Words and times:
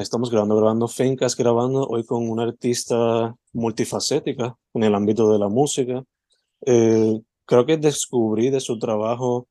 Estamos 0.00 0.30
grabando, 0.30 0.56
grabando 0.56 0.86
Fencas, 0.86 1.36
grabando 1.36 1.86
hoy 1.86 2.04
con 2.04 2.28
una 2.28 2.44
artista 2.44 3.34
multifacética 3.52 4.56
en 4.74 4.84
el 4.84 4.94
ámbito 4.94 5.32
de 5.32 5.38
la 5.38 5.48
música. 5.48 6.04
Eh, 6.64 7.20
creo 7.44 7.66
que 7.66 7.76
descubrí 7.76 8.50
de 8.50 8.60
su 8.60 8.78
trabajo 8.78 9.48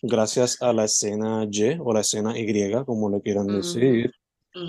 gracias 0.00 0.60
a 0.62 0.72
la 0.72 0.84
escena 0.84 1.46
Y 1.50 1.76
o 1.78 1.92
la 1.92 2.00
escena 2.00 2.38
Y, 2.38 2.72
como 2.84 3.10
le 3.10 3.20
quieran 3.20 3.46
decir. 3.46 4.12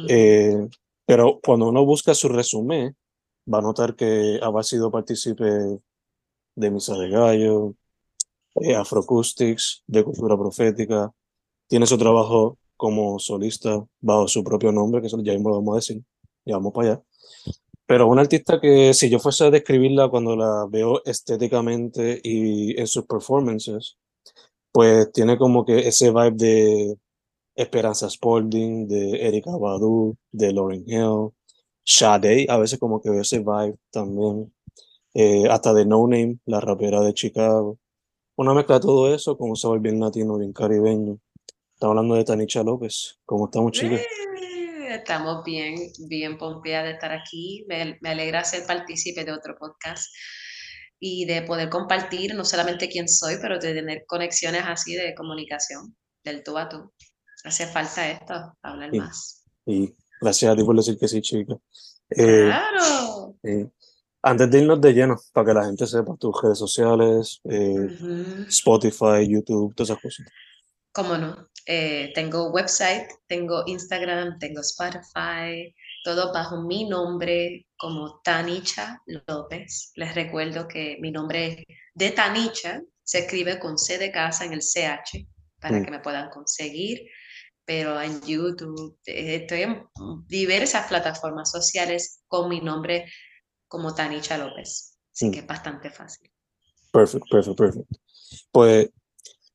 Eh, 0.09 0.67
pero 1.05 1.39
cuando 1.43 1.69
uno 1.69 1.85
busca 1.85 2.13
su 2.13 2.27
resumen, 2.27 2.95
va 3.51 3.59
a 3.59 3.61
notar 3.61 3.95
que 3.95 4.39
ha 4.41 4.63
sido 4.63 4.91
partícipe 4.91 5.45
de 6.55 6.71
Misa 6.71 6.97
de 6.97 7.09
Gallo, 7.09 7.75
eh, 8.55 8.75
Afroacoustics, 8.75 9.83
de 9.87 10.03
Cultura 10.03 10.37
Profética. 10.37 11.11
Tiene 11.67 11.85
su 11.85 11.97
trabajo 11.97 12.57
como 12.77 13.19
solista 13.19 13.83
bajo 14.01 14.27
su 14.27 14.43
propio 14.43 14.71
nombre, 14.71 15.01
que 15.01 15.07
eso 15.07 15.21
ya 15.23 15.33
mismo 15.33 15.49
lo 15.49 15.55
vamos 15.57 15.73
a 15.73 15.75
decir, 15.77 16.03
ya 16.45 16.55
vamos 16.57 16.73
para 16.73 16.93
allá. 16.93 17.03
Pero 17.85 18.07
una 18.07 18.21
artista 18.21 18.59
que 18.61 18.93
si 18.93 19.09
yo 19.09 19.19
fuese 19.19 19.45
a 19.45 19.51
describirla 19.51 20.09
cuando 20.09 20.35
la 20.35 20.65
veo 20.69 21.03
estéticamente 21.05 22.19
y 22.23 22.79
en 22.79 22.87
sus 22.87 23.05
performances, 23.05 23.97
pues 24.71 25.11
tiene 25.13 25.37
como 25.37 25.65
que 25.65 25.87
ese 25.87 26.09
vibe 26.11 26.31
de 26.31 26.97
Esperanza 27.55 28.09
Spalding, 28.09 28.87
de 28.87 29.27
Erika 29.27 29.51
Badu, 29.57 30.17
de 30.31 30.53
Lauryn 30.53 30.83
Hill, 30.87 31.31
Sade, 31.85 32.47
a 32.49 32.57
veces 32.57 32.79
como 32.79 33.01
que 33.01 33.09
veo 33.09 33.21
ese 33.21 33.39
vibe 33.39 33.77
también, 33.91 34.53
eh, 35.13 35.47
hasta 35.49 35.73
de 35.73 35.85
No 35.85 36.07
Name, 36.07 36.39
la 36.45 36.59
rapera 36.61 37.01
de 37.01 37.13
Chicago. 37.13 37.77
Una 38.37 38.53
mezcla 38.53 38.75
de 38.75 38.81
todo 38.81 39.13
eso 39.13 39.37
con 39.37 39.49
un 39.51 39.55
sabor 39.57 39.79
bien 39.81 39.99
latino, 39.99 40.37
bien 40.37 40.53
caribeño. 40.53 41.19
Estamos 41.83 41.97
hablando 41.97 42.15
de 42.15 42.23
Tanicha 42.23 42.63
López. 42.63 43.19
¿Cómo 43.25 43.47
estamos, 43.47 43.73
chicas? 43.73 43.99
Eh, 43.99 44.95
Estamos 44.95 45.43
bien, 45.43 45.75
bien 46.07 46.37
pompeadas 46.37 46.85
de 46.85 46.91
estar 46.93 47.11
aquí. 47.11 47.65
Me, 47.67 47.97
me 47.99 48.11
alegra 48.11 48.41
ser 48.45 48.65
partícipe 48.65 49.25
de 49.25 49.33
otro 49.33 49.57
podcast 49.59 50.05
y 50.97 51.25
de 51.25 51.41
poder 51.41 51.67
compartir 51.69 52.35
no 52.35 52.45
solamente 52.45 52.87
quién 52.87 53.09
soy, 53.09 53.35
pero 53.41 53.59
de 53.59 53.73
tener 53.73 54.05
conexiones 54.07 54.61
así 54.65 54.95
de 54.95 55.13
comunicación, 55.13 55.93
del 56.23 56.41
tú 56.41 56.57
a 56.57 56.69
tú. 56.69 56.89
Hace 57.43 57.67
falta 57.67 58.09
esto, 58.09 58.33
hablar 58.61 58.95
más. 58.95 59.43
Y 59.65 59.93
gracias 60.21 60.53
a 60.53 60.55
ti 60.55 60.63
por 60.63 60.77
decir 60.77 60.97
que 60.97 61.09
sí, 61.09 61.19
chica. 61.19 61.55
Eh, 62.11 62.45
Claro. 62.45 63.35
eh, 63.43 63.67
antes 64.21 64.49
de 64.49 64.59
irnos 64.61 64.79
de 64.79 64.93
lleno, 64.93 65.17
para 65.33 65.47
que 65.47 65.53
la 65.53 65.65
gente 65.65 65.85
sepa 65.85 66.15
tus 66.15 66.41
redes 66.41 66.59
sociales, 66.59 67.41
eh, 67.43 67.89
Ujú. 67.93 68.45
Spotify, 68.47 69.27
YouTube, 69.27 69.75
todas 69.75 69.89
esas 69.89 70.01
cosas. 70.01 70.25
¿Cómo 70.93 71.17
no? 71.17 71.47
Eh, 71.65 72.11
tengo 72.13 72.51
website, 72.51 73.09
tengo 73.27 73.63
Instagram, 73.65 74.37
tengo 74.37 74.61
Spotify, 74.61 75.73
todo 76.03 76.31
bajo 76.33 76.61
mi 76.61 76.87
nombre 76.87 77.67
como 77.77 78.19
Tanicha 78.23 79.01
López. 79.27 79.91
Les 79.95 80.13
recuerdo 80.13 80.67
que 80.67 80.97
mi 80.99 81.09
nombre 81.11 81.65
de 81.95 82.11
Tanicha 82.11 82.81
se 83.03 83.19
escribe 83.19 83.59
con 83.59 83.77
C 83.77 83.97
de 83.97 84.11
casa 84.11 84.45
en 84.45 84.53
el 84.53 84.61
CH 84.61 85.25
para 85.59 85.79
Mm. 85.79 85.85
que 85.85 85.91
me 85.91 85.99
puedan 85.99 86.29
conseguir, 86.29 87.01
pero 87.65 87.99
en 88.01 88.21
YouTube 88.21 88.99
eh, 89.05 89.35
estoy 89.41 89.61
en 89.63 89.85
diversas 90.27 90.87
plataformas 90.87 91.49
sociales 91.49 92.21
con 92.27 92.49
mi 92.49 92.59
nombre 92.61 93.05
como 93.67 93.95
Tanicha 93.95 94.37
López. 94.37 94.97
Así 95.13 95.27
Mm. 95.27 95.31
que 95.31 95.39
es 95.39 95.47
bastante 95.47 95.89
fácil. 95.89 96.29
Perfecto, 96.91 97.25
perfecto, 97.31 97.55
perfecto. 97.55 97.95
Pues, 98.51 98.89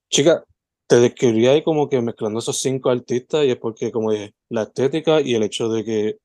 chica, 0.08 0.42
te 0.88 0.98
describiría 0.98 1.52
ahí 1.52 1.62
como 1.62 1.88
que 1.88 2.00
mezclando 2.00 2.40
esos 2.40 2.58
cinco 2.58 2.90
artistas 2.90 3.44
y 3.44 3.50
es 3.50 3.56
porque, 3.56 3.92
como 3.92 4.10
dije, 4.10 4.34
la 4.48 4.62
estética 4.62 5.20
y 5.20 5.34
el 5.34 5.44
hecho 5.44 5.68
de 5.68 5.84
que 5.84 6.18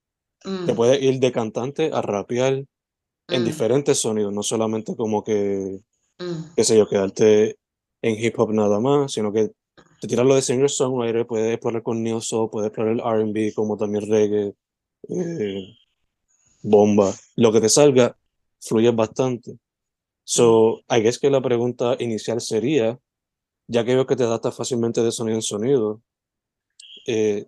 te 0.44 0.50
Mm, 0.50 0.76
puedes 0.76 1.02
ir 1.02 1.20
de 1.20 1.32
cantante 1.32 1.90
a 1.94 2.02
rapear 2.02 2.66
en 3.30 3.42
mm, 3.42 3.46
diferentes 3.46 4.00
sonidos, 4.00 4.34
no 4.34 4.44
solamente 4.44 4.96
como 4.96 5.24
que, 5.24 5.80
mm. 6.20 6.56
qué 6.56 6.64
sé 6.64 6.78
yo, 6.78 6.88
quedarte 6.88 7.58
en 8.02 8.24
hip 8.24 8.38
hop 8.38 8.54
nada 8.54 8.80
más, 8.80 9.14
sino 9.14 9.32
que 9.32 9.52
te 10.02 10.08
tiras 10.08 10.26
lo 10.26 10.36
de 10.36 10.42
singer-songwriter, 10.42 11.26
puedes 11.26 11.54
explorar 11.54 11.82
con 11.82 12.04
neo 12.04 12.20
soul, 12.20 12.50
puedes 12.50 12.68
explorar 12.68 12.94
el 12.94 13.00
R&B, 13.00 13.54
como 13.54 13.78
también 13.78 14.10
reggae, 14.10 14.54
eh, 15.10 15.78
bomba, 16.62 17.14
lo 17.38 17.52
que 17.54 17.62
te 17.62 17.70
salga, 17.70 18.18
fluye 18.60 18.92
bastante. 18.92 19.58
So, 20.26 20.82
I 20.90 21.02
guess 21.02 21.20
que 21.20 21.30
la 21.30 21.42
pregunta 21.42 21.96
inicial 22.00 22.42
sería, 22.42 23.00
ya 23.68 23.84
que 23.86 23.96
veo 23.96 24.06
que 24.08 24.16
te 24.16 24.24
adaptas 24.24 24.56
fácilmente 24.56 25.02
de 25.04 25.12
sonido 25.12 25.36
en 25.38 25.42
sonido, 25.42 26.02
eh, 27.08 27.48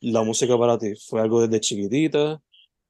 la 0.00 0.22
música 0.22 0.56
para 0.58 0.78
ti 0.78 0.94
fue 0.96 1.20
algo 1.20 1.40
desde 1.46 1.60
chiquitita 1.60 2.40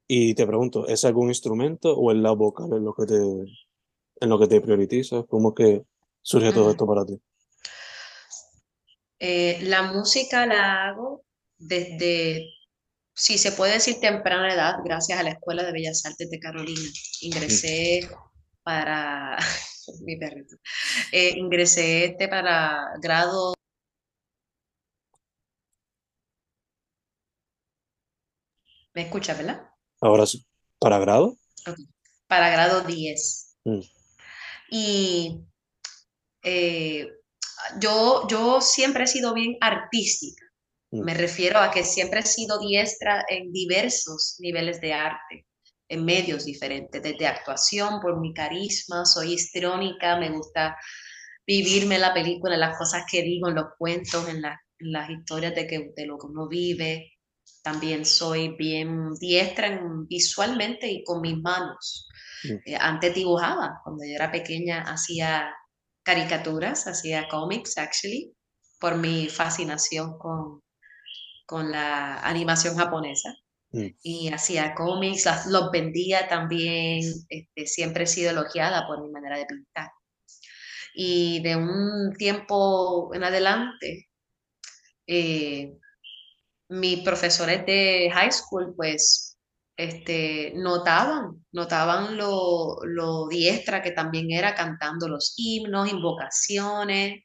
y 0.07 0.35
te 0.35 0.47
pregunto, 0.47 0.87
¿es 0.87 1.05
algún 1.05 1.29
instrumento 1.29 1.93
o 1.95 2.11
es 2.11 2.17
la 2.17 2.31
vocal 2.31 2.71
en 2.73 2.83
lo 2.85 2.93
que 2.93 3.05
te, 3.05 3.15
en 3.15 4.29
lo 4.29 4.39
que 4.39 4.47
te 4.47 4.61
priorizas? 4.61 5.25
¿Cómo 5.29 5.53
que 5.55 5.83
surge 6.21 6.53
todo 6.53 6.69
Mm. 6.69 6.71
esto 6.71 6.87
para 6.87 7.05
ti? 7.05 7.19
Eh, 9.19 9.59
la 9.63 9.83
música 9.83 10.45
la 10.45 10.87
hago 10.87 11.23
desde, 11.57 12.49
si 13.15 13.37
se 13.37 13.51
puede 13.51 13.73
decir 13.73 13.99
temprana 13.99 14.53
edad, 14.53 14.75
gracias 14.85 15.19
a 15.19 15.23
la 15.23 15.31
Escuela 15.31 15.63
de 15.63 15.71
Bellas 15.71 16.05
Artes 16.05 16.29
de 16.29 16.39
Carolina. 16.39 16.89
Ingresé 17.21 18.07
para, 18.63 19.37
mi 20.05 20.17
perrito, 20.17 20.55
Eh, 21.11 21.33
ingresé 21.37 22.05
este 22.05 22.27
para 22.27 22.93
grado, 23.01 23.53
¿me 28.93 29.03
escuchas, 29.03 29.37
verdad? 29.37 29.69
Ahora 30.01 30.25
sí, 30.25 30.45
¿para 30.79 30.99
grado? 30.99 31.37
Para 32.27 32.49
grado 32.49 32.81
10. 32.81 33.57
Mm. 33.65 33.79
Y 34.69 35.41
eh, 36.43 37.07
yo, 37.79 38.27
yo 38.27 38.61
siempre 38.61 39.05
he 39.05 39.07
sido 39.07 39.33
bien 39.33 39.57
artística. 39.61 40.45
Mm. 40.91 41.03
Me 41.03 41.13
refiero 41.13 41.59
a 41.59 41.71
que 41.71 41.83
siempre 41.83 42.19
he 42.19 42.23
sido 42.25 42.59
diestra 42.59 43.25
en 43.29 43.51
diversos 43.51 44.35
niveles 44.39 44.79
de 44.81 44.93
arte, 44.93 45.46
en 45.89 46.05
medios 46.05 46.45
diferentes, 46.45 47.01
desde 47.01 47.27
actuación, 47.27 47.99
por 48.01 48.19
mi 48.19 48.33
carisma, 48.33 49.05
soy 49.05 49.33
histriónica, 49.33 50.17
me 50.19 50.29
gusta 50.31 50.77
vivirme 51.45 51.97
la 51.99 52.13
película, 52.13 52.55
en 52.55 52.61
las 52.61 52.77
cosas 52.77 53.03
que 53.09 53.21
digo, 53.23 53.49
en 53.49 53.55
los 53.55 53.67
cuentos, 53.77 54.27
en, 54.29 54.41
la- 54.41 54.59
en 54.79 54.91
las 54.91 55.09
historias 55.09 55.55
de, 55.55 55.67
que, 55.67 55.91
de 55.95 56.05
lo 56.05 56.17
que 56.17 56.27
uno 56.27 56.47
vive. 56.47 57.11
También 57.63 58.05
soy 58.05 58.55
bien 58.57 59.13
diestra 59.19 59.67
en- 59.67 60.07
visualmente 60.07 60.87
y 60.91 61.03
con 61.03 61.21
mis 61.21 61.37
manos. 61.37 62.07
Eh, 62.65 62.75
antes 62.79 63.15
dibujaba, 63.15 63.79
cuando 63.83 64.03
yo 64.05 64.15
era 64.15 64.31
pequeña 64.31 64.81
hacía 64.83 65.53
caricaturas, 66.03 66.87
hacía 66.87 67.27
cómics, 67.29 67.77
actually, 67.77 68.33
por 68.79 68.97
mi 68.97 69.29
fascinación 69.29 70.17
con, 70.19 70.61
con 71.47 71.71
la 71.71 72.19
animación 72.21 72.77
japonesa. 72.77 73.33
Mm. 73.71 73.87
Y 74.01 74.29
hacía 74.33 74.73
cómics, 74.75 75.27
los 75.47 75.71
vendía 75.71 76.27
también, 76.27 77.03
este, 77.29 77.65
siempre 77.67 78.05
he 78.05 78.07
sido 78.07 78.31
elogiada 78.31 78.87
por 78.87 79.01
mi 79.01 79.09
manera 79.11 79.37
de 79.37 79.45
pintar. 79.45 79.89
Y 80.93 81.41
de 81.43 81.55
un 81.55 82.13
tiempo 82.17 83.13
en 83.13 83.23
adelante, 83.23 84.09
eh, 85.07 85.73
mis 86.69 86.99
profesores 87.03 87.65
de 87.65 88.09
high 88.13 88.31
school, 88.31 88.73
pues, 88.75 89.37
este, 89.77 90.53
notaban, 90.55 91.45
notaban 91.51 92.17
lo, 92.17 92.77
lo 92.83 93.27
diestra 93.27 93.81
que 93.81 93.91
también 93.91 94.31
era 94.31 94.55
cantando 94.55 95.07
los 95.07 95.33
himnos, 95.37 95.91
invocaciones, 95.91 97.23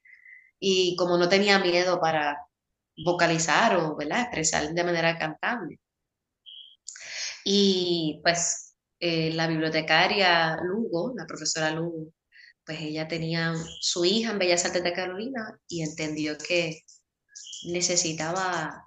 y 0.61 0.97
como 0.97 1.19
no 1.19 1.29
tenía 1.29 1.59
miedo 1.59 2.00
para 2.00 2.39
vocalizar 3.05 3.77
o, 3.77 3.97
¿verdad? 3.97 4.23
expresar 4.23 4.73
de 4.73 4.85
manera 4.85 5.19
cantable. 5.19 5.81
Y 7.44 8.21
pues 8.23 8.77
eh, 9.00 9.33
la 9.33 9.47
bibliotecaria 9.47 10.56
Lugo, 10.62 11.12
la 11.17 11.27
profesora 11.27 11.71
Lugo, 11.71 12.12
pues 12.65 12.81
ella 12.81 13.09
tenía 13.09 13.55
su 13.81 14.05
hija 14.05 14.31
en 14.31 14.39
Bellas 14.39 14.65
Artes 14.65 14.85
de 14.85 14.93
Carolina 14.93 15.59
y 15.69 15.83
entendió 15.83 16.39
que 16.39 16.83
necesitaba 17.65 18.87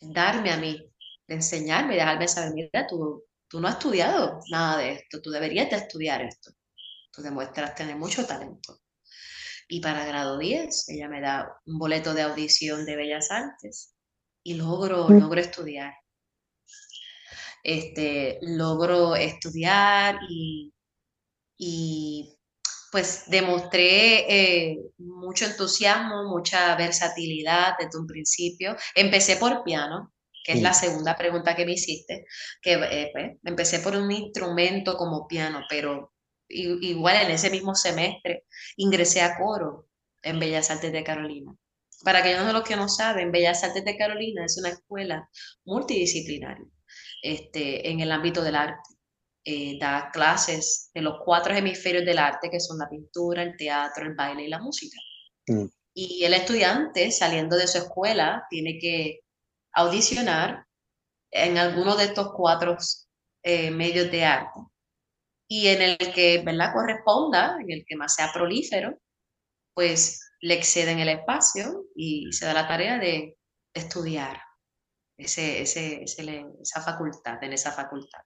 darme 0.00 0.52
a 0.52 0.56
mí, 0.56 0.90
enseñarme, 1.26 1.96
dejarme 1.96 2.28
saber, 2.28 2.52
mira, 2.54 2.86
tú, 2.86 3.24
tú 3.48 3.60
no 3.60 3.68
has 3.68 3.74
estudiado 3.74 4.40
nada 4.50 4.78
de 4.78 4.92
esto, 4.92 5.20
tú 5.20 5.30
deberías 5.30 5.70
de 5.70 5.76
estudiar 5.76 6.22
esto, 6.22 6.52
tú 7.12 7.22
demuestras 7.22 7.74
tener 7.74 7.96
mucho 7.96 8.26
talento. 8.26 8.80
Y 9.68 9.80
para 9.80 10.04
grado 10.04 10.38
10, 10.38 10.88
ella 10.90 11.08
me 11.08 11.20
da 11.20 11.48
un 11.66 11.78
boleto 11.78 12.14
de 12.14 12.22
audición 12.22 12.84
de 12.84 12.96
Bellas 12.96 13.30
Artes 13.30 13.94
y 14.42 14.54
logro, 14.54 15.08
logro 15.08 15.40
estudiar. 15.40 15.94
Este, 17.62 18.38
logro 18.42 19.14
estudiar 19.14 20.18
y, 20.28 20.72
y 21.56 22.36
pues 22.92 23.24
demostré 23.28 24.26
eh, 24.28 24.78
mucho 24.98 25.46
entusiasmo, 25.46 26.24
mucha 26.24 26.76
versatilidad 26.76 27.74
desde 27.78 27.98
un 27.98 28.06
principio. 28.06 28.76
Empecé 28.94 29.36
por 29.36 29.64
piano, 29.64 30.12
que 30.44 30.52
es 30.52 30.62
la 30.62 30.74
segunda 30.74 31.16
pregunta 31.16 31.56
que 31.56 31.64
me 31.64 31.72
hiciste, 31.72 32.26
que 32.60 32.74
eh, 32.74 33.10
pues, 33.12 33.32
empecé 33.44 33.78
por 33.78 33.96
un 33.96 34.10
instrumento 34.12 34.96
como 34.96 35.26
piano, 35.26 35.62
pero 35.70 36.12
igual 36.48 37.16
en 37.24 37.30
ese 37.30 37.48
mismo 37.48 37.74
semestre 37.74 38.44
ingresé 38.76 39.22
a 39.22 39.38
coro 39.38 39.86
en 40.22 40.38
Bellas 40.38 40.70
Artes 40.70 40.92
de 40.92 41.02
Carolina. 41.02 41.56
Para 42.04 42.18
aquellos 42.18 42.46
de 42.46 42.52
los 42.52 42.64
que 42.64 42.76
no 42.76 42.88
saben, 42.88 43.32
Bellas 43.32 43.64
Artes 43.64 43.84
de 43.84 43.96
Carolina 43.96 44.44
es 44.44 44.58
una 44.58 44.68
escuela 44.68 45.30
multidisciplinaria 45.64 46.66
este, 47.22 47.88
en 47.88 48.00
el 48.00 48.12
ámbito 48.12 48.42
del 48.42 48.56
arte. 48.56 48.90
Eh, 49.44 49.76
da 49.80 50.10
clases 50.12 50.90
de 50.94 51.02
los 51.02 51.16
cuatro 51.24 51.54
hemisferios 51.54 52.04
del 52.04 52.18
arte, 52.18 52.48
que 52.50 52.60
son 52.60 52.78
la 52.78 52.88
pintura, 52.88 53.42
el 53.42 53.56
teatro, 53.56 54.04
el 54.04 54.14
baile 54.14 54.44
y 54.44 54.48
la 54.48 54.60
música. 54.60 54.96
Mm. 55.48 55.66
Y 55.94 56.24
el 56.24 56.34
estudiante, 56.34 57.10
saliendo 57.10 57.56
de 57.56 57.66
su 57.66 57.78
escuela, 57.78 58.46
tiene 58.50 58.78
que 58.78 59.20
audicionar 59.72 60.66
en 61.30 61.58
alguno 61.58 61.96
de 61.96 62.04
estos 62.04 62.32
cuatro 62.36 62.76
eh, 63.42 63.70
medios 63.70 64.10
de 64.10 64.24
arte. 64.24 64.60
Y 65.48 65.68
en 65.68 65.82
el 65.82 65.98
que 65.98 66.42
¿verdad? 66.44 66.72
corresponda, 66.72 67.56
en 67.60 67.70
el 67.70 67.84
que 67.86 67.96
más 67.96 68.14
sea 68.14 68.32
prolífero, 68.32 68.96
pues 69.74 70.20
le 70.40 70.54
exceden 70.54 70.98
el 70.98 71.08
espacio 71.08 71.84
y 71.94 72.32
se 72.32 72.46
da 72.46 72.54
la 72.54 72.68
tarea 72.68 72.98
de 72.98 73.36
estudiar 73.74 74.40
ese, 75.16 75.62
ese, 75.62 76.02
ese- 76.04 76.44
esa 76.62 76.80
facultad, 76.82 77.42
en 77.42 77.52
esa 77.52 77.72
facultad. 77.72 78.20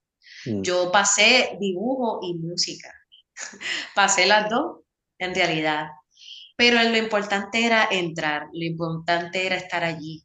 Mm. 0.45 0.61
Yo 0.61 0.91
pasé 0.91 1.57
dibujo 1.59 2.19
y 2.23 2.35
música. 2.35 2.91
Pasé 3.95 4.25
las 4.27 4.49
dos, 4.49 4.81
en 5.19 5.33
realidad. 5.35 5.87
Pero 6.57 6.81
lo 6.83 6.97
importante 6.97 7.65
era 7.65 7.87
entrar, 7.91 8.47
lo 8.53 8.65
importante 8.65 9.45
era 9.45 9.55
estar 9.55 9.83
allí. 9.83 10.23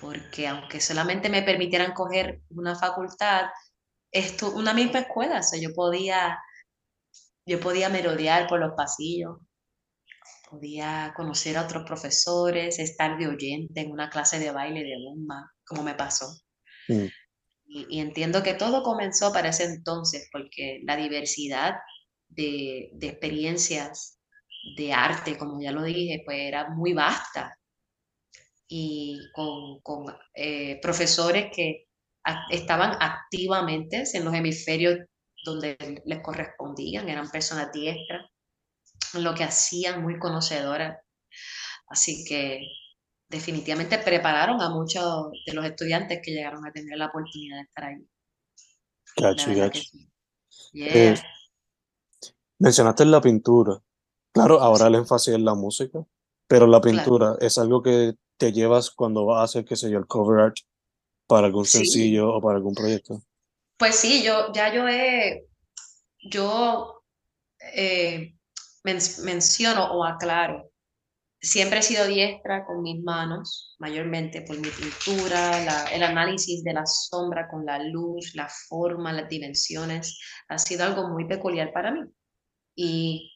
Porque 0.00 0.46
aunque 0.48 0.80
solamente 0.80 1.28
me 1.30 1.42
permitieran 1.42 1.92
coger 1.94 2.42
una 2.50 2.76
facultad, 2.76 3.46
esto, 4.12 4.52
una 4.54 4.74
misma 4.74 5.00
escuela, 5.00 5.40
o 5.40 5.42
sea, 5.42 5.60
yo 5.60 5.70
podía, 5.74 6.38
yo 7.46 7.60
podía 7.60 7.88
merodear 7.88 8.46
por 8.46 8.60
los 8.60 8.74
pasillos, 8.76 9.38
podía 10.50 11.12
conocer 11.16 11.56
a 11.56 11.62
otros 11.62 11.84
profesores, 11.84 12.78
estar 12.78 13.18
de 13.18 13.28
oyente 13.28 13.80
en 13.80 13.90
una 13.90 14.10
clase 14.10 14.38
de 14.38 14.50
baile 14.50 14.82
de 14.84 14.96
bomba, 15.04 15.52
como 15.66 15.82
me 15.82 15.94
pasó. 15.94 16.26
Mm. 16.88 17.06
Y, 17.66 17.86
y 17.90 18.00
entiendo 18.00 18.42
que 18.42 18.54
todo 18.54 18.82
comenzó 18.82 19.32
para 19.32 19.50
ese 19.50 19.64
entonces, 19.64 20.28
porque 20.32 20.80
la 20.84 20.96
diversidad 20.96 21.74
de, 22.28 22.90
de 22.94 23.06
experiencias 23.08 24.18
de 24.76 24.92
arte, 24.92 25.38
como 25.38 25.60
ya 25.60 25.72
lo 25.72 25.82
dije, 25.82 26.22
pues 26.24 26.38
era 26.40 26.70
muy 26.70 26.92
vasta. 26.92 27.56
Y 28.68 29.20
con, 29.32 29.80
con 29.82 30.06
eh, 30.34 30.80
profesores 30.82 31.50
que 31.54 31.86
ac- 32.24 32.46
estaban 32.50 32.96
activamente 33.00 34.02
en 34.12 34.24
los 34.24 34.34
hemisferios 34.34 34.98
donde 35.44 35.76
les 36.04 36.20
correspondían, 36.22 37.08
eran 37.08 37.30
personas 37.30 37.70
diestras, 37.72 38.26
lo 39.14 39.34
que 39.34 39.44
hacían, 39.44 40.02
muy 40.02 40.18
conocedoras. 40.18 40.98
Así 41.88 42.24
que 42.28 42.60
definitivamente 43.28 43.98
prepararon 43.98 44.60
a 44.60 44.70
muchos 44.70 45.30
de 45.46 45.52
los 45.52 45.64
estudiantes 45.64 46.20
que 46.22 46.32
llegaron 46.32 46.64
a 46.66 46.72
tener 46.72 46.96
la 46.98 47.06
oportunidad 47.06 47.56
de 47.56 47.62
estar 47.62 47.84
ahí. 47.84 48.08
Gacho, 49.16 49.54
gacho. 49.54 49.72
que 49.72 49.80
sí. 49.80 50.08
Yeah. 50.72 51.12
Eh, 51.12 51.14
mencionaste 52.58 53.04
la 53.06 53.20
pintura. 53.20 53.78
Claro, 54.32 54.60
ahora 54.60 54.86
el 54.88 54.96
énfasis 54.96 55.34
es 55.34 55.40
la 55.40 55.54
música, 55.54 56.04
pero 56.46 56.66
la 56.66 56.80
Claro. 56.80 56.96
pintura 56.96 57.36
es 57.40 57.56
algo 57.58 57.82
que 57.82 58.14
te 58.36 58.52
llevas 58.52 58.90
cuando 58.90 59.24
vas 59.24 59.40
a 59.40 59.44
hacer, 59.44 59.64
qué 59.64 59.76
sé 59.76 59.90
yo, 59.90 59.98
el 59.98 60.06
cover 60.06 60.40
art 60.40 60.56
para 61.26 61.46
algún 61.46 61.64
Sí. 61.64 61.78
sencillo 61.78 62.34
o 62.34 62.40
para 62.40 62.56
algún 62.56 62.74
proyecto. 62.74 63.22
Pues 63.78 63.96
sí, 63.96 64.22
yo 64.22 64.52
ya 64.52 64.72
yo 64.72 64.86
he, 64.88 65.46
yo 66.30 67.02
eh, 67.74 68.34
men- 68.84 68.98
menciono 69.24 69.92
o 69.92 70.04
aclaro, 70.04 70.65
siempre 71.46 71.78
he 71.78 71.82
sido 71.82 72.06
diestra 72.06 72.64
con 72.66 72.82
mis 72.82 73.02
manos, 73.02 73.74
mayormente 73.78 74.42
por 74.42 74.60
mi 74.60 74.72
pintura, 74.72 75.64
la- 75.64 75.88
el 75.90 76.02
análisis 76.02 76.62
de 76.64 76.72
la 76.74 76.84
sombra 76.86 77.48
con 77.48 77.64
la 77.64 77.78
luz, 77.78 78.32
la 78.34 78.48
forma, 78.48 79.12
las 79.12 79.28
dimensiones, 79.28 80.20
ha 80.48 80.58
sido 80.58 80.84
algo 80.84 81.08
muy 81.08 81.26
peculiar 81.26 81.72
para 81.72 81.92
mí. 81.92 82.00
Y 82.74 83.32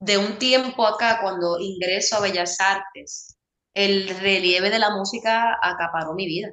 de 0.00 0.18
un 0.18 0.38
tiempo 0.38 0.86
acá, 0.86 1.20
cuando 1.22 1.60
ingreso 1.60 2.16
a 2.16 2.20
Bellas 2.20 2.58
Artes, 2.60 3.38
el 3.74 4.08
relieve 4.18 4.70
de 4.70 4.78
la 4.78 4.90
música 4.90 5.58
acaparó 5.62 6.14
mi 6.14 6.26
vida. 6.26 6.50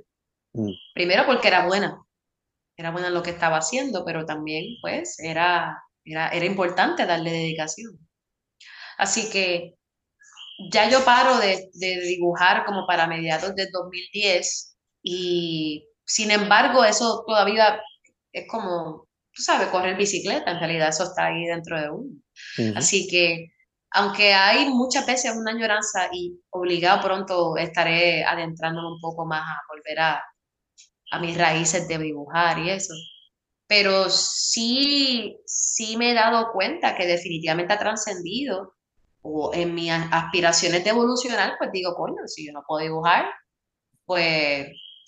Mm. 0.54 0.72
Primero 0.94 1.25
porque 1.25 1.48
era 1.48 1.66
buena, 1.66 2.01
era 2.78 2.92
buena 2.92 3.08
en 3.08 3.13
lo 3.16 3.24
que 3.24 3.32
estaba 3.32 3.58
haciendo, 3.58 4.06
pero 4.06 4.25
también 4.25 4.66
pues 4.82 5.20
era, 5.20 5.82
era, 6.06 6.30
era 6.30 6.46
importante 6.46 7.06
darle 7.06 7.32
dedicación. 7.32 7.98
Así 8.98 9.30
que 9.32 9.79
ya 10.72 10.89
yo 10.89 11.04
paro 11.06 11.38
de, 11.38 11.70
de 11.74 12.01
dibujar 12.01 12.66
como 12.66 12.86
para 12.86 13.08
mediados 13.08 13.56
del 13.56 13.70
2010 13.72 14.78
y 15.04 15.88
sin 16.06 16.32
embargo 16.32 16.84
eso 16.84 17.24
todavía 17.25 17.82
es 18.34 18.48
como, 18.48 19.08
tú 19.34 19.42
sabes, 19.42 19.68
correr 19.70 19.96
bicicleta, 19.98 20.51
en 20.51 20.60
realidad 20.60 20.89
eso 20.89 21.04
está 21.04 21.28
ahí 21.28 21.46
dentro 21.46 21.80
de 21.80 21.89
uno. 21.89 22.10
Así 22.75 23.08
que, 23.08 23.48
aunque 23.92 24.34
hay 24.34 24.70
muchas 24.70 25.06
veces 25.06 25.36
una 25.36 25.51
añoranza 25.51 26.10
y 26.12 26.39
obligado 26.51 27.01
pronto 27.01 27.58
estaré 27.58 28.24
adentrándome 28.24 28.88
un 28.88 29.01
poco 29.01 29.25
más 29.25 29.42
a 29.42 29.62
volver 29.68 30.00
a, 30.00 30.24
a 31.12 31.20
mis 31.20 31.38
raíces 31.38 31.88
de 31.88 31.98
dibujar 31.98 32.60
y 32.60 32.70
eso. 32.72 32.94
Pero 33.68 34.10
sí, 34.10 35.38
sí 35.46 35.96
me 35.98 36.12
he 36.12 36.13
dado 36.13 36.51
cuenta 36.54 36.96
que 36.96 37.06
definitivamente 37.06 37.74
ha 37.74 37.80
trascendido 37.80 38.74
o 39.22 39.52
en 39.54 39.76
mis 39.76 39.92
aspiraciones 39.92 40.84
de 40.84 40.90
evolucionar, 40.92 41.56
pues 41.58 41.72
digo, 41.72 41.96
coño, 41.96 42.28
si 42.28 42.48
yo 42.48 42.54
no 42.54 42.64
puedo 42.68 42.84
dibujar, 42.84 43.26
pues 44.06 44.68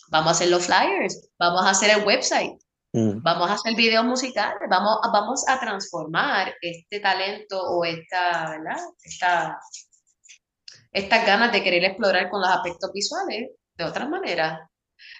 vamos 0.09 0.27
a 0.29 0.31
hacer 0.31 0.49
los 0.49 0.65
flyers, 0.65 1.29
vamos 1.39 1.65
a 1.65 1.71
hacer 1.71 1.91
el 1.91 2.05
website, 2.05 2.59
Mm. 2.93 3.21
vamos 3.23 3.49
a 3.49 3.53
hacer 3.53 3.73
videos 3.75 4.03
musicales, 4.03 4.67
vamos, 4.69 4.97
vamos 5.13 5.47
a 5.47 5.59
transformar 5.59 6.53
este 6.61 6.99
talento 6.99 7.61
o 7.61 7.85
esta, 7.85 8.49
¿verdad? 8.49 8.77
Esta, 9.03 9.57
estas 10.91 11.25
ganas 11.25 11.51
de 11.53 11.63
querer 11.63 11.85
explorar 11.85 12.29
con 12.29 12.41
los 12.41 12.49
aspectos 12.49 12.91
visuales 12.93 13.51
de 13.77 13.83
otras 13.85 14.09
maneras. 14.09 14.59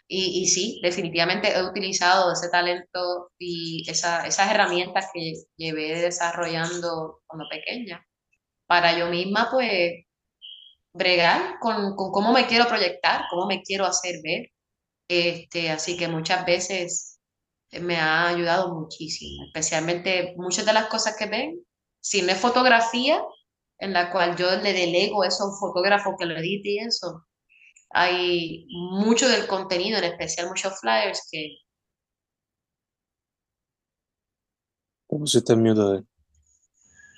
Y, 0.07 0.41
y 0.43 0.47
sí, 0.47 0.79
definitivamente 0.83 1.57
he 1.57 1.63
utilizado 1.63 2.33
ese 2.33 2.49
talento 2.49 3.31
y 3.39 3.89
esa, 3.89 4.27
esas 4.27 4.51
herramientas 4.51 5.09
que 5.13 5.33
llevé 5.57 6.01
desarrollando 6.01 7.21
cuando 7.25 7.47
pequeña 7.49 8.05
para 8.71 8.97
yo 8.97 9.09
misma, 9.09 9.49
pues, 9.51 10.05
bregar 10.93 11.59
con, 11.59 11.93
con 11.97 12.09
cómo 12.09 12.31
me 12.31 12.47
quiero 12.47 12.69
proyectar, 12.69 13.25
cómo 13.29 13.45
me 13.45 13.63
quiero 13.63 13.85
hacer 13.85 14.21
ver. 14.23 14.49
Este, 15.09 15.69
así 15.69 15.97
que 15.97 16.07
muchas 16.07 16.45
veces 16.45 17.19
me 17.81 17.97
ha 17.97 18.29
ayudado 18.29 18.73
muchísimo, 18.73 19.43
especialmente 19.47 20.35
muchas 20.37 20.65
de 20.65 20.71
las 20.71 20.85
cosas 20.85 21.17
que 21.17 21.25
ven, 21.25 21.61
si 21.99 22.21
no 22.21 22.31
es 22.31 22.37
fotografía, 22.37 23.21
en 23.77 23.91
la 23.91 24.09
cual 24.09 24.37
yo 24.37 24.49
le 24.49 24.71
delego 24.71 25.25
eso 25.25 25.43
a 25.43 25.47
un 25.47 25.59
fotógrafo 25.59 26.15
que 26.17 26.25
lo 26.25 26.37
edite 26.37 26.69
y 26.69 26.79
eso, 26.79 27.25
hay 27.89 28.67
mucho 28.69 29.27
del 29.27 29.47
contenido, 29.47 29.97
en 29.97 30.05
especial 30.05 30.47
muchos 30.47 30.79
flyers 30.79 31.27
que... 31.29 31.57
Pusiste 35.07 35.57
mute 35.57 35.81
de... 35.81 36.10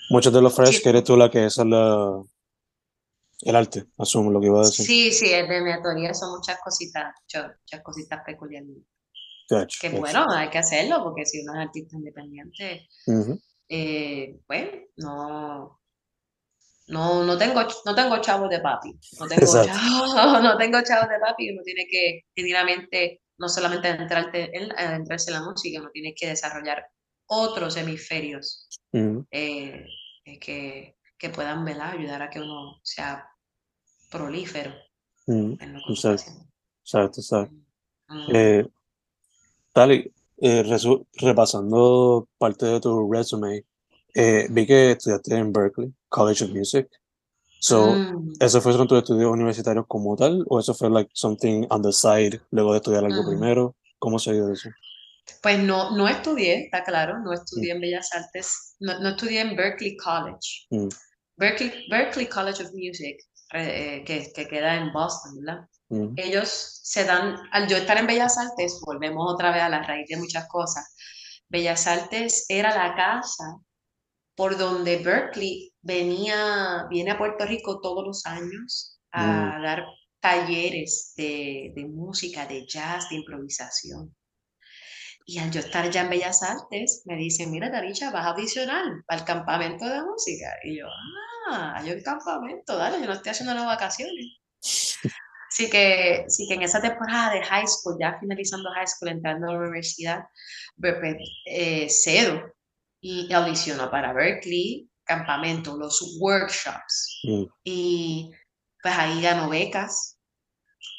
Muchos 0.09 0.33
de 0.33 0.41
los 0.41 0.53
flyers 0.55 0.77
Sí. 0.77 0.83
que 0.83 0.89
eres 0.89 1.03
tú 1.03 1.17
la 1.17 1.29
que 1.29 1.45
es 1.45 1.57
la... 1.57 2.23
el 3.41 3.55
arte, 3.55 3.85
asumo 3.97 4.31
lo 4.31 4.39
que 4.39 4.47
iba 4.47 4.59
a 4.59 4.65
decir. 4.65 4.85
Sí, 4.85 5.11
sí, 5.11 5.29
de 5.29 5.61
mi 5.61 5.71
autoría, 5.71 6.13
son 6.13 6.31
muchas 6.37 6.59
cositas, 6.63 7.13
muchas, 7.21 7.81
cositas 7.83 8.21
peculiares. 8.25 8.69
Gotcha, 9.49 9.77
Que 9.81 9.89
gotcha. 9.89 9.99
bueno, 9.99 10.25
hay 10.31 10.49
que 10.49 10.57
hacerlo, 10.59 11.03
porque 11.03 11.25
si 11.25 11.41
uno 11.41 11.53
es 11.53 11.67
artista 11.67 11.97
independiente, 11.97 12.87
Ujú. 13.07 13.39
eh, 13.69 14.39
pues 14.47 14.69
no, 14.97 15.79
no, 16.87 17.23
no 17.23 17.37
tengo, 17.37 17.61
no 17.85 17.95
tengo 17.95 18.17
chavos 18.21 18.49
de 18.49 18.59
papi, 18.59 18.97
no 19.19 19.27
tengo 19.27 19.45
chavos, 19.45 19.63
no 20.43 20.57
tengo 20.57 20.81
chavos 20.81 21.09
de 21.09 21.19
papi, 21.19 21.51
uno 21.51 21.61
tiene 21.63 21.85
que 21.89 22.21
genuinamente 22.35 23.21
no 23.37 23.49
solamente 23.49 23.89
en, 23.89 24.71
adentrarse 24.77 25.31
en 25.31 25.33
la 25.39 25.43
música, 25.43 25.79
uno 25.79 25.89
tiene 25.91 26.13
que 26.15 26.27
desarrollar 26.27 26.85
otros 27.27 27.75
hemisferios 27.77 28.67
Ujú. 28.91 29.25
eh, 29.31 29.85
eh, 30.25 30.39
que, 30.39 30.97
que 31.17 31.29
puedan 31.29 31.63
¿verdad? 31.65 31.91
ayudar 31.91 32.21
a 32.21 32.29
que 32.29 32.41
uno 32.41 32.79
sea 32.83 33.27
prolífero 34.09 34.71
Ujú. 35.25 35.57
en 35.59 35.73
lo 35.73 35.79
que 35.85 35.93
Exacto, 35.93 36.31
exacto, 36.83 37.19
exacto. 37.21 37.55
Mm. 38.09 38.35
Eh, 38.35 38.67
Tali, 39.73 40.11
eh, 40.37 40.63
resu- 40.63 41.05
repasando 41.13 42.27
parte 42.37 42.65
de 42.65 42.79
tu 42.79 43.11
resume, 43.11 43.65
vi 44.49 44.65
que 44.67 44.91
estudiaste 44.91 45.35
en 45.35 45.51
Berkeley, 45.51 45.91
College 46.09 46.45
of 46.45 46.51
Music. 46.51 46.87
So, 47.59 47.95
Mm. 47.95 48.33
¿eso 48.39 48.61
fue 48.61 48.73
son 48.73 48.87
tus 48.87 48.99
estudios 48.99 49.31
universitarios 49.31 49.85
como 49.87 50.15
tal? 50.15 50.45
¿O 50.49 50.59
eso 50.59 50.73
fue 50.75 50.89
like 50.89 51.09
something 51.13 51.65
on 51.69 51.81
the 51.81 51.91
side 51.91 52.41
luego 52.51 52.73
de 52.73 52.77
estudiar 52.77 53.05
algo 53.05 53.25
primero? 53.25 53.75
¿Cómo 53.97 54.19
se 54.19 54.33
dio 54.33 54.51
eso? 54.51 54.69
Pues 55.41 55.59
no, 55.59 55.95
no 55.95 56.07
estudié, 56.07 56.65
está 56.65 56.83
claro, 56.83 57.19
no 57.19 57.33
estudié 57.33 57.73
en 57.73 57.81
Bellas 57.81 58.09
Artes, 58.13 58.75
no, 58.79 58.99
no 58.99 59.09
estudié 59.09 59.41
en 59.41 59.55
Berkeley 59.55 59.95
College. 59.97 60.67
Mm. 60.69 60.89
Berkeley, 61.37 61.87
Berkeley 61.89 62.27
College 62.27 62.63
of 62.63 62.71
Music, 62.73 63.17
eh, 63.53 64.03
que, 64.05 64.31
que 64.33 64.47
queda 64.47 64.75
en 64.75 64.91
Boston, 64.91 65.39
¿verdad? 65.39 65.61
Mm. 65.89 66.13
Ellos 66.17 66.79
se 66.83 67.05
dan, 67.05 67.37
al 67.51 67.67
yo 67.67 67.77
estar 67.77 67.97
en 67.97 68.07
Bellas 68.07 68.37
Artes, 68.37 68.79
volvemos 68.85 69.33
otra 69.33 69.51
vez 69.51 69.61
a 69.61 69.69
la 69.69 69.83
raíz 69.83 70.07
de 70.07 70.17
muchas 70.17 70.47
cosas. 70.47 70.95
Bellas 71.49 71.87
Artes 71.87 72.45
era 72.49 72.75
la 72.75 72.95
casa 72.95 73.57
por 74.35 74.57
donde 74.57 74.97
Berkeley 74.97 75.73
venía, 75.81 76.87
viene 76.89 77.11
a 77.11 77.17
Puerto 77.17 77.45
Rico 77.45 77.79
todos 77.81 78.03
los 78.05 78.25
años 78.25 78.99
a 79.11 79.59
dar 79.61 79.85
talleres 80.19 81.13
de, 81.15 81.71
de 81.75 81.85
música, 81.85 82.47
de 82.47 82.65
jazz, 82.65 83.09
de 83.09 83.17
improvisación. 83.17 84.15
Y 85.25 85.39
al 85.39 85.51
yo 85.51 85.61
estar 85.61 85.89
ya 85.89 86.01
en 86.01 86.09
Bellas 86.09 86.43
Artes, 86.43 87.03
me 87.05 87.15
dicen, 87.15 87.51
mira, 87.51 87.71
Taricha, 87.71 88.11
vas 88.11 88.25
a 88.25 88.29
audicionar 88.31 88.83
para 89.07 89.21
el 89.21 89.25
campamento 89.25 89.85
de 89.85 90.03
música. 90.03 90.47
Y 90.63 90.79
yo, 90.79 90.87
ah, 91.49 91.75
hay 91.77 91.91
un 91.91 92.01
campamento, 92.01 92.77
dale, 92.77 92.99
yo 92.99 93.05
no 93.05 93.13
estoy 93.13 93.31
haciendo 93.31 93.53
las 93.53 93.65
vacaciones. 93.65 94.39
Así 95.49 95.69
que, 95.69 96.25
sí 96.27 96.47
que 96.47 96.55
en 96.55 96.63
esa 96.63 96.81
temporada 96.81 97.33
de 97.33 97.43
high 97.43 97.67
school, 97.67 97.95
ya 97.99 98.17
finalizando 98.19 98.71
high 98.71 98.87
school, 98.87 99.09
entrando 99.09 99.49
a 99.49 99.53
la 99.53 99.59
universidad, 99.59 100.23
eh, 101.45 101.87
cedo 101.89 102.53
y 102.99 103.31
audiciono 103.31 103.91
para 103.91 104.13
Berkeley, 104.13 104.89
campamento, 105.03 105.77
los 105.77 106.17
workshops. 106.19 107.21
Mm. 107.23 107.43
Y 107.63 108.31
pues 108.81 108.97
ahí 108.97 109.21
ganó 109.21 109.49
becas 109.49 110.17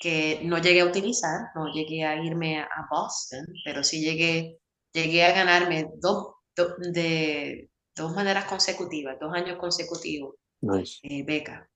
que 0.04 0.40
no 0.44 0.58
llegué 0.58 0.82
a 0.82 0.84
utilizar, 0.86 1.46
no 1.54 1.72
llegué 1.72 2.04
a 2.04 2.22
irme 2.22 2.58
a 2.60 2.86
Boston, 2.90 3.46
pero 3.64 3.82
sí 3.82 4.02
llegué, 4.02 4.58
llegué 4.92 5.24
a 5.24 5.32
ganarme 5.32 5.86
dos, 5.98 6.34
do- 6.54 6.76
de 6.92 7.70
dos 7.96 8.12
maneras 8.12 8.44
consecutivas, 8.44 9.16
dos 9.18 9.32
años 9.34 9.56
consecutivos 9.58 10.34
Nice. 10.60 10.98
eh, 11.04 11.22
beca. 11.24 11.66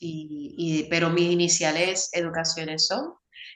Y, 0.00 0.54
y- 0.58 0.88
pero 0.90 1.08
mis 1.10 1.30
iniciales 1.30 2.10
educaciones 2.12 2.88
son 2.88 3.14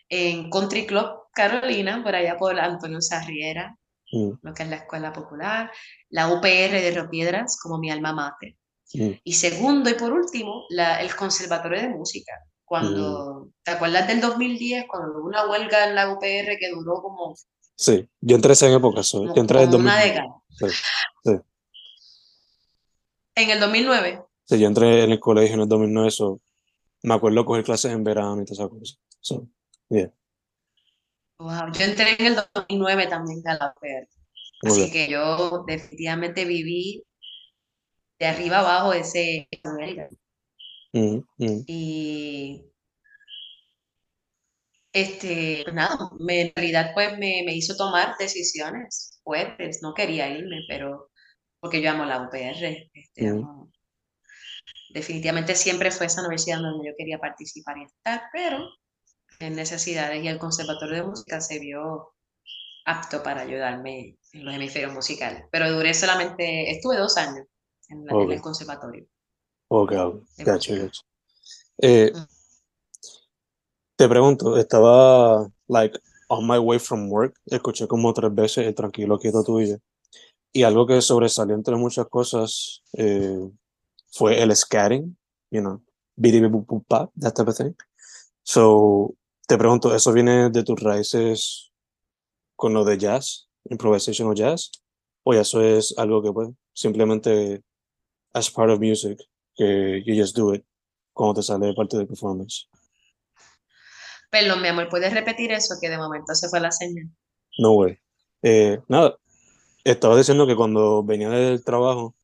en 0.09 0.51
Country 0.51 0.87
Club 0.87 1.09
Carolina, 1.35 2.01
por 2.05 2.15
allá 2.15 2.37
por 2.37 2.59
Antonio 2.61 3.01
Sarriera, 3.01 3.77
Mm. 4.13 4.33
lo 4.43 4.55
que 4.55 4.63
es 4.63 4.69
la 4.69 4.77
escuela 4.77 5.13
popular, 5.13 5.71
la 6.11 6.29
UPR 6.29 6.81
de 6.81 6.91
Río 6.93 7.11
Piedras 7.11 7.59
como 7.61 7.79
mi 7.79 7.91
alma 7.91 8.13
mater. 8.13 8.55
Mm. 8.95 9.13
Y 9.25 9.33
segundo 9.33 9.91
y 9.91 9.95
por 9.95 10.13
último, 10.13 10.65
la- 10.69 11.01
el 11.01 11.13
Conservatorio 11.17 11.81
de 11.81 11.89
Música. 11.89 12.33
Cuando, 12.73 13.51
¿te 13.65 13.71
acuerdas 13.71 14.07
del 14.07 14.23
2010? 14.23 14.87
Cuando 14.89 15.19
hubo 15.19 15.27
una 15.27 15.47
huelga 15.47 15.87
en 15.87 15.95
la 15.95 16.11
UPR 16.11 16.57
que 16.59 16.71
duró 16.71 17.03
como, 17.03 17.35
Sí, 17.77 18.09
yo 18.23 18.37
entré 18.37 18.55
esa 18.55 18.67
época, 18.73 19.03
so, 19.03 19.19
como, 19.19 19.35
yo 19.35 19.41
entré 19.43 19.63
en 19.63 19.71
como 19.73 19.83
una 19.83 20.03
2009. 20.03 20.09
década. 20.09 20.43
Sí, 20.49 20.67
sí. 21.23 21.33
En 23.35 23.51
el 23.51 23.61
2009. 23.61 24.25
Sí, 24.47 24.59
yo 24.59 24.67
entré 24.67 25.05
en 25.05 25.13
el 25.13 25.21
colegio 25.21 25.57
en 25.57 25.61
el 25.61 25.69
2009, 25.69 26.11
so, 26.11 26.41
me 27.03 27.13
acuerdo 27.13 27.45
coger 27.45 27.63
clases 27.63 27.93
en 27.93 28.05
verano 28.05 28.41
y 28.41 28.47
todas 28.47 28.61
esas 28.61 28.71
cosas. 28.71 28.99
So, 29.21 29.47
yeah, 29.91 30.11
Wow, 31.41 31.73
Yo 31.75 31.85
entré 31.85 32.17
en 32.21 32.27
el 32.27 32.37
2009 32.55 33.07
también 33.07 33.47
a 33.49 33.55
la 33.59 33.75
UPR. 33.77 34.09
Así 34.63 34.91
que 34.91 35.09
yo 35.11 35.63
definitivamente 35.67 36.47
viví 36.47 37.05
de 38.19 38.27
arriba 38.29 38.61
abajo 38.61 38.95
ese 38.95 39.47
huelga. 39.63 40.09
Mm, 40.95 41.23
mm, 41.39 41.65
Y 41.67 42.65
este, 44.93 45.63
pues 45.65 45.75
nada, 45.75 45.97
me- 46.21 46.43
en 46.43 46.53
realidad 46.55 46.91
pues 46.95 47.13
me, 47.19 47.43
me 47.47 47.55
hizo 47.55 47.77
tomar 47.77 48.17
decisiones 48.19 49.21
fuertes. 49.25 49.81
No 49.83 49.95
quería 49.95 50.29
irme, 50.29 50.61
pero 50.69 51.11
porque 51.61 51.83
yo 51.83 51.91
amo 51.91 52.05
la 52.05 52.23
UPR. 52.23 52.91
Este, 52.95 53.31
Mm. 53.33 53.39
amo- 53.45 53.73
definitivamente 54.91 55.55
siempre 55.55 55.91
fue 55.91 56.07
esa 56.07 56.21
universidad 56.21 56.59
donde 56.61 56.89
yo 56.89 56.95
quería 56.97 57.19
participar 57.19 57.79
y 57.79 57.85
estar, 57.85 58.23
pero 58.33 58.69
en 59.41 59.57
necesidades 59.57 60.25
y 60.25 60.29
el 60.29 60.39
Conservatorio 60.41 60.97
de 60.97 61.05
Música 61.05 61.41
se 61.41 61.59
vio 61.61 62.15
apto 62.87 63.23
para 63.23 63.43
ayudarme 63.43 64.19
en 64.33 64.45
los 64.45 64.55
hemisferios 64.55 64.93
musicales. 64.95 65.45
Pero 65.53 65.73
duré 65.73 65.95
solamente, 65.95 66.71
estuve 66.73 66.99
dos 66.99 67.17
años 67.19 67.47
en, 67.89 68.07
la- 68.07 68.17
en 68.19 68.33
el 68.33 68.41
conservatorio 68.43 69.07
ok, 69.73 69.91
de 70.37 70.45
gotcha, 70.45 70.77
gotcha. 70.77 71.03
Eh, 71.79 72.13
Mm. 72.15 72.27
te 73.97 74.09
pregunto, 74.09 74.57
estaba, 74.57 75.51
like, 75.69 75.99
on 76.29 76.47
my 76.47 76.59
way 76.59 76.79
from 76.79 77.11
work, 77.11 77.35
escuché 77.47 77.87
como 77.87 78.13
tres 78.13 78.35
veces 78.35 78.67
el 78.67 78.75
tranquilo 78.75 79.19
quieto 79.19 79.43
tuyo, 79.43 79.79
y 80.53 80.65
algo 80.65 80.87
que 80.87 81.01
sobresalió 81.01 81.55
entre 81.55 81.77
muchas 81.77 82.07
cosas 82.09 82.83
eh, 82.95 83.51
fue 84.11 84.43
el 84.43 84.55
scatting, 84.55 85.17
you 85.51 85.61
know, 85.61 85.83
that 86.19 87.35
type 87.35 87.49
of 87.49 87.57
thing. 87.57 87.75
So, 88.43 89.15
te 89.47 89.57
pregunto, 89.57 89.95
¿eso 89.95 90.13
viene 90.13 90.51
de 90.51 90.63
tus 90.65 90.81
raíces 90.81 91.73
con 92.57 92.75
lo 92.75 92.85
de 92.85 92.99
jazz, 92.99 93.49
improvisational 93.71 94.35
jazz? 94.35 94.71
¿O 95.25 95.33
eso 95.33 95.63
es 95.63 95.95
algo 95.97 96.23
que 96.23 96.33
pues 96.33 96.51
simplemente 96.75 97.63
as 98.35 98.51
part 98.51 98.71
of 98.71 98.81
music, 98.81 99.19
que 99.57 100.03
you 100.07 100.15
just 100.21 100.37
do 100.37 100.55
it 100.55 100.65
cuando 101.13 101.35
te 101.35 101.43
sale 101.43 101.75
parte 101.75 101.97
del 101.97 102.07
performance? 102.07 102.69
Perdón, 104.31 104.63
mi 104.63 104.69
amor, 104.69 104.89
¿puedes 104.89 105.13
repetir 105.13 105.53
eso? 105.53 105.75
Que 105.81 105.91
de 105.91 105.99
momento 105.99 106.35
se 106.35 106.49
fue 106.49 106.61
la 106.61 106.73
señal. 106.73 107.09
No 107.59 107.73
way. 107.75 107.99
Eh, 108.43 108.81
nada, 108.89 109.17
estaba 109.85 110.17
diciendo 110.17 110.47
que 110.47 110.57
cuando 110.57 111.05
venía 111.05 111.31
del 111.31 111.65
trabajo, 111.65 112.17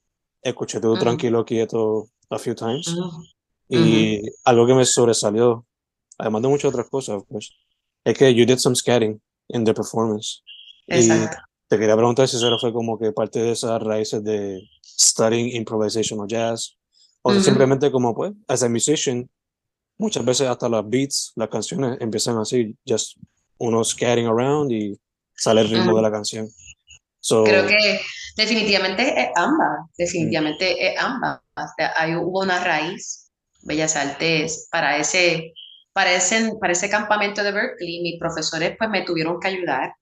escuché 0.42 0.80
tu 0.80 0.92
Ujú, 0.94 1.00
tranquilo 1.00 1.44
quieto 1.44 2.08
a 2.30 2.38
few 2.38 2.54
times 2.54 2.88
ujú, 2.88 3.08
ujú. 3.08 3.26
y 3.68 4.22
algo 4.44 4.66
que 4.66 4.74
me 4.74 4.84
sobresalió, 4.86 5.66
además 6.18 6.42
de 6.42 6.48
muchas 6.48 6.70
otras 6.70 6.88
cosas, 6.90 7.22
pues, 7.28 7.52
es 8.04 8.18
que 8.18 8.34
you 8.34 8.46
did 8.46 8.58
some 8.58 8.76
scatting 8.76 9.20
in 9.48 9.64
the 9.64 9.74
performance. 9.74 10.42
Y 10.86 10.96
Exacto. 10.96 11.38
te 11.68 11.78
quería 11.78 11.96
preguntar 11.96 12.28
si 12.28 12.36
eso 12.36 12.58
fue 12.58 12.72
como 12.72 12.98
que 12.98 13.12
parte 13.12 13.40
de 13.40 13.52
esas 13.52 13.82
raíces 13.82 14.24
de 14.24 14.62
studying 14.84 15.54
improvisational 15.56 16.26
jazz 16.28 16.77
o 17.22 17.32
si 17.32 17.38
Ujú. 17.38 17.44
simplemente 17.44 17.90
como 17.90 18.14
pues, 18.14 18.32
as 18.46 18.62
a 18.62 18.68
musician, 18.68 19.28
muchas 19.98 20.24
veces 20.24 20.48
hasta 20.48 20.68
las 20.68 20.88
beats, 20.88 21.32
las 21.36 21.48
canciones 21.48 21.98
empiezan 22.00 22.38
así, 22.38 22.76
just 22.86 23.18
uno 23.58 23.82
scatting 23.84 24.26
around 24.26 24.70
y 24.70 24.98
sale 25.34 25.60
el 25.62 25.68
ritmo 25.68 25.96
de 25.96 26.02
la 26.02 26.10
canción. 26.10 26.48
Creo 27.20 27.66
que 27.66 28.00
definitivamente 28.36 29.20
es 29.20 29.28
ambas, 29.34 29.90
definitivamente 29.96 30.86
es 30.86 30.98
ambas. 30.98 31.40
Hay, 31.96 32.14
hubo 32.14 32.40
una 32.40 32.62
raíz, 32.62 33.30
Bellas 33.62 33.96
Artes, 33.96 34.68
para 34.70 34.96
ese, 34.96 35.52
para, 35.92 36.14
ese, 36.14 36.52
para 36.60 36.72
ese 36.72 36.88
campamento 36.88 37.42
de 37.42 37.52
Berkeley, 37.52 38.00
mis 38.00 38.18
profesores 38.18 38.76
pues 38.78 38.88
me 38.88 39.02
tuvieron 39.02 39.40
que 39.40 39.48
ayudar 39.48 39.92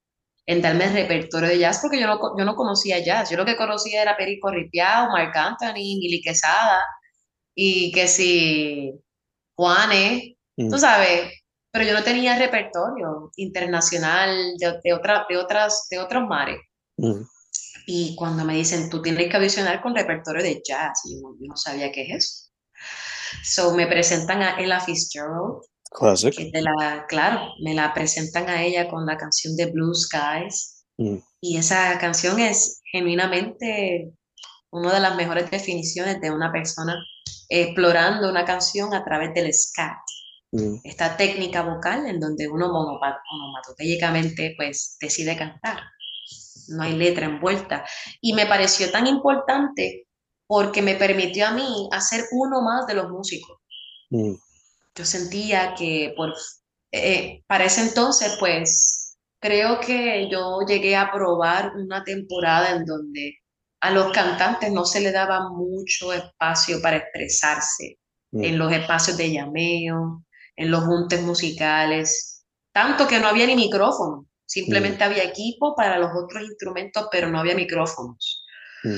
en 0.45 0.61
darme 0.61 0.85
el 0.85 0.93
repertorio 0.93 1.49
de 1.49 1.59
jazz 1.59 1.79
porque 1.81 1.99
yo 1.99 2.07
no, 2.07 2.19
yo 2.37 2.45
no 2.45 2.55
conocía 2.55 3.03
jazz. 3.03 3.29
Yo 3.29 3.37
lo 3.37 3.45
que 3.45 3.57
conocía 3.57 4.03
era 4.03 4.15
Perico 4.15 4.49
Ripiao, 4.49 5.09
Marc 5.09 5.35
Anthony, 5.35 5.97
Mili 5.99 6.21
Quesada 6.21 6.79
y 7.59 7.91
que 7.91 8.07
si 8.07 8.93
Juanes, 9.55 10.35
tú 10.55 10.75
mm. 10.75 10.77
sabes, 10.77 11.31
pero 11.71 11.85
yo 11.85 11.93
no 11.95 12.03
tenía 12.03 12.37
repertorio 12.37 13.31
internacional 13.35 14.53
de, 14.59 14.79
de, 14.83 14.93
otra, 14.93 15.25
de, 15.27 15.37
otras, 15.37 15.87
de 15.89 15.97
otros 15.97 16.23
mares. 16.27 16.59
Mm. 16.97 17.23
Y 17.87 18.15
cuando 18.15 18.45
me 18.45 18.53
dicen, 18.53 18.91
tú 18.91 19.01
tienes 19.01 19.27
que 19.27 19.37
audicionar 19.37 19.81
con 19.81 19.95
repertorio 19.95 20.43
de 20.43 20.61
jazz, 20.63 21.01
yo, 21.09 21.35
yo, 21.39 21.47
no 21.47 21.55
sabía 21.55 21.91
qué 21.91 22.03
es 22.03 22.15
eso. 22.15 22.51
So 23.43 23.73
me 23.73 23.87
presentan 23.87 24.43
a 24.43 24.59
Ella 24.59 24.79
Fitzgerald. 24.79 25.63
Classic. 25.89 26.35
Que 26.35 26.51
de 26.51 26.61
la, 26.61 27.05
claro, 27.07 27.53
me 27.63 27.73
la 27.73 27.91
presentan 27.91 28.47
a 28.49 28.63
ella 28.63 28.87
con 28.87 29.05
la 29.07 29.17
canción 29.17 29.55
de 29.55 29.71
Blue 29.71 29.95
Skies. 29.95 30.85
Mm. 30.97 31.17
Y 31.41 31.57
esa 31.57 31.97
canción 31.97 32.39
es 32.39 32.81
genuinamente 32.91 34.11
una 34.69 34.93
de 34.93 34.99
las 34.99 35.15
mejores 35.15 35.49
definiciones 35.49 36.21
de 36.21 36.29
una 36.29 36.51
persona 36.51 36.95
explorando 37.49 38.29
una 38.29 38.45
canción 38.45 38.93
a 38.93 39.03
través 39.03 39.33
del 39.33 39.53
scat. 39.53 39.97
Mm. 40.51 40.75
Esta 40.83 41.17
técnica 41.17 41.61
vocal 41.61 42.07
en 42.07 42.19
donde 42.19 42.47
uno 42.47 42.69
monomatotégicamente 42.71 44.53
pues 44.57 44.97
decide 44.99 45.37
cantar 45.37 45.79
no 46.69 46.83
hay 46.83 46.93
letra 46.93 47.25
envuelta. 47.25 47.85
Y 48.21 48.33
me 48.33 48.45
pareció 48.45 48.91
tan 48.91 49.07
importante 49.07 50.07
porque 50.45 50.81
me 50.81 50.95
permitió 50.95 51.47
a 51.47 51.51
mí 51.51 51.89
hacer 51.91 52.25
uno 52.31 52.61
más 52.61 52.87
de 52.87 52.93
los 52.93 53.09
músicos. 53.09 53.57
Mm. 54.09 54.33
Yo 54.95 55.05
sentía 55.05 55.73
que 55.75 56.13
por, 56.15 56.33
eh, 56.91 57.43
para 57.47 57.65
ese 57.65 57.81
entonces, 57.81 58.35
pues, 58.39 59.17
creo 59.39 59.79
que 59.79 60.29
yo 60.31 60.59
llegué 60.67 60.95
a 60.95 61.11
probar 61.11 61.73
una 61.75 62.03
temporada 62.03 62.71
en 62.71 62.85
donde 62.85 63.35
a 63.81 63.91
los 63.91 64.11
cantantes 64.11 64.71
no 64.71 64.85
se 64.85 65.01
le 65.01 65.11
daba 65.11 65.49
mucho 65.49 66.13
espacio 66.13 66.81
para 66.81 66.97
expresarse 66.97 67.99
mm. 68.31 68.43
en 68.43 68.57
los 68.57 68.71
espacios 68.71 69.17
de 69.17 69.31
llameo, 69.31 70.23
en 70.55 70.71
los 70.71 70.83
juntes 70.83 71.21
musicales, 71.21 72.45
tanto 72.71 73.07
que 73.07 73.19
no 73.19 73.27
había 73.27 73.45
ni 73.45 73.55
micrófono. 73.55 74.25
Simplemente 74.45 75.03
había 75.03 75.23
equipo 75.23 75.75
para 75.75 75.99
los 75.99 76.11
otros 76.15 76.43
instrumentos, 76.43 77.07
pero 77.11 77.29
no 77.29 77.39
había 77.39 77.55
micrófonos. 77.55 78.45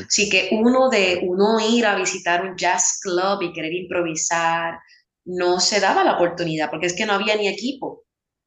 Así 0.08 0.30
que 0.30 0.50
uno 0.52 0.90
de 0.90 1.22
uno 1.24 1.60
ir 1.60 1.86
a 1.86 1.96
visitar 1.96 2.46
un 2.46 2.56
jazz 2.56 3.00
club 3.02 3.42
y 3.42 3.54
querer 3.54 3.74
improvisar, 3.74 4.78
no 5.26 5.60
se 5.60 5.80
daba 5.80 6.04
la 6.04 6.16
oportunidad, 6.16 6.70
porque 6.70 6.88
es 6.88 6.96
que 6.96 7.06
no 7.06 7.14
había 7.14 7.36
ni 7.36 7.48
equipo. 7.48 8.04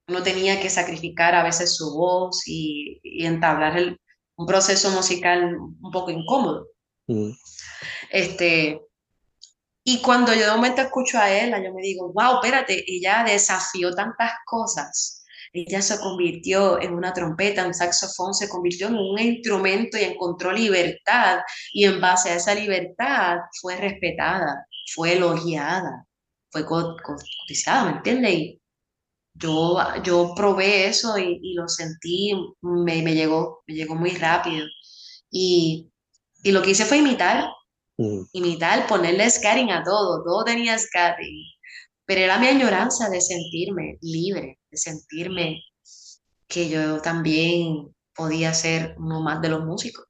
Uno 0.09 0.23
tenía 0.23 0.61
que 0.61 0.71
sacrificar 0.71 1.35
a 1.35 1.43
veces 1.43 1.77
su 1.77 1.95
voz 1.95 2.43
y, 2.47 3.01
entablar 3.25 3.77
el, 3.77 3.99
un 4.43 4.47
proceso 4.47 4.91
musical 4.91 5.57
un 5.57 5.91
poco 5.91 6.11
incómodo. 6.11 6.69
Este, 8.11 8.81
y 9.85 10.01
cuando 10.01 10.33
yo 10.35 10.47
de 10.47 10.53
momento 10.53 10.83
escucho 10.83 11.19
a 11.19 11.31
ella, 11.31 11.63
yo 11.63 11.73
me 11.75 11.83
digo, 11.83 12.13
wow, 12.13 12.35
espérate, 12.37 12.85
ella 12.87 13.25
desafió 13.27 13.93
tantas 13.95 14.33
cosas 14.47 15.23
ella 15.53 15.83
se 15.83 15.99
convirtió 16.01 16.81
en 16.81 16.95
una 16.95 17.13
trompeta, 17.13 17.67
un 17.67 17.75
saxofón, 17.75 18.33
se 18.33 18.49
convirtió 18.49 18.89
en 18.89 18.95
un 18.95 19.19
instrumento 19.19 19.99
y 19.99 20.05
encontró 20.05 20.51
libertad 20.51 21.41
y 21.73 21.85
en 21.85 22.01
base 22.01 22.31
a 22.31 22.37
esa 22.37 22.55
libertad 22.55 23.37
fue 23.61 23.77
respetada, 23.77 24.67
fue 24.95 25.15
elogiada, 25.15 26.07
fue 26.51 26.65
cotizada, 26.65 27.85
¿me 27.85 27.97
entiendes? 27.99 28.33
Y 28.33 28.62
yo, 29.43 29.79
yo 30.05 30.33
probé 30.37 30.87
eso 30.87 31.19
y, 31.19 31.55
lo 31.55 31.69
sentí, 31.69 32.33
me, 32.61 33.03
me, 33.03 33.15
llegó, 33.15 33.63
me 33.67 33.75
llegó 33.75 33.95
muy 33.95 34.11
rápido. 34.11 34.67
Y, 35.31 35.91
y 36.43 36.53
lo 36.53 36.63
que 36.63 36.71
hice 36.71 36.85
fue 36.85 36.99
imitar, 36.99 37.49
mm. 37.99 38.23
imitar, 38.33 38.87
ponerle 38.87 39.29
scatting 39.31 39.71
a 39.71 39.83
todo, 39.83 40.23
todo 40.25 40.45
tenía 40.45 40.79
scatting 40.79 41.53
pero 42.05 42.21
era 42.21 42.39
mi 42.39 42.47
añoranza 42.47 43.09
de 43.09 43.21
sentirme 43.21 43.99
libre, 44.01 44.59
de 44.71 44.77
sentirme 44.77 45.63
que 46.47 46.69
yo 46.69 47.01
también 47.01 47.95
podía 48.15 48.53
ser 48.53 48.95
uno 48.99 49.23
más 49.23 49.41
de 49.41 49.49
los 49.49 49.65
músicos. 49.65 50.05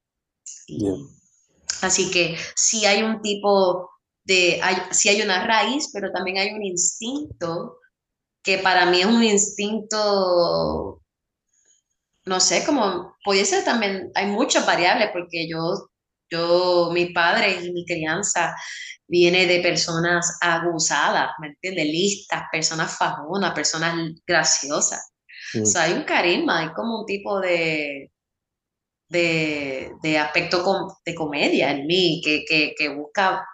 Así 1.82 2.10
que 2.10 2.36
sí 2.56 2.86
hay 2.86 3.02
un 3.02 3.20
tipo 3.22 3.90
de, 4.24 4.60
hay, 4.62 4.76
sí 4.90 5.08
hay 5.10 5.22
una 5.22 5.46
raíz, 5.46 5.90
pero 5.92 6.10
también 6.12 6.38
hay 6.38 6.50
un 6.50 6.64
instinto 6.64 7.76
que 8.42 8.58
para 8.58 8.86
mí 8.86 9.00
es 9.00 9.06
un 9.06 9.22
instinto, 9.22 11.00
no 12.24 12.40
sé, 12.40 12.64
como 12.64 13.16
puede 13.24 13.44
ser 13.44 13.64
también, 13.64 14.10
hay 14.14 14.26
muchas 14.26 14.66
variables 14.66 15.10
porque 15.12 15.48
yo, 15.48 15.88
yo, 16.30 16.90
mi 16.92 17.06
padre 17.06 17.60
y 17.62 17.72
mi 17.72 17.84
crianza 17.84 18.54
viene 19.06 19.46
de 19.46 19.60
personas 19.60 20.38
abusadas, 20.40 21.30
¿me 21.40 21.48
entiendes? 21.48 21.86
Listas, 21.86 22.44
personas 22.50 22.96
fajonas, 22.96 23.52
personas 23.52 23.94
graciosas. 24.26 25.12
O 25.60 25.66
sea, 25.66 25.82
hay 25.82 25.92
un 25.92 26.04
carisma, 26.04 26.60
hay 26.60 26.72
como 26.72 27.00
un 27.00 27.06
tipo 27.06 27.38
de, 27.40 28.10
de, 29.10 29.92
de 30.02 30.18
aspecto 30.18 30.64
de 31.04 31.14
comedia 31.14 31.70
en 31.70 31.86
mí 31.86 32.22
que, 32.24 32.44
que, 32.48 32.74
que, 32.76 32.88
busca, 32.88 33.46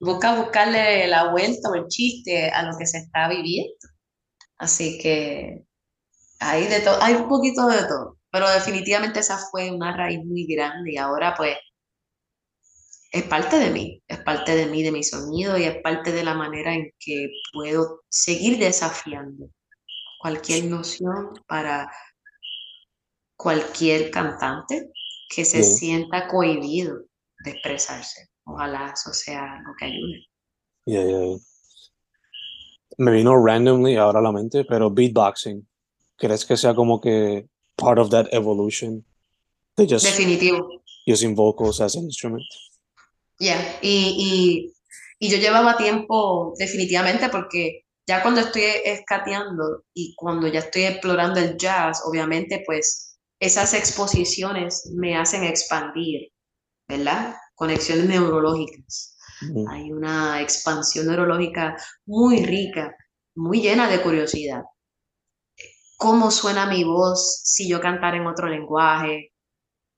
busca 0.00 0.36
buscarle 0.36 1.06
la 1.06 1.30
vuelta 1.30 1.68
o 1.68 1.74
el 1.74 1.86
chiste 1.88 2.48
a 2.48 2.62
lo 2.62 2.78
que 2.78 2.86
se 2.86 2.98
está 2.98 3.28
viviendo. 3.28 3.74
Así 4.58 4.98
que 4.98 5.64
hay, 6.38 6.66
de 6.66 6.80
todo, 6.80 7.02
hay 7.02 7.14
un 7.14 7.28
poquito 7.28 7.66
de 7.66 7.84
todo, 7.86 8.18
pero 8.30 8.48
definitivamente 8.50 9.20
esa 9.20 9.38
fue 9.50 9.70
una 9.70 9.96
raíz 9.96 10.24
muy 10.24 10.46
grande 10.46 10.92
y 10.92 10.96
ahora 10.96 11.34
pues 11.36 11.56
es 13.10 13.22
parte 13.24 13.58
de 13.58 13.70
mí, 13.70 14.02
es 14.08 14.18
parte 14.20 14.56
de 14.56 14.66
mí, 14.66 14.82
de 14.82 14.90
mi 14.90 15.04
sonido 15.04 15.56
y 15.56 15.64
es 15.64 15.80
parte 15.82 16.10
de 16.10 16.24
la 16.24 16.34
manera 16.34 16.74
en 16.74 16.90
que 16.98 17.28
puedo 17.52 18.00
seguir 18.08 18.58
desafiando 18.58 19.50
cualquier 20.20 20.64
noción 20.64 21.32
para 21.46 21.92
cualquier 23.36 24.10
cantante 24.10 24.90
que 25.28 25.44
se 25.44 25.62
sienta 25.62 26.26
cohibido 26.26 27.02
de 27.44 27.50
expresarse. 27.52 28.30
Ojalá 28.44 28.92
eso 28.94 29.12
sea 29.12 29.58
algo 29.58 29.74
que 29.78 29.84
ayude. 29.84 30.26
Me 32.98 33.10
vino 33.10 33.34
randomly 33.36 33.96
ahora 33.96 34.20
a 34.20 34.22
la 34.22 34.32
mente, 34.32 34.64
pero 34.64 34.90
beatboxing, 34.90 35.66
¿crees 36.16 36.44
que 36.44 36.56
sea 36.56 36.74
como 36.74 37.00
que 37.00 37.46
part 37.76 37.98
of 37.98 38.10
that 38.10 38.26
evolution? 38.32 39.04
Definitivo. 39.76 40.82
Using 41.06 41.34
vocals 41.34 41.80
as 41.80 41.96
an 41.96 42.04
instrument. 42.04 42.44
Ya, 43.40 43.78
y, 43.82 44.72
y, 45.18 45.28
yo 45.28 45.38
llevaba 45.38 45.76
tiempo 45.76 46.54
definitivamente 46.56 47.28
porque 47.28 47.84
ya 48.06 48.22
cuando 48.22 48.40
estoy 48.40 48.62
escateando 48.84 49.84
y 49.92 50.14
cuando 50.14 50.46
ya 50.46 50.60
estoy 50.60 50.84
explorando 50.84 51.40
el 51.40 51.56
jazz, 51.56 52.02
obviamente 52.04 52.62
pues 52.64 53.18
esas 53.40 53.74
exposiciones 53.74 54.90
me 54.94 55.16
hacen 55.16 55.42
expandir, 55.44 56.30
¿verdad? 56.86 57.34
Conexiones 57.54 58.06
neurológicas. 58.06 59.13
Hay 59.68 59.90
una 59.90 60.40
expansión 60.40 61.06
neurológica 61.06 61.76
muy 62.06 62.44
rica, 62.44 62.96
muy 63.34 63.60
llena 63.60 63.88
de 63.88 64.02
curiosidad. 64.02 64.62
¿Cómo 65.96 66.30
suena 66.30 66.66
mi 66.66 66.84
voz 66.84 67.40
si 67.44 67.68
yo 67.68 67.80
cantara 67.80 68.16
en 68.16 68.26
otro 68.26 68.48
lenguaje? 68.48 69.32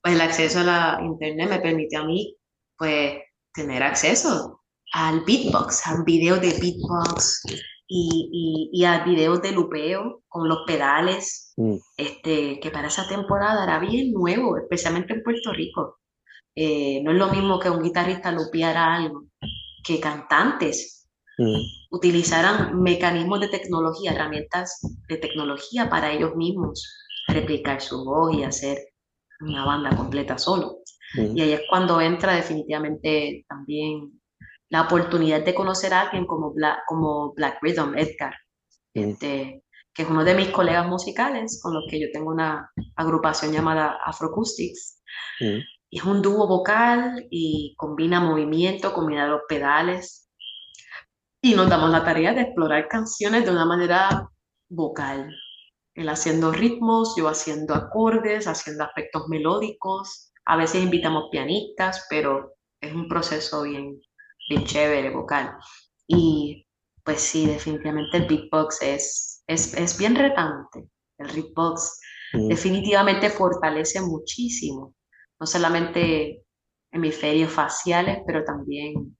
pues 0.03 0.13
el 0.13 0.21
acceso 0.21 0.59
a 0.59 0.63
la 0.63 0.99
internet 1.03 1.49
me 1.49 1.59
permite 1.59 1.97
a 1.97 2.03
mí, 2.03 2.37
pues, 2.77 3.15
tener 3.51 3.81
acceso 3.81 4.61
al 4.93 5.21
beatbox, 5.21 5.87
a 5.87 6.03
videos 6.03 6.41
de 6.41 6.57
beatbox 6.59 7.43
y, 7.87 8.69
y, 8.71 8.81
y 8.81 8.85
a 8.85 9.03
videos 9.03 9.41
de 9.41 9.51
lupeo 9.51 10.23
con 10.27 10.47
los 10.47 10.59
pedales, 10.65 11.47
Mm, 11.57 11.77
este, 11.97 12.59
que 12.59 12.69
para 12.69 12.87
esa 12.87 13.07
temporada 13.07 13.63
era 13.63 13.79
bien 13.79 14.13
nuevo, 14.13 14.57
especialmente 14.57 15.13
en 15.13 15.23
Puerto 15.23 15.51
Rico. 15.51 15.97
Eh, 16.55 17.01
no 17.03 17.11
es 17.11 17.17
lo 17.17 17.27
mismo 17.29 17.59
que 17.59 17.69
un 17.69 17.81
guitarrista 17.83 18.31
lupeara 18.31 18.95
algo, 18.95 19.25
que 19.83 19.99
cantantes 19.99 21.07
mm, 21.37 21.61
utilizaran 21.91 22.79
mecanismos 22.81 23.39
de 23.39 23.47
tecnología, 23.47 24.11
herramientas 24.11 24.79
de 25.09 25.17
tecnología 25.17 25.89
para 25.89 26.11
ellos 26.11 26.35
mismos 26.35 26.87
replicar 27.27 27.81
su 27.81 28.05
voz 28.05 28.35
y 28.35 28.43
hacer 28.43 28.77
una 29.41 29.65
banda 29.65 29.95
completa 29.95 30.37
solo. 30.37 30.77
mm, 31.15 31.37
Y 31.37 31.41
ahí 31.41 31.51
es 31.53 31.61
cuando 31.69 31.99
entra 31.99 32.35
definitivamente 32.35 33.45
también 33.49 34.21
la 34.69 34.83
oportunidad 34.83 35.43
de 35.43 35.55
conocer 35.55 35.93
a 35.93 36.01
alguien 36.01 36.25
como 36.25 36.53
Black, 36.53 36.79
como 36.87 37.33
Black 37.33 37.59
Rhythm, 37.61 37.97
Edgar, 37.97 38.35
este, 38.93 39.63
que 39.93 40.03
es 40.03 40.09
uno 40.09 40.23
de 40.23 40.35
mis 40.35 40.49
colegas 40.49 40.87
musicales 40.87 41.59
con 41.61 41.73
los 41.73 41.85
que 41.89 41.99
yo 41.99 42.07
tengo 42.13 42.31
una 42.31 42.71
agrupación 42.95 43.51
llamada 43.51 43.97
Afroacoustics. 44.05 45.01
Y 45.89 45.99
es 45.99 46.03
un 46.03 46.21
dúo 46.21 46.47
vocal 46.47 47.25
y 47.31 47.73
combina 47.77 48.19
movimiento, 48.19 48.93
combina 48.93 49.27
los 49.27 49.41
pedales. 49.47 50.29
Y 51.41 51.55
nos 51.55 51.69
damos 51.69 51.89
la 51.89 52.03
tarea 52.03 52.33
de 52.33 52.41
explorar 52.41 52.87
canciones 52.87 53.45
de 53.45 53.51
una 53.51 53.65
manera 53.65 54.29
vocal. 54.69 55.33
Él 55.95 56.09
haciendo 56.09 56.51
ritmos, 56.51 57.15
yo 57.17 57.27
haciendo 57.27 57.73
acordes, 57.73 58.47
haciendo 58.47 58.83
aspectos 58.83 59.27
melódicos. 59.29 60.31
A 60.45 60.57
veces 60.57 60.83
invitamos 60.83 61.29
pianistas, 61.31 62.05
pero 62.09 62.53
es 62.81 62.93
un 62.93 63.07
proceso 63.07 63.63
bien, 63.63 63.99
bien 64.47 64.65
chévere 64.65 65.09
vocal. 65.09 65.57
Y 66.07 66.65
pues 67.03 67.21
sí, 67.21 67.45
definitivamente 67.45 68.17
el 68.17 68.27
beatbox 68.27 68.81
es, 68.81 69.43
es, 69.47 69.73
es 69.73 69.97
bien 69.97 70.15
retante. 70.15 70.89
El 71.17 71.27
beatbox 71.27 71.99
mm. 72.33 72.47
definitivamente 72.47 73.29
fortalece 73.29 74.01
muchísimo, 74.01 74.93
no 75.39 75.47
solamente 75.47 76.43
hemisferios 76.91 77.51
faciales, 77.51 78.19
pero 78.25 78.43
también 78.43 79.17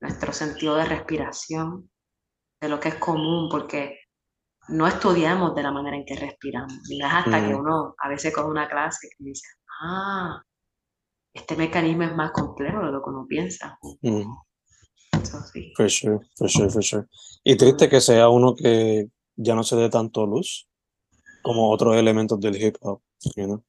nuestro 0.00 0.32
sentido 0.32 0.76
de 0.76 0.84
respiración, 0.84 1.90
de 2.60 2.68
lo 2.68 2.80
que 2.80 2.88
es 2.88 2.96
común, 2.96 3.48
porque 3.50 3.98
no 4.68 4.86
estudiamos 4.86 5.54
de 5.54 5.62
la 5.62 5.72
manera 5.72 5.96
en 5.96 6.04
que 6.04 6.16
respiramos. 6.16 6.78
Y 6.90 7.02
es 7.02 7.08
hasta 7.10 7.46
que 7.46 7.54
uno 7.54 7.94
a 7.98 8.08
veces 8.08 8.34
con 8.34 8.46
una 8.46 8.68
clase 8.68 9.08
que 9.10 9.24
dice, 9.24 9.46
ah, 9.82 10.42
este 11.34 11.56
mecanismo 11.56 12.04
es 12.04 12.14
más 12.14 12.32
complejo 12.32 12.78
de 12.80 12.92
lo 12.92 13.02
que 13.02 13.10
uno 13.10 13.26
piensa. 13.26 13.78
Mm, 14.02 14.22
Sí. 15.24 15.72
for 15.76 15.88
sure, 15.88 16.20
for 16.36 16.48
sure, 16.48 16.70
for 16.70 16.82
sure. 16.82 17.06
Y 17.42 17.56
triste 17.56 17.88
que 17.88 18.00
sea 18.00 18.28
uno 18.28 18.54
que 18.54 19.08
ya 19.36 19.54
no 19.54 19.62
se 19.62 19.76
dé 19.76 19.88
tanto 19.88 20.26
luz 20.26 20.68
como 21.42 21.70
otros 21.70 21.96
elementos 21.96 22.40
del 22.40 22.60
hip 22.60 22.76
hop, 22.80 23.00
you 23.36 23.44
know? 23.44 23.64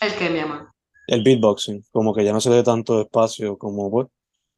El 0.00 0.14
que, 0.14 0.30
mi 0.30 0.38
amor. 0.38 0.68
El 1.08 1.22
beatboxing, 1.22 1.84
como 1.90 2.14
que 2.14 2.24
ya 2.24 2.32
no 2.32 2.40
se 2.40 2.50
dé 2.50 2.62
tanto 2.62 3.00
espacio 3.00 3.58
como, 3.58 3.90
pues, 3.90 4.06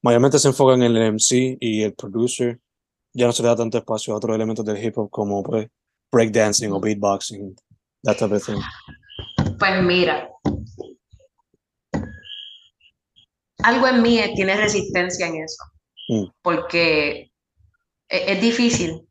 mayormente 0.02 0.38
se 0.38 0.48
enfoca 0.48 0.74
en 0.74 0.82
el 0.82 0.96
MC 0.96 1.56
y 1.60 1.82
el 1.82 1.94
producer, 1.94 2.60
ya 3.14 3.26
no 3.26 3.32
se 3.32 3.42
le 3.42 3.48
da 3.48 3.56
tanto 3.56 3.78
espacio 3.78 4.12
a 4.12 4.16
otros 4.18 4.34
elementos 4.34 4.64
del 4.64 4.82
hip 4.82 4.98
hop 4.98 5.10
como, 5.10 5.42
pues, 5.42 5.68
breakdancing 6.12 6.72
o 6.72 6.80
beatboxing, 6.80 7.54
that 8.02 8.18
type 8.18 8.34
of 8.34 8.44
thing. 8.44 8.60
Pues 9.58 9.82
mira, 9.82 10.28
algo 13.62 13.86
en 13.86 14.02
mí 14.02 14.20
tiene 14.34 14.56
resistencia 14.56 15.28
en 15.28 15.36
eso, 15.44 15.62
Mm. 16.10 16.24
porque 16.42 17.30
e- 18.08 18.32
es, 18.32 18.40
difícil 18.40 19.06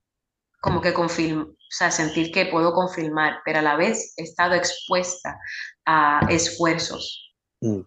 como 0.61 0.81
que 0.81 0.93
confirmar, 0.93 1.45
o 1.47 1.71
sea, 1.77 1.91
sentir 1.91 2.29
que 2.33 2.47
puedo 2.47 2.73
confirmar, 2.73 3.39
pero 3.45 3.59
a 3.59 3.61
la 3.61 3.77
vez 3.77 4.13
he 4.17 4.23
estado 4.23 4.53
expuesta 4.55 5.37
a 5.85 6.19
esfuerzos 6.29 7.03
Mm. 7.61 7.81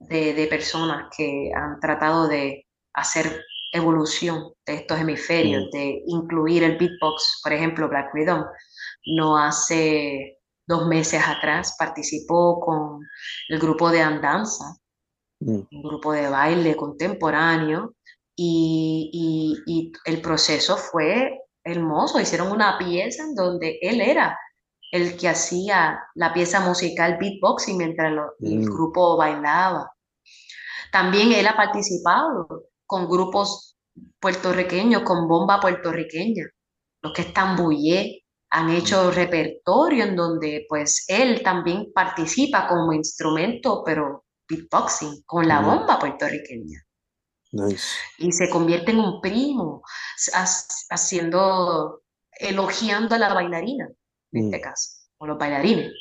de, 0.00 0.34
de 0.34 0.46
personas 0.48 1.08
que 1.16 1.50
han 1.54 1.78
tratado 1.80 2.26
de 2.26 2.66
hacer 2.94 3.44
evolución 3.72 4.52
de 4.66 4.74
estos 4.74 4.98
hemisferios, 5.00 5.66
Mm. 5.66 5.70
de 5.76 6.02
incluir 6.06 6.64
el 6.64 6.78
beatbox, 6.78 7.40
por 7.44 7.52
ejemplo, 7.52 7.88
Black 7.88 8.10
Rhythm, 8.12 8.42
no 9.18 9.36
hace 9.38 10.38
dos 10.66 10.86
meses 10.86 11.22
atrás 11.24 11.76
participó 11.78 12.58
con 12.60 13.00
el 13.50 13.58
grupo 13.60 13.90
de 13.90 14.00
Andanza, 14.02 14.64
Mm. 15.40 15.60
un 15.70 15.82
grupo 15.82 16.12
de 16.12 16.28
baile 16.28 16.74
contemporáneo, 16.74 17.94
y, 18.40 19.10
y- 19.66 19.72
y 19.80 19.92
el 20.04 20.20
proceso 20.22 20.76
fue 20.76 21.40
hermoso. 21.64 22.20
Hicieron 22.20 22.52
una 22.52 22.78
pieza 22.78 23.24
en 23.24 23.34
donde 23.34 23.78
él 23.82 24.00
era 24.00 24.38
el 24.92 25.16
que 25.18 25.28
hacía 25.28 26.00
la 26.14 26.32
pieza 26.32 26.60
musical 26.60 27.18
beatboxing 27.20 27.76
mientras 27.76 28.12
lo- 28.12 28.32
el 28.40 28.60
Mm. 28.60 28.64
grupo 28.74 29.16
bailaba. 29.16 29.90
También 30.92 31.32
él 31.32 31.46
ha 31.48 31.56
participado 31.56 32.46
con 32.86 33.08
grupos 33.08 33.76
puertorriqueños, 34.20 35.02
con 35.02 35.26
bomba 35.28 35.58
puertorriqueña, 35.60 36.44
los 37.02 37.12
que 37.12 37.22
están 37.22 37.56
bullé, 37.56 38.24
han 38.50 38.70
hecho 38.70 39.10
repertorio 39.10 40.04
en 40.04 40.16
donde 40.16 40.64
pues 40.68 41.04
él 41.08 41.42
también 41.42 41.92
participa 41.92 42.66
como 42.68 42.92
instrumento, 42.92 43.82
pero 43.84 44.24
beatboxing, 44.48 45.22
con 45.26 45.46
la 45.48 45.60
Ujú. 45.60 45.70
bomba 45.70 45.98
puertorriqueña 45.98 46.84
Nice. 47.50 47.96
y 48.18 48.30
se 48.32 48.50
convierte 48.50 48.90
en 48.90 48.98
un 49.00 49.20
primo, 49.22 49.82
ha- 50.34 50.46
haciendo, 50.90 52.02
elogiando 52.32 53.14
a 53.14 53.18
la 53.18 53.32
bailarina, 53.34 53.88
en 54.32 54.42
Mm. 54.42 54.44
este 54.46 54.60
caso, 54.60 54.90
o 55.18 55.26
los 55.26 55.38
bailarines. 55.38 55.92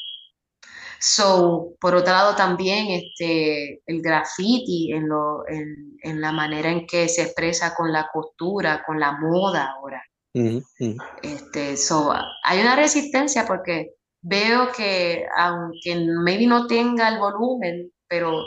So, 0.99 1.75
por 1.79 1.95
otro 1.95 2.12
lado, 2.12 2.36
también 2.36 2.88
este, 2.89 3.81
el 3.86 4.01
graffiti 4.01 4.91
en, 4.91 5.07
lo, 5.07 5.47
en, 5.47 5.95
en 6.01 6.21
la 6.21 6.31
manera 6.31 6.71
en 6.71 6.88
que 6.88 7.07
se 7.07 7.21
expresa 7.23 7.75
con 7.75 7.91
la 7.93 8.10
costura, 8.12 8.83
con 8.86 8.99
la 8.99 9.12
moda 9.13 9.71
ahora. 9.77 10.01
Ujú, 10.33 10.63
ujú. 10.79 10.97
Este, 11.21 11.77
so, 11.77 12.12
hay 12.43 12.62
una 12.62 12.75
resistencia 12.75 13.45
porque 13.45 13.91
veo 14.21 14.71
que 14.75 15.25
aunque 15.38 15.95
maybe 16.23 16.47
no 16.47 16.65
tenga 16.67 17.10
el 17.10 17.19
volumen, 17.19 17.91
pero 18.07 18.41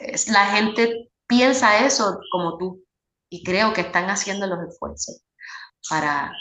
es- 0.00 0.28
la 0.28 0.46
gente 0.46 1.10
piensa 1.32 1.86
eso 1.86 2.18
como 2.30 2.58
tú 2.58 2.84
y 3.30 3.42
creo 3.42 3.72
que 3.72 3.80
están 3.80 4.10
haciendo 4.10 4.46
los 4.46 4.58
esfuerzos 4.68 5.22
para 5.88 6.32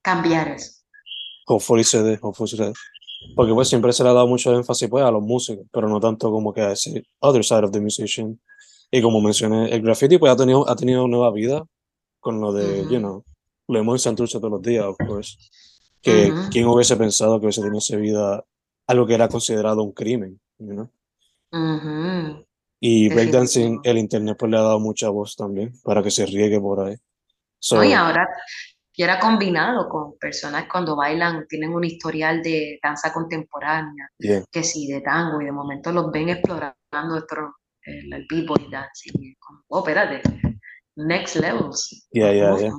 cambiar 0.00 0.48
eso. 0.48 0.80
Hopefully 1.46 1.82
se 1.82 2.02
dé, 2.04 2.18
hopefully 2.22 2.50
se 2.50 2.64
dé. 2.64 2.72
Porque 3.34 3.52
pues 3.52 3.68
siempre 3.68 3.92
se 3.92 4.04
le 4.04 4.10
ha 4.10 4.12
dado 4.12 4.28
mucho 4.28 4.54
énfasis 4.54 4.88
pues 4.88 5.04
a 5.04 5.10
los 5.10 5.22
músicos, 5.22 5.66
pero 5.72 5.88
no 5.88 5.98
tanto 5.98 6.30
como 6.30 6.52
que 6.52 6.60
a 6.60 6.72
ese 6.72 7.02
other 7.20 7.44
side 7.44 7.64
of 7.64 7.72
the 7.72 7.80
musician. 7.80 8.40
Y 8.92 9.02
como 9.02 9.20
mencioné, 9.20 9.74
el 9.74 9.82
graffiti 9.82 10.18
pues 10.18 10.32
ha 10.32 10.36
tenido, 10.36 10.68
ha 10.68 10.76
tenido 10.76 11.08
nueva 11.08 11.32
vida 11.32 11.64
con 12.20 12.40
lo 12.40 12.52
de, 12.52 12.82
Ujú. 12.82 12.92
you 12.92 12.98
know, 13.00 13.24
lo 13.68 13.78
vemos 13.80 13.94
en 13.94 13.98
Santurce 13.98 14.38
todos 14.38 14.52
los 14.52 14.62
días, 14.62 14.84
of 14.84 14.96
course. 15.04 15.36
Que 16.00 16.30
Ujú. 16.30 16.50
quién 16.50 16.66
hubiese 16.68 16.96
pensado 16.96 17.40
que 17.40 17.46
hubiese 17.46 17.60
tenido 17.60 17.78
esa 17.78 17.96
vida 17.96 18.44
algo 18.86 19.06
que 19.06 19.14
era 19.14 19.28
considerado 19.28 19.82
un 19.82 19.92
crimen, 19.92 20.40
you 20.58 20.74
know? 20.74 20.90
Ujú. 21.52 22.46
Y 22.84 23.08
breakdancing, 23.10 23.78
el 23.84 23.96
internet 23.96 24.36
pues 24.36 24.50
le 24.50 24.58
ha 24.58 24.62
dado 24.62 24.80
mucha 24.80 25.08
voz 25.08 25.36
también 25.36 25.72
para 25.84 26.02
que 26.02 26.10
se 26.10 26.26
riegue 26.26 26.58
por 26.58 26.80
ahí. 26.80 26.96
So, 27.60 27.76
No, 27.76 27.84
y 27.84 27.92
ahora, 27.92 28.26
y 28.92 29.04
ahora 29.04 29.20
combinado 29.20 29.88
con 29.88 30.18
personas 30.18 30.64
cuando 30.68 30.96
bailan, 30.96 31.46
tienen 31.46 31.72
un 31.72 31.84
historial 31.84 32.42
de 32.42 32.80
danza 32.82 33.12
contemporánea, 33.12 34.10
yeah. 34.18 34.42
que 34.50 34.64
sí, 34.64 34.88
de 34.88 35.00
tango, 35.00 35.40
y 35.40 35.44
de 35.44 35.52
momento 35.52 35.92
los 35.92 36.10
ven 36.10 36.30
explorando 36.30 37.14
otro, 37.16 37.54
el, 37.84 38.12
el 38.12 38.26
b-boy 38.28 38.68
dancing. 38.68 39.36
como, 39.38 39.62
oh, 39.68 39.78
espérate, 39.78 40.20
next 40.96 41.36
levels. 41.36 42.08
Yeah, 42.10 42.32
yeah, 42.32 42.58
yeah. 42.58 42.72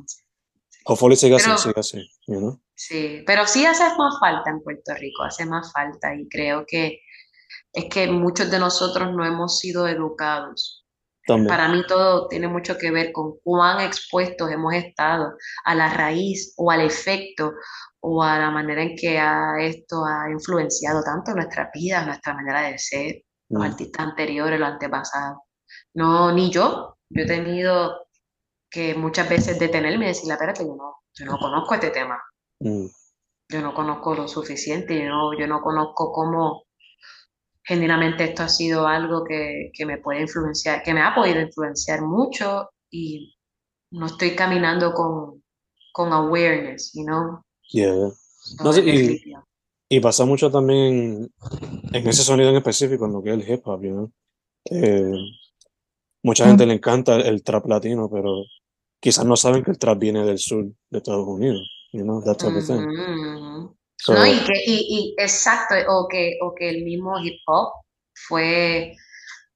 Hopefully 0.84 1.16
siga 1.16 1.38
así, 1.38 1.50
siga 1.58 1.80
así, 1.80 2.06
you 2.28 2.40
know? 2.40 2.62
Sí, 2.76 3.24
pero 3.26 3.48
sí 3.48 3.66
hace 3.66 3.86
más 3.98 4.20
falta 4.20 4.50
en 4.50 4.62
Puerto 4.62 4.94
Rico, 4.96 5.24
hace 5.24 5.46
más 5.46 5.72
falta, 5.72 6.14
y 6.14 6.28
creo 6.28 6.66
que 6.68 7.00
es 7.74 7.86
que 7.90 8.08
muchos 8.08 8.50
de 8.52 8.60
nosotros 8.60 9.12
no 9.14 9.26
hemos 9.26 9.60
sido 9.60 9.88
educados 9.88 10.86
También. 11.26 11.48
Para 11.48 11.70
mí 11.70 11.84
todo 11.88 12.28
tiene 12.28 12.48
mucho 12.50 12.78
que 12.78 12.92
ver 12.92 13.12
con 13.14 13.36
cuán 13.44 13.80
expuestos 13.82 14.52
hemos 14.52 14.74
estado 14.74 15.34
a 15.66 15.76
la 15.76 15.90
raíz 15.94 16.54
o 16.58 16.70
al 16.72 16.82
efecto 16.82 17.54
o 18.02 18.22
a 18.24 18.38
la 18.40 18.52
manera 18.52 18.84
en 18.84 18.96
que 18.98 19.18
ha- 19.20 19.56
esto 19.62 20.04
ha 20.06 20.30
influenciado 20.32 21.02
tanto 21.04 21.34
nuestra 21.34 21.70
vida, 21.74 22.06
nuestra 22.06 22.34
manera 22.34 22.62
de 22.64 22.78
ser, 22.78 23.24
los 23.50 23.64
Mm, 23.64 23.66
artistas 23.66 24.08
anteriores, 24.08 24.60
los 24.60 24.70
antepasados. 24.70 25.38
No, 25.94 26.32
ni 26.34 26.52
yo. 26.52 26.98
Yo 27.10 27.24
he 27.24 27.26
tenido 27.28 28.08
que 28.70 28.96
muchas 28.96 29.30
veces 29.30 29.60
detenerme 29.60 30.06
y 30.06 30.08
decirle, 30.10 30.34
espérate, 30.34 30.64
yo 30.66 30.76
no, 30.76 30.98
yo 31.14 31.26
no 31.26 31.38
conozco 31.38 31.76
este 31.76 31.92
tema, 31.92 32.20
mm, 32.60 32.88
yo 33.50 33.62
no 33.62 33.74
conozco 33.74 34.16
lo 34.16 34.28
suficiente, 34.28 35.00
yo 35.00 35.10
no, 35.10 35.38
yo 35.40 35.48
no 35.48 35.62
conozco 35.62 36.12
cómo 36.12 36.63
genuinamente 37.64 38.26
esto 38.26 38.44
ha 38.44 38.50
sido 38.50 38.88
algo 38.88 39.24
que, 39.24 39.72
que 39.74 39.86
me 39.86 39.98
puede 39.98 40.22
influenciar, 40.22 40.84
que 40.84 40.94
me 40.94 41.02
ha 41.02 41.16
podido 41.16 41.42
influenciar 41.42 42.02
mucho 42.02 42.70
y 42.90 43.36
no 43.92 44.08
estoy 44.08 44.36
caminando 44.36 44.94
con, 44.94 45.44
con 45.94 46.12
awareness, 46.12 46.92
you 46.94 47.04
know. 47.04 47.42
Yeah. 47.70 48.12
No, 48.64 48.74
sí, 48.74 48.82
y, 48.86 49.98
y 49.98 50.00
pasa 50.00 50.26
mucho 50.26 50.52
también 50.52 51.32
en 51.94 52.08
ese 52.08 52.24
sonido 52.24 52.50
en 52.50 52.58
específico, 52.58 53.06
en 53.06 53.14
lo 53.14 53.24
que 53.24 53.34
es 53.34 53.36
el 53.36 53.50
hip 53.50 53.62
hop, 53.66 53.82
you 53.82 53.92
know. 53.92 54.12
Eh, 54.66 55.14
mucha 56.24 56.46
gente 56.46 56.66
le 56.66 56.74
encanta 56.74 57.16
el, 57.16 57.22
el 57.28 57.44
trap 57.44 57.68
latino, 57.68 58.10
pero 58.10 58.44
quizás 59.00 59.26
no 59.26 59.36
saben 59.36 59.64
que 59.64 59.72
el 59.72 59.78
trap 59.78 60.00
viene 60.00 60.26
del 60.26 60.38
sur 60.38 60.66
de 60.90 60.98
Estados 60.98 61.28
Unidos, 61.28 61.70
you 61.94 62.04
know, 62.04 62.22
that 62.24 62.38
type 62.38 62.58
of 62.58 62.66
thing. 62.66 62.86
So, 64.04 64.14
No, 64.14 64.26
y 64.26 64.38
que, 64.40 64.52
y, 64.66 64.86
y 64.90 65.16
exacto, 65.18 65.76
o 65.88 66.10
que, 66.10 66.38
o 66.42 66.54
que 66.54 66.70
el 66.70 66.84
mismo 66.84 67.18
hip 67.20 67.40
hop 67.48 67.72
fue, 68.14 68.98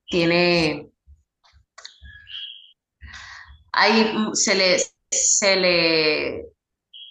tiene, 0.05 0.89
hay, 3.73 4.29
se 4.31 4.55
le, 4.55 4.77
se 5.12 5.55
le, 5.57 6.45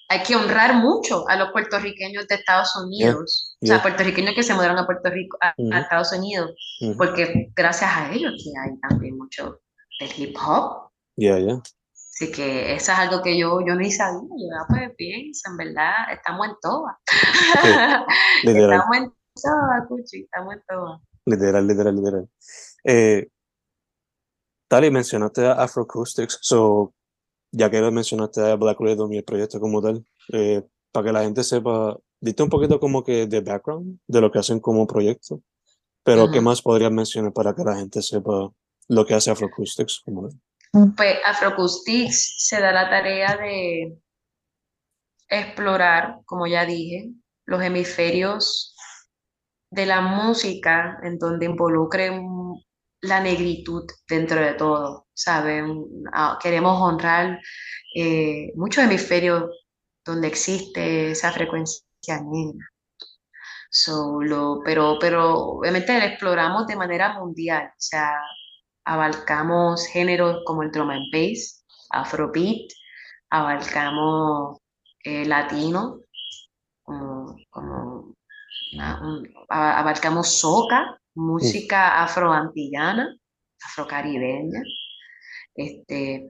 hay 0.08 0.22
que 0.26 0.34
honrar 0.34 0.76
mucho 0.76 1.28
a 1.28 1.36
los 1.36 1.52
puertorriqueños 1.52 2.26
de 2.26 2.36
Estados 2.36 2.72
yeah, 2.74 3.10
Unidos, 3.10 3.58
o 3.60 3.66
sea, 3.66 3.82
puertorriqueños 3.82 4.34
que 4.34 4.42
se 4.42 4.54
mudaron 4.54 4.78
a 4.78 4.86
Puerto 4.86 5.10
Rico, 5.10 5.36
a, 5.42 5.52
Estados 5.78 6.12
Unidos, 6.12 6.52
porque 6.96 7.50
gracias 7.54 7.90
a 7.94 8.14
ellos 8.14 8.32
que 8.42 8.50
hay 8.58 8.78
también 8.88 9.18
mucho 9.18 9.60
del 10.00 10.10
hip 10.16 10.34
hop. 10.38 10.88
Yeah, 11.16 11.38
yeah. 11.38 11.60
Así 12.16 12.32
que 12.32 12.74
eso 12.74 12.92
es 12.92 12.98
algo 12.98 13.22
que 13.22 13.38
yo, 13.38 13.60
yo 13.60 13.74
ni 13.74 13.92
sabía. 13.92 14.22
Yo, 14.22 14.56
ah, 14.58 14.64
pues 14.70 14.96
bien, 14.96 15.32
en 15.46 15.56
verdad, 15.58 15.92
estamos 16.10 16.46
en 16.46 16.54
todas. 16.62 16.96
Sí, 18.42 18.48
Estamos 18.48 18.96
en 18.96 19.12
todas, 19.34 19.86
Cuchi, 19.86 20.22
estamos 20.22 20.54
en 20.54 20.62
todas. 20.66 21.00
literal, 21.26 21.66
literal, 21.66 21.94
literal. 21.94 22.28
Eh, 22.84 23.28
Tali, 24.66 24.90
mencionaste 24.90 25.46
a 25.46 25.52
Afroacoustics, 25.62 26.38
so, 26.40 26.94
ya 27.52 27.70
que 27.70 27.82
mencionaste 27.82 28.40
a 28.40 28.56
Black 28.56 28.80
Rhythm 28.80 29.12
y 29.12 29.18
el 29.18 29.24
proyecto 29.24 29.60
como 29.60 29.82
tal, 29.82 30.02
eh, 30.32 30.62
para 30.92 31.04
que 31.04 31.12
la 31.12 31.22
gente 31.22 31.44
sepa, 31.44 31.98
diste 32.18 32.42
un 32.42 32.48
poquito 32.48 32.80
como 32.80 33.04
que 33.04 33.26
de 33.26 33.42
background 33.42 33.98
de 34.06 34.20
lo 34.22 34.32
que 34.32 34.38
hacen 34.38 34.58
como 34.58 34.86
proyecto, 34.86 35.42
pero 36.02 36.30
¿qué 36.30 36.40
más 36.40 36.62
podrías 36.62 36.90
mencionar 36.90 37.34
para 37.34 37.54
que 37.54 37.62
la 37.62 37.76
gente 37.76 38.00
sepa 38.00 38.50
lo 38.88 39.04
que 39.04 39.12
hace 39.12 39.30
Afroacoustics 39.30 40.00
como 40.02 40.28
tal? 40.28 40.40
Pues 40.96 41.18
Afroacoustics 41.26 42.34
se 42.38 42.60
da 42.60 42.70
la 42.72 42.88
tarea 42.88 43.36
de 43.36 43.98
explorar, 45.28 46.20
como 46.24 46.46
ya 46.46 46.64
dije, 46.66 47.10
los 47.46 47.62
hemisferios 47.62 48.74
de 49.70 49.86
la 49.86 50.00
música 50.00 50.98
en 51.02 51.18
donde 51.18 51.46
involucren 51.46 52.24
la 53.02 53.20
negritud 53.20 53.84
dentro 54.08 54.40
de 54.40 54.54
todo, 54.54 55.06
¿saben? 55.14 55.84
Ah, 56.12 56.38
Queremos 56.42 56.80
honrar 56.80 57.40
eh, 57.94 58.52
muchos 58.56 58.84
hemisferios 58.84 59.44
donde 60.04 60.28
existe 60.28 61.12
esa 61.12 61.32
frecuencia 61.32 61.82
negra. 62.24 62.66
So, 63.70 64.20
lo- 64.22 64.60
pero, 64.64 64.98
pero 65.00 65.34
obviamente 65.58 65.98
lo 65.98 66.04
exploramos 66.06 66.66
de 66.66 66.76
manera 66.76 67.14
mundial, 67.18 67.70
abarcamos 68.86 69.86
géneros 69.88 70.42
como 70.46 70.62
el 70.64 70.72
drum 70.72 70.90
and 70.90 71.06
bass, 71.12 71.64
afrobeat, 71.92 72.70
abarcamos 73.30 74.58
eh, 75.04 75.26
latino, 75.26 76.00
como, 76.84 77.36
como 77.50 78.14
una- 78.74 79.00
un- 79.02 79.28
a- 79.50 79.80
abarcamos 79.80 80.28
soca, 80.40 80.98
música 81.14 82.02
afroantillana, 82.04 83.16
afrocaribeña, 83.66 84.62
este, 85.54 86.28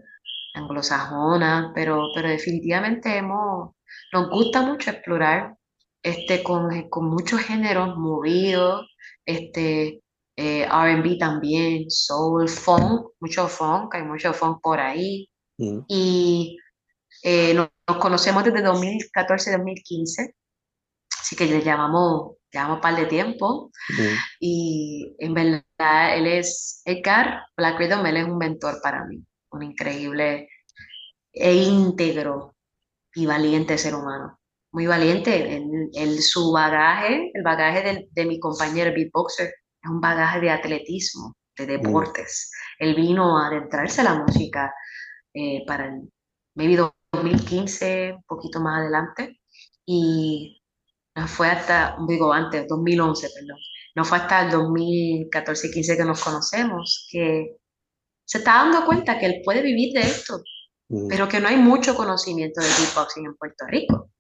anglosajona, 0.54 1.72
pero, 1.74 2.08
pero 2.14 2.28
definitivamente 2.28 3.16
hemos, 3.18 3.72
nos 4.12 4.30
gusta 4.30 4.62
mucho 4.62 4.90
explorar 4.90 5.56
este, 6.02 6.42
con, 6.44 6.88
con 6.90 7.10
muchos 7.10 7.40
géneros 7.42 7.96
movidos, 7.96 8.88
este, 9.26 10.02
eh, 10.36 10.68
R&B 10.70 11.16
también, 11.18 11.90
soul, 11.90 12.48
funk, 12.48 13.12
mucho 13.20 13.48
funk, 13.48 13.94
hay 13.94 14.02
mucho 14.02 14.32
funk 14.34 14.60
por 14.62 14.78
ahí, 14.78 15.28
mm, 15.58 15.80
y 15.88 16.58
eh, 17.22 17.54
nos, 17.54 17.68
nos 17.88 17.96
conocemos 17.98 18.44
desde 18.44 18.62
2014-2015, 18.62 20.34
así 21.18 21.36
que 21.36 21.46
le 21.46 21.62
llamamos, 21.62 22.36
llevamos 22.52 22.76
un 22.76 22.82
par 22.82 22.96
de 22.96 23.06
tiempo, 23.06 23.70
mm, 23.88 24.14
y 24.40 25.16
en 25.18 25.34
verdad 25.34 26.16
él 26.16 26.26
es, 26.26 26.82
Edgar 26.84 27.42
Black 27.56 27.78
Rhythm, 27.78 28.06
él 28.06 28.16
es 28.18 28.24
un 28.24 28.38
mentor 28.38 28.80
para 28.82 29.04
mí, 29.06 29.24
un 29.50 29.62
increíble 29.62 30.48
e 31.32 31.54
íntegro 31.54 32.56
y 33.14 33.26
valiente 33.26 33.78
ser 33.78 33.94
humano. 33.94 34.38
Muy 34.72 34.86
valiente 34.86 35.54
en, 35.54 35.90
en 35.94 36.20
su 36.20 36.52
bagaje, 36.52 37.30
el 37.32 37.42
bagaje 37.42 38.08
de, 38.10 38.26
mi 38.26 38.38
compañero 38.38 38.92
beatboxer, 38.94 39.52
es 39.86 39.90
un 39.90 40.00
bagaje 40.00 40.40
de 40.40 40.50
atletismo, 40.50 41.36
de 41.56 41.64
mm, 41.64 41.68
deportes. 41.68 42.50
Él 42.78 42.94
vino 42.94 43.38
a 43.38 43.46
adentrarse 43.46 44.00
a 44.00 44.04
la 44.04 44.14
música 44.14 44.72
eh, 45.32 45.64
para 45.66 45.86
el 45.86 46.12
maybe 46.54 46.76
2015, 47.12 48.14
un 48.14 48.22
poquito 48.24 48.60
más 48.60 48.80
adelante, 48.80 49.40
y 49.86 50.60
no 51.14 51.26
fue 51.28 51.48
hasta, 51.48 51.96
digo 52.08 52.32
antes, 52.32 52.66
2011, 52.68 53.28
perdón, 53.34 53.58
no 53.94 54.04
fue 54.04 54.18
hasta 54.18 54.46
el 54.46 54.52
2014-15 54.52 55.96
que 55.96 56.04
nos 56.04 56.22
conocemos, 56.22 57.08
que 57.10 57.56
se 58.24 58.38
está 58.38 58.54
dando 58.54 58.84
cuenta 58.84 59.18
que 59.18 59.26
él 59.26 59.42
puede 59.44 59.62
vivir 59.62 59.94
de 59.94 60.00
esto, 60.00 60.42
mm, 60.88 61.08
pero 61.08 61.28
que 61.28 61.40
no 61.40 61.48
hay 61.48 61.56
mucho 61.56 61.94
conocimiento 61.94 62.60
de 62.60 62.66
beatboxing 62.66 63.26
en 63.26 63.36
Puerto 63.36 63.64
Rico. 63.66 64.10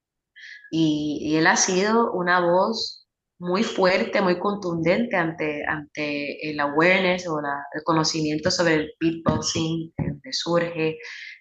Y, 0.70 1.18
y 1.20 1.36
él 1.36 1.46
ha 1.46 1.56
sido 1.56 2.12
una 2.12 2.40
voz 2.40 3.05
muy 3.38 3.62
fuerte, 3.62 4.20
muy 4.22 4.38
contundente 4.38 5.16
ante, 5.16 5.64
ante 5.66 6.50
el 6.50 6.58
awareness 6.60 7.28
o 7.28 7.40
la- 7.40 7.64
el 7.74 7.82
conocimiento 7.84 8.50
sobre 8.50 8.74
el 8.74 8.92
beatboxing, 9.00 9.92
donde 9.98 10.32
surge. 10.32 10.96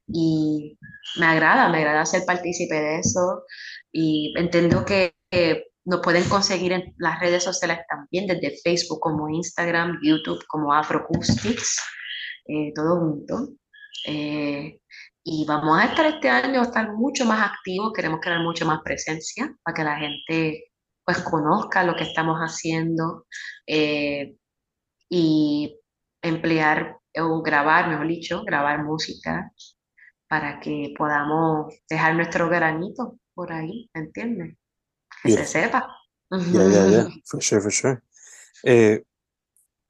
Y 0.08 0.78
me 1.20 1.26
agrada, 1.28 1.70
me 1.70 1.78
agrada 1.80 2.06
ser 2.06 2.24
partícipe 2.26 2.76
de 2.76 3.00
eso. 3.00 3.44
Y 3.92 4.34
entiendo 4.38 4.84
que, 4.86 5.16
que 5.32 5.66
nos 5.86 6.02
pueden 6.02 6.28
conseguir 6.30 6.74
en 6.74 6.94
las 6.98 7.20
redes 7.20 7.44
sociales 7.44 7.80
también, 7.90 8.28
desde 8.28 8.58
Facebook 8.64 9.00
como 9.00 9.30
Instagram, 9.30 10.00
YouTube 10.04 10.44
como 10.48 10.74
Afroacoustics, 10.74 11.80
eh, 12.48 12.72
todo 12.76 13.00
junto. 13.00 13.50
Eh, 14.08 14.80
y 15.24 15.46
vamos 15.48 15.80
a 15.80 15.86
estar 15.86 16.06
este 16.06 16.30
año, 16.30 16.62
estar 16.62 16.94
mucho 16.94 17.26
más 17.26 17.50
activos, 17.52 17.94
queremos 17.94 18.20
crear 18.22 18.42
mucho 18.42 18.66
más 18.66 18.82
presencia 18.84 19.56
para 19.64 19.76
que 19.76 19.84
la 19.84 19.98
gente 19.98 20.66
pues 21.06 21.20
conozca 21.20 21.84
lo 21.84 21.96
que 21.96 22.04
estamos 22.04 22.40
haciendo 22.40 23.28
eh, 23.68 24.36
y 25.10 25.80
emplear 26.22 26.98
o 27.18 27.42
grabar, 27.42 27.88
mejor 27.88 28.08
dicho, 28.08 28.44
grabar 28.44 28.84
música 28.84 29.52
para 30.28 30.60
que 30.60 30.94
podamos 30.98 31.74
dejar 31.88 32.16
nuestro 32.16 32.50
granito 32.50 33.20
por 33.34 33.54
ahí, 33.54 33.90
¿me 33.94 34.02
entiendes? 34.02 34.58
Que 35.24 35.32
se 35.32 35.46
sepa. 35.46 35.88
Yeah, 36.32 36.68
yeah, 36.68 36.88
yeah, 36.88 37.08
for 37.26 37.42
sure, 37.42 37.62
for 37.62 37.72
sure. 37.72 38.02
Eh, 38.64 39.04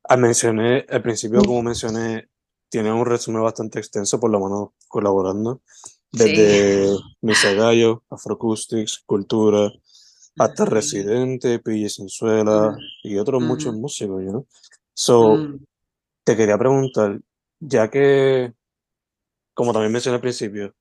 ah, 0.04 0.18
mencioné, 0.18 0.86
al 0.90 1.02
principio, 1.02 1.42
como 1.42 1.64
mencioné, 1.64 2.30
tiene 2.70 2.92
un 2.92 3.06
resumen 3.06 3.42
bastante 3.42 3.80
extenso, 3.80 4.20
por 4.20 4.30
lo 4.30 4.40
menos 4.40 4.70
colaborando, 4.90 5.62
Sí. 6.12 6.24
desde 6.34 6.98
Misa 7.22 7.54
Gallo, 7.54 8.04
Afroacoustics, 8.10 9.04
Cultura, 9.06 9.70
hasta. 10.38 10.66
Residente, 10.66 11.60
Pille 11.60 11.90
Sensuela 11.90 12.72
Mm, 12.72 13.08
y 13.08 13.18
otros 13.18 13.42
muchos 13.42 13.74
músicos, 13.74 14.24
you 14.24 14.30
know? 14.30 14.48
So, 14.94 15.38
mm. 15.38 15.66
te 16.24 16.36
quería 16.36 16.58
preguntar, 16.58 17.20
ya 17.60 17.90
que, 17.90 18.54
como 19.54 19.74
también 19.74 19.92
mencioné 19.92 20.16
al 20.16 20.22
principio, 20.22 20.74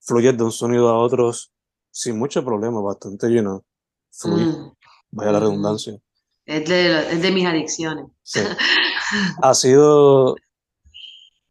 fluyes 0.00 0.36
de 0.36 0.44
un 0.44 0.52
sonido 0.52 0.88
a 0.88 0.98
otros 0.98 1.52
sin 1.90 2.18
mucho 2.18 2.44
problema, 2.44 2.80
bastante, 2.80 3.32
you 3.32 3.40
know, 3.40 3.62
fluir, 4.10 4.46
Mm, 4.48 4.72
vaya 5.12 5.32
la 5.32 5.40
redundancia. 5.40 5.98
Es 6.46 6.68
de, 6.68 7.12
es 7.12 7.22
de 7.22 7.30
mis 7.30 7.46
adicciones. 7.46 8.06
Sí. 8.22 8.40
Ha 9.42 9.54
sido 9.54 10.34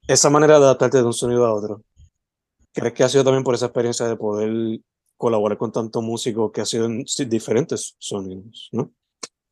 esa 0.08 0.30
manera 0.30 0.60
de 0.60 0.66
adaptarte 0.66 0.98
de 0.98 1.04
un 1.04 1.14
sonido 1.14 1.46
a 1.46 1.54
otro. 1.54 1.82
¿Crees 2.74 2.94
que 2.94 3.04
ha 3.04 3.10
sido 3.10 3.24
también 3.24 3.44
por 3.44 3.56
esa 3.56 3.68
experiencia 3.68 4.08
de 4.08 4.18
poder 4.18 4.82
colaborar 5.18 5.58
con 5.58 5.72
tantos 5.72 6.04
músicos 6.04 6.52
que 6.52 6.62
ha 6.62 6.66
sido 6.66 6.86
en 6.86 7.06
diferentes 7.30 7.96
sonidos, 8.00 8.70
¿no? 8.72 8.94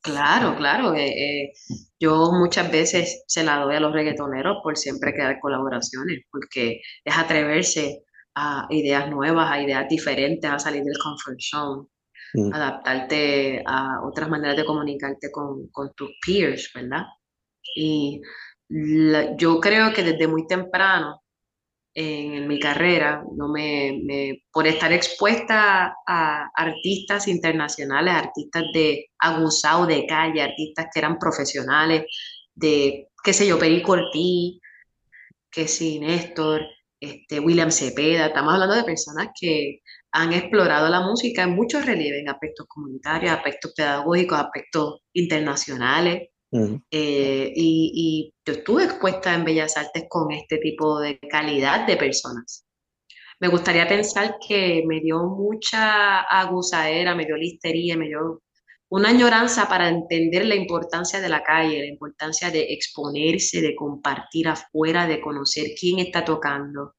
Claro, 0.02 0.56
claro. 0.58 0.96
eh, 0.96 1.10
eh, 1.10 1.54
yo 2.00 2.32
muchas 2.32 2.72
veces 2.72 3.24
se 3.28 3.44
la 3.44 3.58
doy 3.60 3.76
a 3.76 3.80
los 3.80 3.94
reggaetoneros 3.94 4.58
por 4.64 4.76
siempre 4.78 5.14
crear 5.14 5.40
colaboraciones, 5.40 6.22
porque 6.32 6.82
es 7.06 7.18
atreverse 7.18 8.04
a 8.34 8.66
ideas 8.72 9.10
nuevas, 9.10 9.52
a 9.52 9.62
ideas 9.62 9.88
diferentes, 9.88 10.50
a 10.50 10.58
salir 10.58 10.84
del 10.84 10.98
comfort 10.98 11.40
zone. 11.40 11.88
mm. 12.34 12.54
adaptarte 12.54 13.64
a 13.66 14.02
otras 14.04 14.30
maneras 14.30 14.58
de 14.58 14.66
comunicarte 14.66 15.32
con, 15.32 15.68
con 15.68 15.94
tus 15.94 16.10
peers, 16.26 16.72
¿verdad? 16.74 17.04
Y 17.76 18.22
yo 19.38 19.60
creo 19.60 19.94
que 19.94 20.04
desde 20.04 20.28
muy 20.28 20.48
temprano 20.48 21.21
en, 21.94 22.48
mi 22.48 22.60
carrera, 22.60 23.24
no 23.36 23.50
me, 23.50 24.44
por 24.52 24.68
estar 24.68 24.92
expuesta 24.94 25.96
a 26.08 26.50
artistas 26.56 27.28
internacionales, 27.28 28.14
artistas 28.14 28.64
de 28.74 29.08
aguzado 29.20 29.86
de 29.86 30.06
calle, 30.06 30.42
artistas 30.42 30.88
que 30.94 31.00
eran 31.00 31.18
profesionales, 31.18 32.06
de, 32.56 33.08
qué 33.24 33.34
sé 33.34 33.48
yo, 33.48 33.60
Perico 33.60 33.94
Ortiz, 33.94 34.60
que 35.50 35.68
sí, 35.68 36.00
Néstor, 36.00 36.62
este, 37.00 37.40
William 37.40 37.72
Cepeda, 37.72 38.28
estamos 38.28 38.54
hablando 38.54 38.76
de 38.76 38.84
personas 38.84 39.30
que 39.40 39.82
han 40.12 40.34
explorado 40.34 40.90
la 40.90 41.02
música 41.02 41.44
en 41.44 41.56
muchos 41.56 41.86
relieves, 41.86 42.22
en 42.22 42.30
aspectos 42.30 42.68
comunitarios, 42.68 43.34
aspectos 43.34 43.74
pedagógicos, 43.76 44.40
aspectos 44.40 45.00
internacionales. 45.14 46.30
Eh, 46.52 47.54
y, 47.56 48.34
yo 48.46 48.54
estuve 48.54 48.84
expuesta 48.84 49.34
en 49.34 49.46
Bellas 49.46 49.78
Artes 49.78 50.06
con 50.10 50.32
este 50.32 50.58
tipo 50.58 51.00
de 51.00 51.20
calidad 51.20 51.88
de 51.88 51.96
personas. 51.96 52.66
Me 53.40 53.48
gustaría 53.48 53.88
pensar 53.88 54.36
que 54.46 54.84
me 54.86 55.00
dio 55.00 55.24
mucha 55.24 56.22
aguzadera, 56.22 57.16
me 57.16 57.26
dio 57.26 57.38
listería, 57.38 57.96
me 57.98 58.08
dio 58.08 58.44
una 58.90 59.10
añoranza 59.10 59.70
para 59.70 59.88
entender 59.88 60.46
la 60.46 60.56
importancia 60.56 61.22
de 61.22 61.30
la 61.30 61.42
calle, 61.42 61.80
la 61.80 61.88
importancia 61.88 62.52
de 62.52 62.74
exponerse, 62.74 63.62
de 63.62 63.74
compartir 63.74 64.50
afuera, 64.50 65.08
de 65.08 65.22
conocer 65.22 65.68
quién 65.80 66.00
está 66.00 66.26
tocando, 66.26 66.96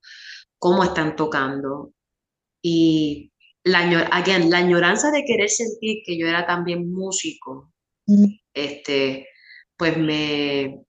cómo 0.58 0.84
están 0.84 1.14
tocando. 1.14 1.92
Y 2.62 3.30
la, 3.62 3.84
la 3.84 4.56
añoranza 4.58 5.10
de 5.10 5.24
querer 5.24 5.50
sentir 5.50 5.98
que 6.04 6.18
yo 6.18 6.26
era 6.26 6.46
también 6.46 6.90
músico, 6.90 7.72
mm. 8.06 8.24
este, 8.54 9.28
pues 9.83 9.99
me, 9.99 10.85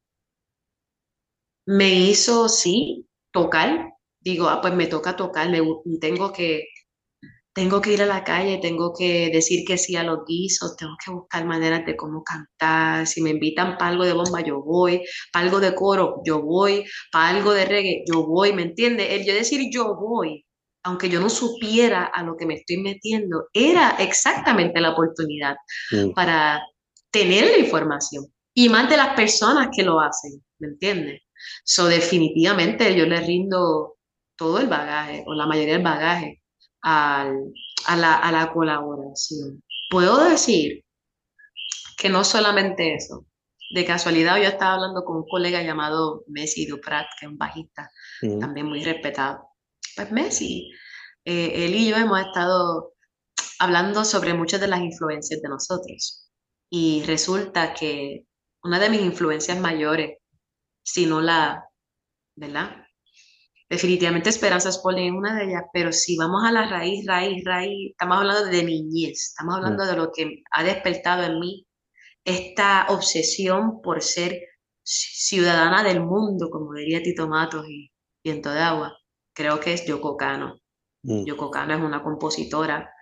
me 1.66 1.96
hizo, 1.96 2.48
sí, 2.48 3.08
tocar. 3.32 3.90
Digo, 4.20 4.48
ah, 4.50 4.62
pues 4.62 4.76
me 4.76 4.86
toca 4.86 5.16
tocar, 5.16 5.50
me, 5.50 5.62
tengo 6.00 6.32
que 6.32 6.66
tengo 7.54 7.82
que 7.82 7.94
ir 7.94 8.04
a 8.04 8.06
la 8.06 8.24
calle, 8.24 8.60
tengo 8.60 8.94
que 8.94 9.32
decir 9.34 9.66
que 9.66 9.80
sí 9.80 9.96
a 9.96 10.04
los 10.04 10.20
guisos, 10.28 10.76
tengo 10.78 10.96
que 11.04 11.12
buscar 11.12 11.44
maneras 11.46 11.88
de 11.88 11.96
cómo 11.96 12.24
cantar. 12.24 13.08
Si 13.08 13.20
me 13.24 13.32
invitan 13.32 13.78
para 13.80 13.90
algo 13.90 14.06
de 14.06 14.14
bomba, 14.14 14.42
yo 14.42 14.62
voy. 14.62 15.02
Para 15.32 15.46
algo 15.46 15.60
de 15.60 15.74
coro, 15.74 16.22
yo 16.24 16.44
voy. 16.44 16.86
Para 17.12 17.30
algo 17.30 17.52
de 17.52 17.66
reggae, 17.66 18.04
yo 18.06 18.28
voy. 18.28 18.54
¿Me 18.54 18.62
entiendes? 18.62 19.08
El 19.10 19.26
yo 19.26 19.34
decir 19.34 19.72
yo 19.74 19.96
voy, 19.96 20.46
aunque 20.84 21.10
yo 21.10 21.20
no 21.20 21.32
supiera 21.32 22.06
a 22.06 22.22
lo 22.22 22.38
que 22.38 22.46
me 22.46 22.56
estoy 22.56 22.78
metiendo, 22.78 23.48
era 23.54 23.96
exactamente 23.98 24.80
la 24.82 24.92
oportunidad 24.92 25.56
mm. 25.92 26.12
para 26.12 26.62
tener 27.12 27.46
la 27.46 27.58
información. 27.58 28.33
Y 28.54 28.70
más 28.70 28.90
de 28.90 28.98
las 28.98 29.16
personas 29.16 29.70
que 29.76 29.84
lo 29.84 30.00
hacen, 30.00 30.44
¿me 30.60 30.68
entiendes? 30.70 31.22
So, 31.64 31.86
definitivamente 31.86 32.96
yo 32.96 33.06
le 33.06 33.20
rindo 33.20 33.98
todo 34.36 34.60
el 34.60 34.68
bagaje, 34.68 35.24
o 35.28 35.34
la 35.34 35.46
mayoría 35.46 35.74
del 35.74 35.84
bagaje, 35.84 36.42
a, 36.84 37.32
la, 37.96 38.52
colaboración. 38.54 39.64
Puedo 39.90 40.24
decir 40.24 40.84
que 41.98 42.10
no 42.10 42.24
solamente 42.24 42.96
eso, 42.96 43.26
de 43.74 43.86
casualidad 43.86 44.38
yo 44.38 44.44
estaba 44.44 44.76
hablando 44.76 45.04
con 45.04 45.18
un 45.18 45.28
colega 45.28 45.62
llamado 45.64 46.24
Messi 46.28 46.66
Duprat, 46.66 47.08
que 47.20 47.26
es 47.26 47.32
un 47.32 47.38
bajista, 47.38 47.90
también 48.40 48.68
muy 48.68 48.84
respetado. 48.84 49.48
Pues 49.96 50.12
Messi, 50.12 50.72
eh, 51.26 51.66
él 51.66 51.76
y 51.76 51.90
yo 51.90 51.96
hemos 51.96 52.20
estado 52.20 52.94
hablando 53.60 54.04
sobre 54.06 54.34
muchas 54.34 54.60
de 54.62 54.68
las 54.68 54.82
influencias 54.82 55.42
de 55.42 55.50
nosotros. 55.50 56.30
Y 56.70 57.04
resulta 57.06 57.74
que 57.74 58.26
una 58.64 58.80
de 58.80 58.90
mis 58.90 59.02
influencias 59.02 59.60
mayores, 59.60 60.18
si 60.84 61.06
no 61.06 61.22
la, 61.22 61.66
¿verdad? 62.36 62.84
Definitivamente 63.70 64.30
Esperanza 64.30 64.72
Spalding 64.72 65.14
es 65.14 65.18
una 65.18 65.36
de 65.36 65.46
ellas, 65.46 65.64
pero 65.74 65.92
si 65.92 66.16
vamos 66.18 66.44
a 66.46 66.52
la 66.52 66.68
raíz, 66.68 67.06
raíz, 67.08 67.44
raíz, 67.44 67.92
estamos 67.92 68.18
hablando 68.18 68.46
de 68.46 68.64
niñez, 68.64 69.30
estamos 69.30 69.56
hablando 69.56 69.86
de 69.86 69.96
lo 69.96 70.12
que 70.12 70.44
ha 70.52 70.64
despertado 70.64 71.24
en 71.24 71.40
mí 71.40 71.66
esta 72.24 72.86
obsesión 72.90 73.82
por 73.82 74.02
ser 74.02 74.40
ciudadana 74.84 75.84
del 75.84 76.02
mundo, 76.02 76.50
como 76.50 76.74
diría 76.74 77.02
Tito 77.02 77.28
Matos 77.28 77.66
y 77.68 77.92
Viento 78.24 78.52
de 78.52 78.60
Agua. 78.60 78.98
Creo 79.34 79.60
que 79.60 79.74
es 79.74 79.86
Yoko 79.86 80.16
Kano. 80.18 80.60
Mm. 81.04 81.26
Yoko 81.26 81.50
Kano 81.50 81.74
es 81.74 81.82
una 81.82 82.04
compositora, 82.04 82.93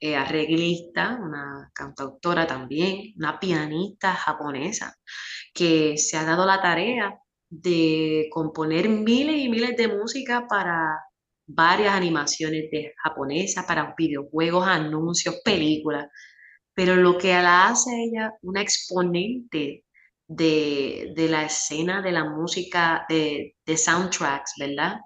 eh, 0.00 0.16
arreglista, 0.16 1.18
una 1.22 1.70
cantautora 1.74 2.46
también, 2.46 3.12
una 3.16 3.38
pianista 3.38 4.14
japonesa 4.14 4.94
que 5.54 5.98
se 5.98 6.16
ha 6.16 6.24
dado 6.24 6.46
la 6.46 6.62
tarea 6.62 7.18
de 7.50 8.28
componer 8.30 8.88
miles 8.88 9.36
y 9.36 9.48
miles 9.48 9.76
de 9.76 9.88
música 9.88 10.46
para 10.48 10.98
varias 11.46 11.94
animaciones 11.94 12.70
de 12.70 12.94
japonesas, 13.02 13.66
para 13.66 13.94
videojuegos, 13.96 14.66
anuncios, 14.66 15.40
películas. 15.44 16.06
Pero 16.74 16.96
lo 16.96 17.18
que 17.18 17.32
la 17.34 17.68
hace 17.68 17.90
ella 18.04 18.32
una 18.42 18.62
exponente 18.62 19.84
de, 20.28 21.12
la 21.28 21.44
escena 21.44 22.02
de 22.02 22.12
la 22.12 22.24
música, 22.24 23.04
de, 23.08 23.56
soundtracks, 23.76 24.54
¿verdad? 24.58 25.00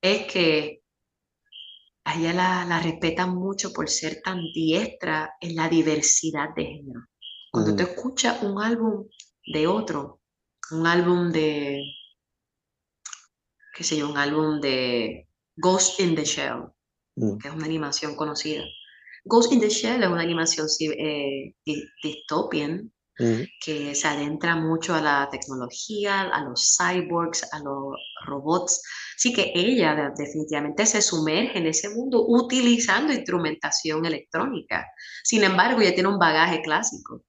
Es 0.00 0.26
que 0.32 0.83
a 2.04 2.18
ella 2.18 2.32
la, 2.32 2.64
la 2.66 2.80
respetan 2.80 3.34
mucho 3.34 3.72
por 3.72 3.88
ser 3.88 4.20
tan 4.22 4.40
diestra 4.54 5.34
en 5.40 5.56
la 5.56 5.68
diversidad 5.68 6.54
de 6.54 6.64
género. 6.64 7.00
Cuando 7.50 7.72
mm. 7.72 7.76
te 7.76 7.82
escuchas 7.84 8.42
un 8.42 8.60
álbum 8.62 9.06
de 9.46 9.66
otro, 9.66 10.20
un 10.70 10.86
álbum 10.86 11.30
de, 11.30 11.82
qué 13.74 13.84
sé 13.84 13.96
yo, 13.96 14.10
un 14.10 14.18
álbum 14.18 14.60
de 14.60 15.28
Ghost 15.56 16.00
in 16.00 16.14
the 16.14 16.24
Shell, 16.24 16.64
mm. 17.16 17.38
que 17.38 17.48
es 17.48 17.54
una 17.54 17.64
animación 17.64 18.16
conocida. 18.16 18.64
Ghost 19.24 19.52
in 19.52 19.60
the 19.60 19.70
Shell 19.70 20.02
es 20.02 20.08
una 20.08 20.22
animación 20.22 20.66
eh, 20.80 21.54
dystopian 22.02 22.92
mm. 23.18 23.42
que 23.60 23.94
se 23.94 24.08
adentra 24.08 24.56
mucho 24.56 24.94
a 24.94 25.00
la 25.00 25.28
tecnología, 25.30 26.22
a 26.22 26.44
los 26.44 26.76
cyborgs, 26.76 27.52
a 27.52 27.58
los 27.60 27.96
robots. 28.26 28.82
Así 29.16 29.32
que 29.32 29.52
ella 29.54 30.12
definitivamente 30.16 30.86
se 30.86 31.02
sumerge 31.02 31.58
en 31.58 31.66
ese 31.66 31.88
mundo 31.90 32.24
utilizando 32.26 33.12
instrumentación 33.12 34.04
electrónica. 34.06 34.86
Sin 35.22 35.44
embargo, 35.44 35.80
ella 35.80 35.94
tiene 35.94 36.08
un 36.08 36.18
bagaje 36.18 36.62
clásico 36.62 37.22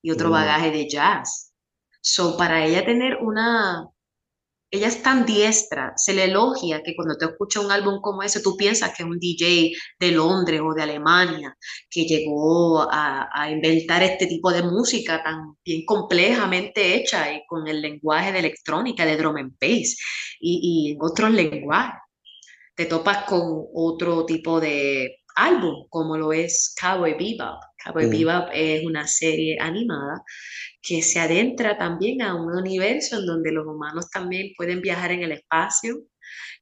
y 0.00 0.10
otro 0.10 0.28
mm. 0.28 0.32
bagaje 0.32 0.70
de 0.70 0.88
jazz. 0.88 1.52
So, 2.00 2.36
para 2.36 2.64
ella 2.64 2.84
tener 2.84 3.18
una, 3.20 3.86
ella 4.72 4.88
es 4.88 5.02
tan 5.02 5.26
diestra, 5.26 5.92
se 5.96 6.14
le 6.14 6.24
elogia 6.24 6.82
que 6.82 6.96
cuando 6.96 7.18
te 7.18 7.26
escucha 7.26 7.60
un 7.60 7.70
álbum 7.70 8.00
como 8.00 8.22
ese, 8.22 8.40
tú 8.40 8.56
piensas 8.56 8.96
que 8.96 9.02
es 9.02 9.08
un 9.08 9.18
DJ 9.18 9.72
de 10.00 10.12
Londres 10.12 10.62
o 10.64 10.72
de 10.72 10.82
Alemania 10.82 11.54
que 11.90 12.04
llegó 12.06 12.90
a, 12.90 13.28
a, 13.34 13.50
inventar 13.50 14.02
este 14.02 14.26
tipo 14.26 14.50
de 14.50 14.62
música 14.62 15.22
tan 15.22 15.56
bien 15.62 15.84
complejamente 15.84 16.94
hecha 16.94 17.34
y 17.34 17.42
con 17.46 17.68
el 17.68 17.82
lenguaje 17.82 18.32
de 18.32 18.38
electrónica, 18.38 19.04
de 19.04 19.18
drum 19.18 19.36
and 19.36 19.52
bass 19.60 19.94
y, 20.40 20.86
y 20.88 20.92
en 20.92 20.98
otros 21.02 21.30
lenguajes. 21.30 22.00
Te 22.74 22.86
topas 22.86 23.24
con 23.24 23.66
otro 23.74 24.24
tipo 24.24 24.58
de 24.58 25.18
álbum, 25.36 25.86
como 25.90 26.16
lo 26.16 26.32
es 26.32 26.74
Cowboy 26.80 27.12
Bebop. 27.12 27.62
Cowboy 27.84 28.06
mm. 28.06 28.10
Bebop 28.10 28.48
es 28.52 28.84
una 28.84 29.06
serie 29.06 29.56
animada 29.60 30.22
que 30.80 31.02
se 31.02 31.20
adentra 31.20 31.78
también 31.78 32.22
a 32.22 32.34
un 32.34 32.56
universo 32.56 33.18
en 33.18 33.26
donde 33.26 33.52
los 33.52 33.66
humanos 33.66 34.10
también 34.10 34.52
pueden 34.56 34.80
viajar 34.80 35.12
en 35.12 35.22
el 35.22 35.32
espacio, 35.32 36.02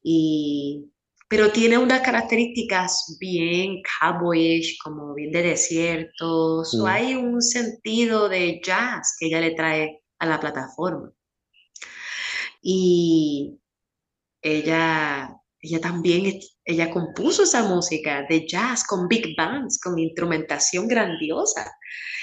y, 0.02 0.90
pero 1.28 1.50
tiene 1.50 1.78
unas 1.78 2.00
características 2.00 3.16
bien 3.20 3.76
cowboyish, 4.00 4.78
como 4.82 5.14
bien 5.14 5.30
de 5.30 5.42
desiertos, 5.42 6.74
o 6.74 6.84
mm. 6.84 6.86
hay 6.86 7.14
un 7.14 7.40
sentido 7.40 8.28
de 8.28 8.60
jazz 8.64 9.16
que 9.18 9.26
ella 9.26 9.40
le 9.40 9.52
trae 9.52 10.02
a 10.18 10.26
la 10.26 10.40
plataforma. 10.40 11.12
Y 12.62 13.58
ella, 14.42 15.34
ella 15.62 15.80
también, 15.80 16.40
ella 16.70 16.90
compuso 16.90 17.42
esa 17.42 17.64
música 17.64 18.24
de 18.28 18.46
jazz 18.46 18.84
con 18.84 19.08
big 19.08 19.34
bands, 19.36 19.78
con 19.80 19.98
instrumentación 19.98 20.86
grandiosa. 20.86 21.70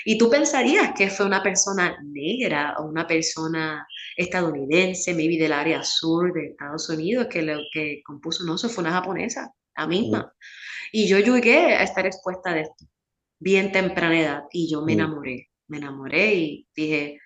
Y 0.05 0.17
tú 0.17 0.29
pensarías 0.29 0.93
que 0.95 1.09
fue 1.09 1.25
una 1.25 1.43
persona 1.43 1.97
negra 2.03 2.75
o 2.77 2.85
una 2.85 3.05
persona 3.05 3.85
estadounidense, 4.15 5.13
maybe 5.13 5.37
del 5.37 5.51
área 5.51 5.83
sur 5.83 6.33
de 6.33 6.47
Estados 6.47 6.89
Unidos, 6.89 7.27
que 7.29 7.41
lo 7.41 7.59
que 7.73 8.01
compuso, 8.05 8.45
no, 8.45 8.55
eso 8.55 8.69
fue 8.69 8.83
una 8.83 8.93
japonesa, 8.93 9.53
la 9.75 9.85
misma. 9.85 10.33
Y 10.91 11.07
yo 11.07 11.19
llegué 11.19 11.75
a 11.75 11.83
estar 11.83 12.05
expuesta 12.05 12.53
de 12.53 12.61
esto, 12.61 12.85
bien 13.39 13.71
temprana 13.71 14.19
edad, 14.19 14.43
y 14.51 14.69
yo 14.71 14.81
me 14.81 14.93
enamoré, 14.93 15.49
me 15.67 15.77
enamoré 15.77 16.35
y 16.35 16.67
dije, 16.73 17.19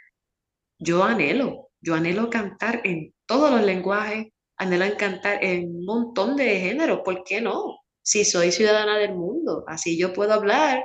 yo 0.80 1.04
anhelo, 1.04 1.70
yo 1.80 1.94
anhelo 1.94 2.30
cantar 2.32 2.82
en 2.84 3.14
todos 3.28 3.52
los 3.52 3.64
lenguajes, 3.64 4.28
anhelo 4.62 4.86
cantar 4.98 5.44
en 5.44 5.66
un 5.76 5.86
montón 5.86 6.36
de 6.36 6.60
géneros, 6.60 7.02
¿por 7.04 7.24
qué 7.24 7.42
no? 7.42 7.82
si 8.04 8.26
soy 8.26 8.52
ciudadana 8.52 8.98
del 8.98 9.16
mundo, 9.16 9.64
así 9.68 9.98
yo 9.98 10.14
puedo 10.14 10.34
hablar 10.34 10.84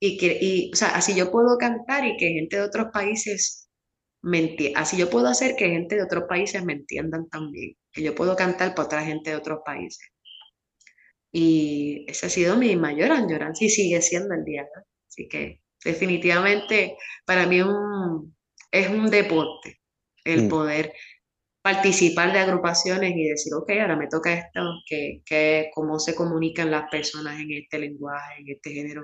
y 0.00 0.18
que, 0.18 0.38
y, 0.40 0.72
o 0.72 0.76
sea, 0.76 0.88
así 0.96 1.14
yo 1.14 1.30
puedo 1.30 1.56
cantar 1.58 2.04
y 2.06 2.16
que 2.16 2.28
gente 2.30 2.56
de 2.56 2.62
otros 2.62 2.88
países 2.92 3.68
me 4.22 4.38
entienda, 4.40 4.80
así 4.80 4.96
yo 4.96 5.10
puedo 5.10 5.28
hacer 5.28 5.56
que 5.56 5.68
gente 5.70 5.96
de 5.96 6.02
otros 6.02 6.24
países 6.28 6.64
me 6.64 6.74
entiendan 6.74 7.28
también, 7.28 7.76
que 7.92 8.02
yo 8.02 8.14
puedo 8.14 8.36
cantar 8.36 8.74
para 8.74 8.86
otra 8.86 9.04
gente 9.04 9.30
de 9.30 9.36
otros 9.36 9.60
países. 9.64 10.08
Y 11.32 12.04
ese 12.08 12.26
ha 12.26 12.28
sido 12.28 12.56
mi 12.56 12.76
mayor 12.76 13.10
añoranza 13.12 13.64
y 13.64 13.70
sigue 13.70 14.02
siendo 14.02 14.34
el 14.34 14.44
día. 14.44 14.66
Así 15.08 15.28
que 15.28 15.62
definitivamente 15.84 16.96
para 17.24 17.46
mí 17.46 17.60
un, 17.62 18.36
es 18.70 18.88
un 18.90 19.10
deporte 19.10 19.80
el 20.24 20.42
Mm. 20.42 20.48
poder 20.48 20.92
participar 21.62 22.32
de 22.32 22.40
agrupaciones 22.40 23.12
y 23.16 23.28
decir, 23.28 23.54
ok, 23.54 23.70
ahora 23.80 23.96
me 23.96 24.08
toca 24.08 24.32
esto, 24.32 24.60
que, 24.86 25.22
que 25.24 25.70
cómo 25.72 25.98
se 26.00 26.14
comunican 26.14 26.70
las 26.70 26.90
personas 26.90 27.40
en 27.40 27.52
este 27.52 27.78
lenguaje, 27.78 28.40
en 28.40 28.50
este 28.50 28.72
género, 28.72 29.02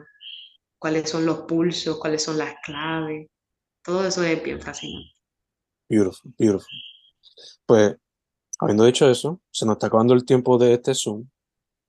cuáles 0.78 1.08
son 1.08 1.24
los 1.24 1.40
pulsos, 1.42 1.98
cuáles 1.98 2.22
son 2.24 2.36
las 2.38 2.54
claves. 2.64 3.28
Todo 3.82 4.06
eso 4.06 4.24
es 4.24 4.42
bien 4.42 4.60
fascinante. 4.60 5.12
Beautiful, 5.88 6.34
beautiful. 6.36 6.66
Pues, 7.64 7.96
habiendo 8.58 8.84
dicho 8.84 9.08
eso, 9.08 9.40
se 9.50 9.64
nos 9.64 9.76
está 9.76 9.86
acabando 9.86 10.14
el 10.14 10.24
tiempo 10.24 10.58
de 10.58 10.74
este 10.74 10.94
Zoom, 10.94 11.28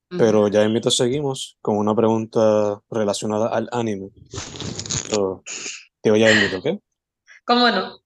pero 0.09 0.47
ya 0.47 0.63
invito 0.63 0.89
seguimos 0.89 1.57
con 1.61 1.77
una 1.77 1.95
pregunta 1.95 2.81
relacionada 2.89 3.47
al 3.49 3.69
anime. 3.71 4.09
So, 5.09 5.43
te 6.01 6.09
voy 6.09 6.23
a 6.23 6.31
invito, 6.31 6.57
¿ok? 6.57 6.81
¿Cómo 7.45 7.69
no? 7.69 7.99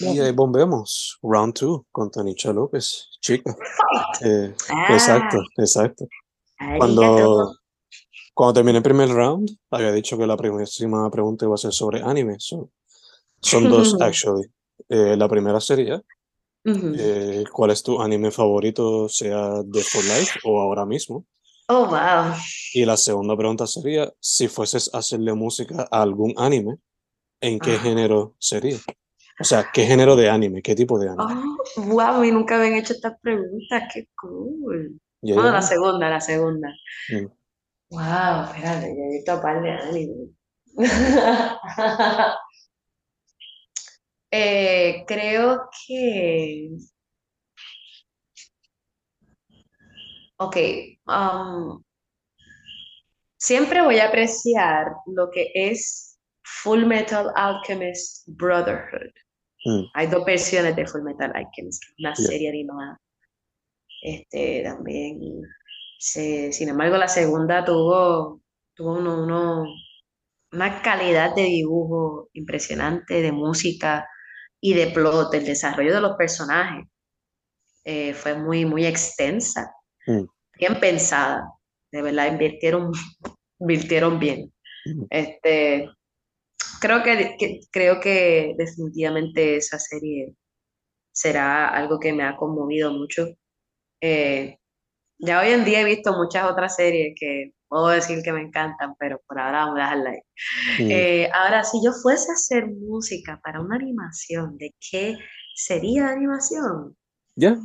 Y 0.00 0.18
ahí 0.18 0.32
volvemos, 0.32 1.18
round 1.22 1.54
two, 1.54 1.86
con 1.92 2.10
Tanisha 2.10 2.52
López, 2.52 3.08
chica. 3.20 3.54
Eh, 4.24 4.54
Ah, 4.70 4.92
exacto, 4.92 5.38
exacto. 5.56 6.06
Cuando, 6.78 7.52
cuando 8.32 8.54
terminé 8.54 8.78
el 8.78 8.82
primer 8.84 9.08
round, 9.08 9.48
había 9.70 9.92
dicho 9.92 10.16
que 10.16 10.26
la 10.26 10.36
próxima 10.36 11.10
pregunta 11.10 11.44
iba 11.44 11.54
a 11.54 11.58
ser 11.58 11.72
sobre 11.72 12.00
anime. 12.02 12.36
so, 12.38 12.70
son 13.40 13.68
dos, 13.68 13.94
actually. 14.00 14.44
Eh, 14.88 15.16
la 15.16 15.28
primera 15.28 15.60
sería, 15.60 16.00
eh, 16.64 17.44
¿cuál 17.52 17.70
es 17.70 17.82
tu 17.82 18.00
anime 18.00 18.30
favorito, 18.30 19.08
sea 19.08 19.62
de 19.64 19.82
For 19.82 20.02
Life 20.04 20.38
o 20.44 20.60
ahora 20.60 20.84
mismo? 20.86 21.24
Oh, 21.68 21.86
wow. 21.86 22.34
Y 22.72 22.84
la 22.84 22.96
segunda 22.96 23.36
pregunta 23.36 23.66
sería, 23.66 24.12
si 24.20 24.48
fueses 24.48 24.90
a 24.94 24.98
hacerle 24.98 25.32
música 25.34 25.86
a 25.90 26.02
algún 26.02 26.34
anime, 26.36 26.76
¿en 27.40 27.58
qué 27.58 27.74
Ah. 27.74 27.80
género 27.80 28.34
sería? 28.38 28.78
O 29.40 29.44
sea, 29.44 29.70
¿qué 29.72 29.84
género 29.84 30.14
de 30.14 30.30
anime? 30.30 30.62
¿Qué 30.62 30.74
tipo 30.74 30.98
de 30.98 31.08
anime? 31.08 31.24
Oh, 31.76 31.82
wow, 31.86 32.22
y 32.22 32.30
nunca 32.30 32.56
habían 32.56 32.74
hecho 32.74 32.92
estas 32.92 33.18
preguntas, 33.20 33.82
qué 33.92 34.08
cool. 34.20 35.00
Ya, 35.22 35.34
Bueno, 35.34 35.52
la 35.52 35.62
segunda, 35.62 36.08
la 36.08 36.20
segunda. 36.20 36.68
Mm. 37.08 37.26
Wow, 37.90 38.44
espérate, 38.44 38.94
yo 38.96 39.02
he 39.02 39.10
visto 39.10 39.34
un 39.34 39.42
par 39.42 39.62
de 39.62 39.70
anime. 39.70 40.28
Eh, 44.36 45.04
creo 45.06 45.68
que. 45.86 46.70
Ok, 50.38 50.56
um, 51.06 51.84
siempre 53.36 53.80
voy 53.80 54.00
a 54.00 54.08
apreciar 54.08 54.88
lo 55.06 55.30
que 55.30 55.52
es 55.54 56.18
Full 56.42 56.84
Metal 56.84 57.30
Alchemist 57.36 58.26
Brotherhood. 58.26 59.12
Mm. 59.64 59.84
Hay 59.94 60.06
dos 60.08 60.24
versiones 60.24 60.76
de 60.76 60.86
Full 60.86 61.02
Metal 61.02 61.32
Alchemist, 61.34 61.82
una 61.98 62.14
Yeah. 62.14 62.26
serie 62.26 62.48
animada. 62.50 63.00
Este 64.02 64.62
también. 64.64 65.18
se- 65.98 66.52
sin 66.52 66.68
embargo, 66.68 66.98
la 66.98 67.08
segunda 67.08 67.64
tuvo, 67.64 68.42
tuvo 68.74 68.98
uno, 68.98 69.22
uno- 69.24 69.64
una 70.52 70.82
calidad 70.82 71.34
de 71.34 71.44
dibujo 71.44 72.28
impresionante, 72.34 73.22
de 73.22 73.32
música 73.32 74.06
y 74.60 74.74
de 74.74 74.88
plot, 74.88 75.32
el 75.34 75.46
desarrollo 75.46 75.94
de 75.94 76.00
los 76.02 76.16
personajes. 76.16 76.84
eh, 77.84 78.14
fue 78.14 78.34
muy, 78.38 78.64
muy 78.66 78.86
extensa, 78.86 79.70
Mm. 80.06 80.24
bien 80.58 80.80
pensada. 80.80 81.42
De 81.92 82.02
verdad, 82.02 82.32
invirtieron, 82.32 82.92
invirtieron 83.60 84.18
bien. 84.18 84.52
Mm. 84.86 85.04
Este, 85.10 85.88
creo 86.80 87.02
que, 87.02 87.36
que- 87.38 87.60
creo 87.70 88.00
que 88.00 88.54
definitivamente 88.58 89.56
esa 89.56 89.78
serie 89.78 90.34
será 91.12 91.68
algo 91.68 91.98
que 92.00 92.12
me 92.12 92.24
ha 92.24 92.36
conmovido 92.36 92.92
mucho. 92.92 93.26
Eh, 94.00 94.58
ya 95.18 95.40
hoy 95.40 95.48
en 95.50 95.64
día 95.64 95.80
he 95.82 95.84
visto 95.84 96.12
muchas 96.14 96.50
otras 96.50 96.76
series 96.76 97.14
que 97.18 97.52
puedo 97.68 97.88
decir 97.88 98.20
que 98.22 98.32
me 98.32 98.42
encantan, 98.42 98.94
pero 98.98 99.20
por 99.26 99.40
ahora 99.40 99.66
vamos 99.66 99.76
a 99.78 99.82
dejarla 99.82 100.10
ahí. 100.10 100.20
Mm. 100.84 100.90
Eh, 100.90 101.30
ahora, 101.32 101.64
si 101.64 101.78
yo 101.84 101.92
fuese 101.92 102.30
a 102.30 102.34
hacer 102.34 102.66
música 102.68 103.40
para 103.42 103.60
una 103.60 103.76
animación, 103.76 104.56
¿de 104.58 104.74
qué 104.90 105.16
sería 105.56 106.04
la 106.04 106.12
animación? 106.12 106.96
Ya. 107.36 107.58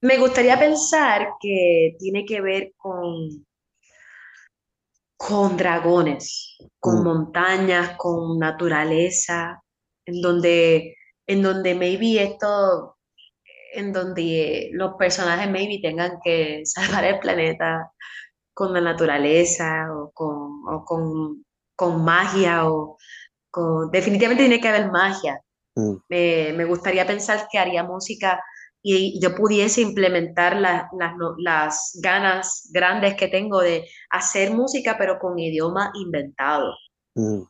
Me 0.00 0.18
gustaría 0.18 0.58
pensar 0.58 1.28
que 1.40 1.96
tiene 1.98 2.24
que 2.26 2.40
ver 2.40 2.72
con, 2.76 3.46
con 5.16 5.56
dragones, 5.56 6.56
con 6.80 7.00
Mm. 7.00 7.04
montañas, 7.04 7.96
con 7.96 8.38
naturaleza, 8.38 9.62
en 10.06 10.20
donde, 10.22 10.96
en 11.26 11.42
donde 11.42 11.74
maybe 11.74 12.22
esto, 12.22 12.96
en 13.74 13.92
donde 13.92 14.70
los 14.72 14.94
personajes 14.98 15.50
maybe 15.50 15.80
tengan 15.82 16.18
que 16.22 16.62
salvar 17.00 17.04
el 17.04 17.18
planeta 17.20 17.90
con 18.54 18.72
la 18.72 18.80
naturaleza 18.80 19.88
o 19.92 20.10
con, 20.12 20.62
o 20.68 20.84
con, 20.84 21.44
con 21.76 22.04
magia 22.04 22.68
o 22.70 22.96
con... 23.50 23.90
Definitivamente 23.90 24.44
tiene 24.44 24.60
que 24.60 24.68
haber 24.68 24.90
magia. 24.92 25.40
Mm. 25.76 25.96
Me, 26.08 26.52
me 26.54 26.64
gustaría 26.64 27.06
pensar 27.06 27.48
que 27.50 27.58
haría 27.58 27.82
música 27.82 28.40
y 28.86 29.18
yo 29.18 29.34
pudiese 29.34 29.80
implementar 29.80 30.56
la- 30.56 30.90
las 31.38 31.98
ganas 32.02 32.68
grandes 32.70 33.14
que 33.14 33.28
tengo 33.28 33.60
de 33.60 33.88
hacer 34.10 34.50
música, 34.50 34.96
pero 34.98 35.18
con 35.18 35.38
idioma 35.38 35.90
inventado. 35.94 36.74
Mm. 37.14 37.42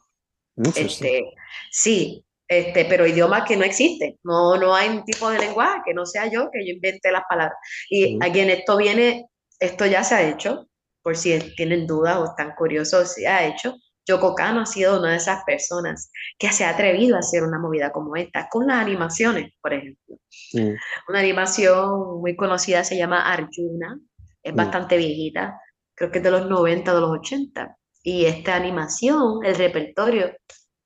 Este, 0.76 1.24
sí, 1.72 2.24
este, 2.46 2.84
pero 2.84 3.04
idioma 3.04 3.44
que 3.44 3.56
no 3.56 3.64
existe. 3.64 4.20
No, 4.22 4.56
no 4.56 4.76
hay 4.76 4.88
un 4.90 5.04
tipo 5.04 5.28
de 5.28 5.40
lenguaje 5.40 5.80
que 5.86 5.94
no 5.94 6.06
sea 6.06 6.26
yo, 6.30 6.50
que 6.52 6.64
yo 6.64 6.72
invente 6.74 7.10
las 7.10 7.24
palabras. 7.28 7.58
Y 7.90 8.16
Ujú. 8.16 8.24
aquí 8.24 8.38
en 8.40 8.50
esto 8.50 8.76
viene, 8.76 9.26
esto 9.58 9.86
ya 9.86 10.04
se 10.04 10.14
ha 10.14 10.28
hecho, 10.30 10.68
por 11.02 11.16
si 11.16 11.36
tienen 11.56 11.88
dudas 11.88 12.16
o 12.18 12.26
están 12.26 12.54
curiosos, 12.56 13.12
se 13.12 13.26
ha 13.26 13.44
hecho. 13.44 13.74
Yoko 14.06 14.34
Kano 14.34 14.60
ha 14.60 14.66
sido 14.66 14.98
una 15.00 15.10
de 15.12 15.16
esas 15.16 15.44
personas 15.44 16.10
que 16.38 16.50
se 16.52 16.64
ha 16.64 16.70
atrevido 16.70 17.16
a 17.16 17.20
hacer 17.20 17.42
una 17.42 17.58
movida 17.58 17.90
como 17.92 18.16
esta, 18.16 18.48
con 18.50 18.66
las 18.66 18.78
animaciones, 18.78 19.52
por 19.62 19.72
ejemplo. 19.72 20.16
Mm. 20.52 20.74
Una 21.08 21.18
animación 21.20 22.20
muy 22.20 22.36
conocida 22.36 22.84
se 22.84 22.96
llama 22.96 23.22
Arjuna, 23.32 23.98
es 24.42 24.52
Mm. 24.52 24.56
bastante 24.56 24.96
viejita, 24.96 25.58
creo 25.94 26.10
que 26.10 26.18
es 26.18 26.24
de 26.24 26.30
los 26.30 26.46
90, 26.48 26.94
de 26.94 27.00
los 27.00 27.10
80. 27.10 27.76
Y 28.02 28.26
esta 28.26 28.54
animación, 28.56 29.44
el 29.44 29.54
repertorio, 29.54 30.32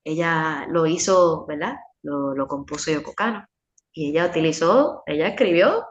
ella 0.04 0.66
lo 0.70 0.86
hizo, 0.86 1.44
¿verdad? 1.46 1.74
Lo, 2.02 2.34
lo 2.34 2.46
compuso 2.46 2.92
Yoko 2.92 3.12
Kano. 3.14 3.44
Y 3.92 4.10
ella 4.10 4.26
utilizó, 4.26 5.02
ella 5.06 5.28
escribió 5.28 5.84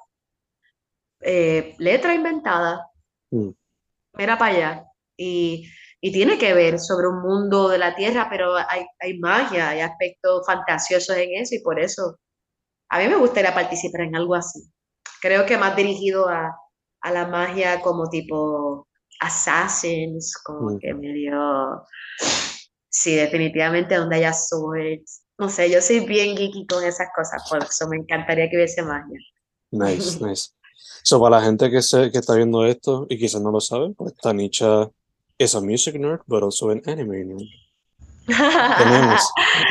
eh, 1.22 1.76
letra 1.80 2.14
inventada, 2.14 2.88
Mm. 3.32 3.50
mira 4.14 4.38
para 4.38 4.56
allá. 4.56 4.84
Y, 5.18 5.68
y 6.02 6.12
tiene 6.12 6.38
que 6.38 6.54
ver 6.54 6.80
sobre 6.80 7.08
un 7.08 7.22
mundo 7.22 7.70
de 7.70 7.78
la 7.80 7.96
tierra, 7.96 8.28
pero 8.30 8.56
hay, 8.56 8.86
hay 9.00 9.18
magia, 9.20 9.70
hay 9.70 9.82
aspectos 9.82 10.46
fantasiosos 10.46 11.16
en 11.18 11.30
eso 11.42 11.56
y 11.56 11.60
por 11.62 11.80
eso 11.80 12.18
a 12.90 13.00
mí 13.00 13.08
me 13.08 13.16
gustaría 13.18 13.54
participar 13.54 14.02
en 14.02 14.16
algo 14.16 14.36
así. 14.36 14.62
Creo 15.22 15.46
que 15.46 15.58
más 15.58 15.76
dirigido 15.76 16.30
a, 16.30 16.56
a 17.02 17.12
la 17.12 17.28
magia 17.28 17.82
como 17.82 18.10
tipo 18.10 18.88
Assassins, 19.20 20.38
como 20.44 20.72
Mm. 20.72 20.80
que 20.80 20.94
medio... 20.94 21.84
Sí, 22.90 23.16
definitivamente 23.16 23.96
donde 23.96 24.16
haya 24.18 24.34
swords. 24.34 25.24
No 25.38 25.50
sé, 25.50 25.70
yo 25.70 25.82
soy 25.82 26.00
bien 26.02 26.36
geeky 26.36 26.66
con 26.68 26.84
esas 26.84 27.10
cosas, 27.16 27.44
por 27.50 27.64
eso 27.64 27.88
me 27.88 27.98
encantaría 27.98 28.50
que 28.50 28.56
hubiese 28.58 28.82
magia. 28.82 29.20
Nice, 29.72 30.20
nice. 30.26 30.50
So, 31.04 31.20
para 31.20 31.38
la 31.40 31.46
gente 31.46 31.70
que, 31.70 31.82
se, 31.82 32.12
que 32.12 32.18
está 32.20 32.34
viendo 32.36 32.66
esto 32.66 33.06
y 33.10 33.18
quizás 33.20 33.42
no 33.42 33.52
lo 33.52 33.60
sabe, 33.62 33.94
pues 33.96 34.16
Tanisha 34.16 34.90
es 35.38 35.56
a 35.56 35.62
music 35.62 35.96
nerd, 35.96 36.22
but 36.28 36.44
also 36.44 36.70
an 36.72 36.82
anime 36.86 37.24
nerd. 37.26 37.48
Tenemos, 38.28 39.22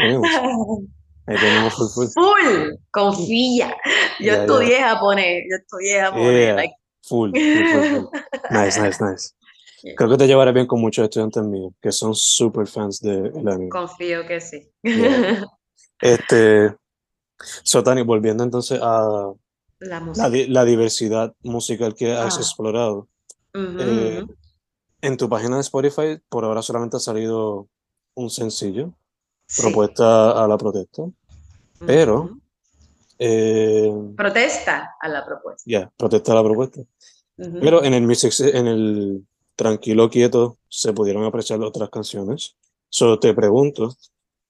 tenemos. 0.00 0.28
Ahí 1.28 1.36
tenemos 1.36 1.74
full, 1.74 1.88
full. 1.88 2.06
Full, 2.14 2.74
confía. 2.92 3.76
Yo 4.20 4.26
ya. 4.32 4.40
estudié 4.42 4.80
japonés, 4.80 5.42
yo 5.50 5.56
estudié 5.56 6.00
japonés. 6.00 6.32
Yeah, 6.32 6.54
like, 6.54 6.74
full, 7.02 7.30
full, 7.32 7.66
full, 7.72 7.88
full. 7.90 8.20
Nice, 8.50 8.80
nice, 8.80 9.04
nice. 9.04 9.32
Creo 9.96 10.08
que 10.10 10.16
te 10.16 10.26
llevaré 10.26 10.52
bien 10.52 10.66
con 10.66 10.80
muchos 10.80 11.04
estudiantes 11.04 11.42
míos 11.42 11.72
que 11.82 11.90
son 11.92 12.14
super 12.14 12.66
fans 12.66 13.00
del 13.00 13.32
anime. 13.46 13.68
confío 13.68 14.26
que 14.26 14.40
sí. 14.40 14.68
Yeah. 14.82 15.44
Este, 16.00 16.74
so 17.62 17.82
Tani, 17.82 18.02
volviendo 18.02 18.42
entonces 18.44 18.78
a 18.82 19.32
La 19.80 20.00
la, 20.00 20.28
la 20.30 20.64
diversidad 20.64 21.34
musical 21.42 21.94
que 21.94 22.12
has 22.12 22.36
Ah. 22.36 22.40
explorado, 22.40 23.08
Ujú, 23.54 23.76
eh, 23.80 24.22
ujú. 24.22 24.34
En 25.06 25.16
tu 25.16 25.28
página 25.28 25.56
de 25.56 25.62
Spotify 25.62 26.18
por 26.28 26.44
ahora 26.44 26.62
solamente 26.62 26.96
ha 26.96 27.00
salido 27.00 27.68
un 28.14 28.30
sencillo, 28.30 28.92
Sí. 29.48 29.62
propuesta 29.62 30.42
a 30.42 30.48
la 30.48 30.58
protesta, 30.58 31.02
pero, 31.86 32.30
eh, 33.18 33.92
Protesta 34.16 34.96
a 35.00 35.08
la 35.08 35.24
propuesta. 35.24 35.62
ya, 35.66 35.90
protesta 35.96 36.32
a 36.32 36.34
la 36.34 36.42
propuesta. 36.42 36.80
Pero 37.36 37.84
en 37.84 37.94
el 37.94 38.02
Music, 38.02 38.32
en 38.40 38.66
el 38.66 39.26
Tranquilo 39.54 40.08
Quieto 40.10 40.56
se 40.68 40.92
pudieron 40.92 41.22
apreciar 41.24 41.60
otras 41.60 41.90
canciones. 41.90 42.56
Solo 42.88 43.18
te 43.20 43.32
pregunto 43.34 43.94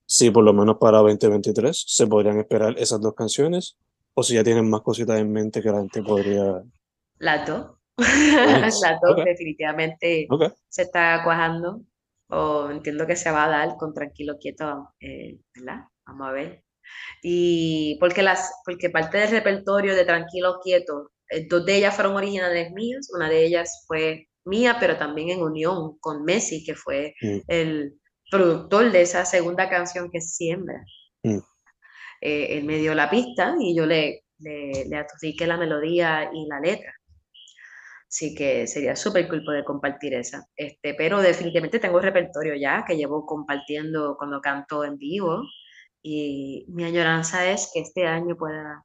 si 0.06 0.30
por 0.30 0.44
lo 0.44 0.52
menos 0.52 0.76
para 0.78 0.98
2023 0.98 1.84
se 1.86 2.06
podrían 2.06 2.38
esperar 2.38 2.74
esas 2.78 3.00
dos 3.00 3.14
canciones 3.14 3.76
o 4.14 4.22
si 4.22 4.34
ya 4.34 4.44
tienen 4.44 4.70
más 4.70 4.80
cositas 4.82 5.18
en 5.18 5.32
mente 5.32 5.60
que 5.60 5.70
la 5.70 5.78
gente 5.78 6.02
podría... 6.02 6.62
Las 7.18 7.46
dos. 7.46 7.66
Nice. 7.98 8.78
Las 8.82 9.00
dos 9.00 9.24
definitivamente 9.24 10.28
se 10.68 10.82
está 10.82 11.22
cuajando. 11.24 11.80
O 12.28 12.70
entiendo 12.70 13.06
que 13.06 13.14
se 13.14 13.30
va 13.30 13.44
a 13.44 13.48
dar 13.48 13.76
con 13.76 13.94
tranquilo, 13.94 14.36
quieto, 14.40 14.90
eh, 15.00 15.38
¿verdad? 15.54 15.84
Vamos 16.06 16.28
a 16.28 16.32
ver. 16.32 16.64
Y 17.22 17.96
porque 18.00 18.22
las, 18.22 18.52
porque 18.64 18.90
parte 18.90 19.18
del 19.18 19.30
repertorio 19.30 19.94
de 19.94 20.04
Tranquilo 20.04 20.58
Quieto, 20.62 21.12
eh, 21.30 21.46
dos 21.48 21.64
de 21.64 21.76
ellas 21.76 21.94
fueron 21.94 22.14
originales 22.16 22.72
mías, 22.72 23.08
una 23.14 23.28
de 23.28 23.44
ellas 23.44 23.84
fue 23.86 24.28
mía, 24.44 24.76
pero 24.80 24.96
también 24.96 25.30
en 25.30 25.42
unión 25.42 25.98
con 26.00 26.24
Messi, 26.24 26.64
que 26.64 26.74
fue 26.74 27.14
Mm. 27.20 27.38
el 27.48 28.00
productor 28.30 28.90
de 28.92 29.02
esa 29.02 29.24
segunda 29.24 29.68
canción 29.68 30.10
que 30.10 30.20
Siembra. 30.20 30.84
Mm. 31.22 31.38
Eh, 32.22 32.58
él 32.58 32.64
me 32.64 32.78
dio 32.78 32.94
la 32.94 33.08
pista 33.10 33.54
y 33.60 33.76
yo 33.76 33.86
le, 33.86 34.24
le, 34.38 34.84
le 34.88 34.96
adjudiqué 34.96 35.46
la 35.46 35.56
melodía 35.56 36.30
y 36.32 36.46
la 36.48 36.60
letra. 36.60 36.92
Así 38.08 38.34
que 38.34 38.66
sería 38.66 38.94
súper 38.96 39.28
cool 39.28 39.44
poder 39.44 39.64
compartir 39.64 40.14
esa. 40.14 40.46
Este, 40.56 40.94
pero 40.94 41.20
definitivamente 41.20 41.80
tengo 41.80 42.00
repertorio 42.00 42.54
ya 42.54 42.84
que 42.86 42.96
llevo 42.96 43.26
compartiendo 43.26 44.16
cuando 44.16 44.40
canto 44.40 44.84
en 44.84 44.96
vivo. 44.96 45.42
Y 46.02 46.66
mi 46.68 46.84
añoranza 46.84 47.50
es 47.50 47.70
que 47.74 47.80
este 47.80 48.06
año 48.06 48.36
pueda, 48.36 48.84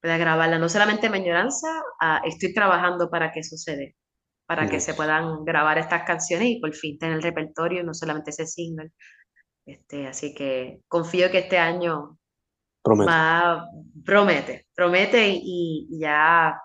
pueda 0.00 0.16
grabarla. 0.16 0.58
No 0.58 0.68
solamente 0.68 1.10
mi 1.10 1.18
añoranza, 1.18 1.68
ah, 2.00 2.22
estoy 2.24 2.54
trabajando 2.54 3.10
para 3.10 3.30
que 3.30 3.42
suceda, 3.44 3.84
para 4.46 4.68
que 4.68 4.80
se 4.80 4.94
puedan 4.94 5.44
grabar 5.44 5.78
estas 5.78 6.04
canciones 6.04 6.48
y 6.48 6.60
por 6.60 6.74
fin 6.74 6.98
tener 6.98 7.16
el 7.16 7.22
repertorio, 7.22 7.84
no 7.84 7.94
solamente 7.94 8.30
ese 8.30 8.46
single. 8.46 8.90
Este, 9.66 10.06
así 10.06 10.34
que 10.34 10.80
confío 10.88 11.30
que 11.30 11.40
este 11.40 11.58
año 11.58 12.18
va, 12.88 13.66
promete, 14.04 14.66
promete 14.74 15.28
y, 15.28 15.88
y 15.90 16.00
ya, 16.00 16.58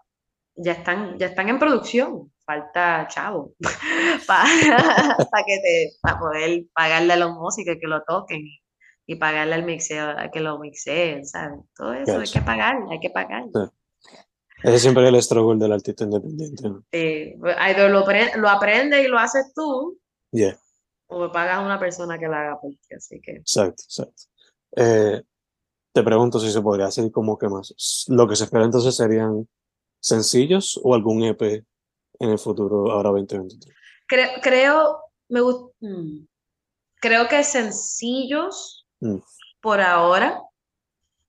ya 0.56 0.74
están, 0.74 1.18
ya 1.18 1.28
están 1.28 1.50
en 1.50 1.60
producción. 1.60 2.32
Falta 2.46 3.08
chavo 3.10 3.54
para 4.28 4.46
que 5.48 5.58
te, 5.58 5.94
para 6.00 6.20
poder 6.20 6.66
pagarle 6.74 7.14
a 7.14 7.18
los 7.18 7.32
músicos 7.32 7.76
que 7.82 7.88
lo 7.88 8.04
toquen 8.04 8.42
y 9.08 9.16
pagarle 9.16 9.56
al 9.56 9.64
mixeo 9.66 10.10
a 10.16 10.30
que 10.30 10.42
lo 10.42 10.60
mixeen, 10.60 11.26
¿sabes? 11.26 11.60
Todo 11.76 11.94
eso 11.94 12.20
hay 12.20 12.30
que 12.30 12.42
pagar, 12.42 12.78
hay 12.92 13.00
que 13.00 13.10
pagar. 13.10 13.46
Ese 14.64 14.80
siempre 14.80 15.04
es 15.04 15.10
el 15.10 15.24
struggle 15.24 15.60
del 15.60 15.74
artista 15.74 16.04
independiente. 16.04 16.70
¿no? 16.70 16.84
Either 16.92 17.90
lo, 17.90 18.06
lo 18.38 18.50
aprendes 18.50 19.06
y 19.06 19.08
lo 19.08 19.18
haces 19.18 19.52
tú 19.56 20.00
Yeah, 20.32 20.60
o 21.08 21.32
pagas 21.32 21.58
a 21.58 21.62
una 21.62 21.80
persona 21.80 22.18
que 22.18 22.26
lo 22.26 22.36
haga 22.36 22.60
por 22.60 22.72
ti, 22.72 22.96
así 22.96 23.22
que 23.22 23.38
exacto, 23.38 23.84
exacto. 23.84 24.24
Eh, 24.76 25.24
te 25.94 26.04
pregunto 26.04 26.40
si 26.40 26.52
se 26.52 26.62
podría 26.62 26.88
hacer 26.88 27.10
como 27.12 27.38
que 27.38 27.48
más. 27.48 28.06
Lo 28.10 28.28
que 28.28 28.36
se 28.36 28.44
espera 28.44 28.66
entonces 28.66 28.96
serían 28.96 29.48
sencillos 30.06 30.80
o 30.84 30.94
algún 30.94 31.24
EP 31.24 31.64
en 32.20 32.30
el 32.30 32.38
futuro, 32.38 32.92
ahora 32.92 33.10
2023. 33.10 33.76
creo, 34.08 34.30
creo, 34.42 35.00
me 35.30 35.42
mm, 35.42 36.28
creo 37.02 37.28
que 37.28 37.44
sencillos 37.44 38.86
Mm. 39.02 39.18
por 39.62 39.82
ahora, 39.82 40.40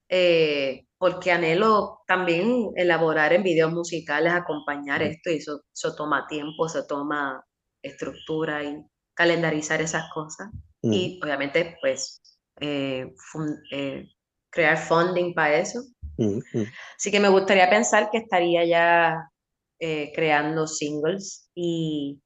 eh, 0.09 0.85
porque 0.99 1.33
anhelo 1.33 2.01
también 2.07 2.71
elaborar 2.77 3.33
en 3.33 3.43
videos 3.43 3.73
musicales, 3.73 4.33
acompañar 4.33 5.01
Mm. 5.01 5.07
esto, 5.07 5.31
y 5.31 5.37
eso, 5.37 5.63
eso 5.75 5.95
toma 5.97 6.27
tiempo, 6.29 6.69
se 6.69 6.85
toma 6.87 7.43
estructura 7.83 8.63
y 8.63 8.79
calendarizar 9.15 9.81
esas 9.81 10.05
cosas. 10.15 10.49
Mm, 10.83 10.93
Y 10.93 11.21
obviamente, 11.25 11.77
pues, 11.81 12.21
eh, 12.61 13.07
fun- 13.33 13.59
eh, 13.73 14.05
crear 14.51 14.77
funding 14.79 15.35
para 15.35 15.57
eso. 15.59 15.81
Mm, 16.17 16.39
mm. 16.53 16.67
Así 16.97 17.11
que 17.11 17.21
me 17.21 17.29
gustaría 17.29 17.69
pensar 17.69 18.11
que 18.11 18.19
estaría 18.19 18.65
ya 18.65 19.31
eh, 19.79 20.13
creando 20.15 20.67
singles 20.67 21.51
y 21.55 22.21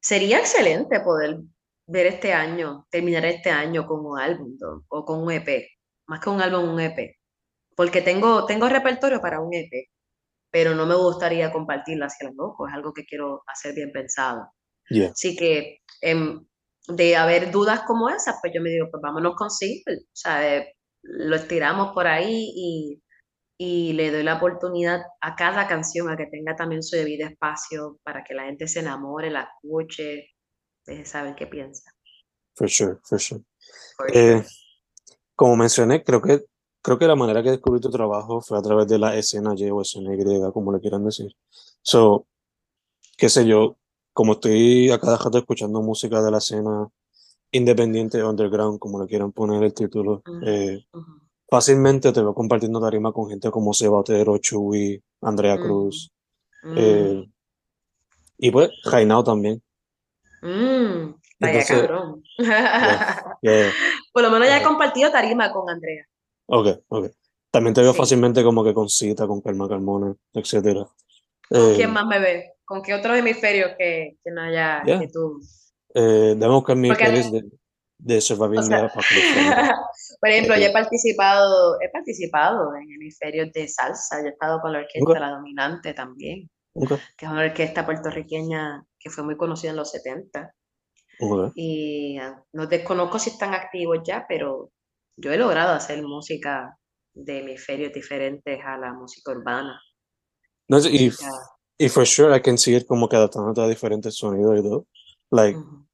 sería 0.00 0.38
excelente 0.38 1.00
poder 1.00 1.38
ver 1.86 2.06
este 2.06 2.32
año, 2.32 2.86
terminar 2.90 3.24
este 3.24 3.50
año 3.50 3.86
con 3.86 4.04
un 4.04 4.18
álbum 4.18 4.56
¿no? 4.60 4.84
o 4.88 5.04
con 5.04 5.22
un 5.22 5.32
EP, 5.32 5.66
más 6.06 6.20
que 6.20 6.30
un 6.30 6.40
álbum, 6.40 6.72
un 6.72 6.80
EP, 6.80 7.16
porque 7.76 8.00
tengo, 8.00 8.46
tengo 8.46 8.68
repertorio 8.68 9.20
para 9.20 9.40
un 9.40 9.52
EP, 9.52 9.88
pero 10.50 10.74
no 10.74 10.86
me 10.86 10.94
gustaría 10.94 11.52
compartirlo 11.52 12.06
hacia 12.06 12.28
el 12.28 12.36
loco, 12.36 12.68
es 12.68 12.74
algo 12.74 12.92
que 12.92 13.04
quiero 13.04 13.42
hacer 13.46 13.74
bien 13.74 13.92
pensado. 13.92 14.52
Yeah, 14.88 15.10
Así 15.10 15.36
que 15.36 15.78
em, 16.00 16.44
de 16.88 17.16
haber 17.16 17.50
dudas 17.50 17.82
como 17.86 18.08
esas, 18.08 18.36
pues 18.40 18.52
yo 18.54 18.60
me 18.60 18.70
digo, 18.70 18.88
pues 18.90 19.00
vámonos 19.00 19.34
con 19.36 19.50
single, 19.50 19.98
o 20.02 20.16
sea, 20.16 20.56
eh, 20.56 20.74
lo 21.02 21.36
estiramos 21.36 21.92
por 21.92 22.06
ahí 22.06 22.52
y, 22.54 23.02
y 23.62 23.92
le 23.92 24.10
doy 24.10 24.22
la 24.22 24.36
oportunidad 24.38 25.02
a 25.20 25.36
cada 25.36 25.68
canción 25.68 26.08
a 26.08 26.16
que 26.16 26.24
tenga 26.26 26.56
también 26.56 26.82
su 26.82 26.96
debido 26.96 27.28
espacio 27.28 27.98
para 28.02 28.24
que 28.24 28.32
la 28.34 28.44
gente 28.44 28.66
se 28.66 28.80
enamore, 28.80 29.30
la 29.30 29.42
escuche, 29.42 30.30
deje 30.86 31.04
saber 31.04 31.34
qué 31.34 31.46
piensa. 31.46 31.90
for 32.54 32.68
sure, 32.70 32.98
for 33.04 33.20
sure. 33.20 33.42
For 33.96 34.08
Eh, 34.14 34.42
sure. 34.42 34.46
como 35.36 35.56
mencioné, 35.56 36.02
creo 36.04 36.22
que, 36.22 36.44
creo 36.82 36.98
que 36.98 37.06
la 37.06 37.16
manera 37.16 37.42
que 37.42 37.50
descubrí 37.50 37.80
tu 37.80 37.90
trabajo 37.90 38.40
fue 38.40 38.58
a 38.58 38.62
través 38.62 38.86
de 38.88 38.98
la 38.98 39.16
escena 39.16 39.54
Y 39.56 39.70
o 39.70 39.82
escena 39.82 40.14
Y, 40.14 40.52
como 40.52 40.72
le 40.72 40.80
quieran 40.80 41.04
decir. 41.04 41.32
So, 41.82 42.26
qué 43.18 43.28
sé 43.28 43.46
yo, 43.46 43.76
como 44.12 44.32
estoy 44.34 44.90
a 44.90 44.98
cada 45.00 45.18
rato 45.18 45.38
escuchando 45.38 45.82
música 45.82 46.22
de 46.22 46.30
la 46.30 46.38
escena 46.38 46.88
independiente, 47.52 48.22
underground, 48.24 48.78
como 48.78 49.00
le 49.02 49.08
quieran 49.08 49.32
poner 49.32 49.62
el 49.64 49.74
título, 49.74 50.24
Ujú, 50.26 50.46
eh, 50.46 50.84
ujú, 50.92 51.19
fácilmente 51.50 52.12
te 52.12 52.20
veo 52.22 52.34
compartiendo 52.34 52.80
tarima 52.80 53.12
con 53.12 53.28
gente 53.30 53.50
como 53.50 53.74
Seba 53.74 53.98
Otero, 54.00 54.38
Chuy, 54.38 55.02
Andrea 55.22 55.58
ujú, 55.58 55.60
Cruz, 55.60 56.10
mm, 56.64 57.14
eh, 57.16 57.26
y 58.38 58.50
pues 58.50 58.70
Jainao 58.82 59.22
también. 59.22 59.62
mm, 60.42 61.14
vaya 61.40 61.66
Entonces, 61.66 61.66
cabrón. 61.66 62.22
yeah, 62.80 63.00
yeah, 63.42 63.74
Por 64.12 64.22
lo 64.22 64.30
menos 64.30 64.48
ya 64.48 64.58
he 64.58 64.62
eh, 64.62 64.62
compartido 64.62 65.10
tarima 65.10 65.52
con 65.52 65.68
Andrea. 65.70 66.06
ok, 66.46 66.66
ok. 66.88 67.06
También 67.50 67.74
te 67.74 67.82
veo 67.82 67.92
Sí. 67.92 67.98
fácilmente 67.98 68.44
como 68.44 68.62
que 68.64 68.74
con 68.74 68.88
Cita, 68.88 69.26
con 69.26 69.40
Calma 69.40 69.68
Carmona, 69.68 70.14
etcétera. 70.32 70.86
¿Con 71.54 71.70
quién 71.72 71.92
Eh, 71.92 71.92
más 71.92 72.06
me 72.06 72.18
ve? 72.18 72.54
¿Con 72.64 72.82
qué 72.82 72.94
otros 72.94 73.16
hemisferios 73.16 73.72
que, 73.78 74.16
que 74.24 74.30
no 74.32 74.42
haya 74.42 74.82
yeah. 74.86 74.98
que 74.98 75.08
tú? 75.08 75.40
Eh, 75.94 76.34
déjame 76.36 76.54
buscar 76.54 76.76
mi 76.76 76.94
playlist 76.94 77.32
de, 77.32 77.50
de 78.02 78.18
o 78.18 78.20
Surviving 78.20 78.62
sea, 78.64 78.78
the 78.78 78.84
Apocalypse. 78.86 79.34
por 80.20 80.28
ejemplo, 80.30 80.54
yo 80.56 80.62
Eh, 80.62 80.66
he 80.68 80.72
participado, 80.72 81.78
he 81.80 81.88
participado 81.90 82.74
en 82.76 82.90
hemisferios 82.92 83.52
de 83.52 83.68
salsa, 83.68 84.20
yo 84.20 84.26
he 84.28 84.30
estado 84.30 84.60
con 84.60 84.72
la 84.72 84.78
orquesta 84.80 85.10
ok, 85.10 85.18
La 85.18 85.30
Dominante 85.30 85.94
también, 85.94 86.50
ok, 86.74 86.92
que 87.16 87.26
es 87.26 87.30
una 87.30 87.42
orquesta 87.44 87.84
puertorriqueña 87.86 88.84
que 88.98 89.10
fue 89.10 89.24
muy 89.24 89.36
conocida 89.36 89.70
en 89.70 89.76
los 89.76 89.90
70. 89.90 90.52
ok. 91.20 91.52
Y 91.54 92.18
ah, 92.18 92.42
no 92.52 92.66
desconozco 92.66 93.18
si 93.18 93.30
están 93.30 93.54
activos 93.54 93.98
ya, 94.04 94.24
pero 94.28 94.70
yo 95.16 95.32
he 95.32 95.36
logrado 95.36 95.74
hacer 95.74 96.02
música 96.02 96.76
de 97.14 97.40
hemisferios 97.40 97.92
diferentes 97.92 98.60
a 98.64 98.78
la 98.78 98.92
música 98.92 99.32
urbana, 99.32 99.80
No, 100.68 100.78
y, 100.78 101.10
y 101.78 101.88
for 101.88 102.06
sure 102.06 102.34
I 102.36 102.40
can 102.40 102.56
see 102.56 102.76
it 102.76 102.86
como 102.86 103.08
que 103.08 103.16
adaptándote 103.16 103.60
a 103.60 103.66
diferentes 103.68 104.14
sonidos 104.16 104.58
y 104.60 104.62
todo. 104.62 104.86
Like, 105.30 105.58
ujú. 105.58 105.86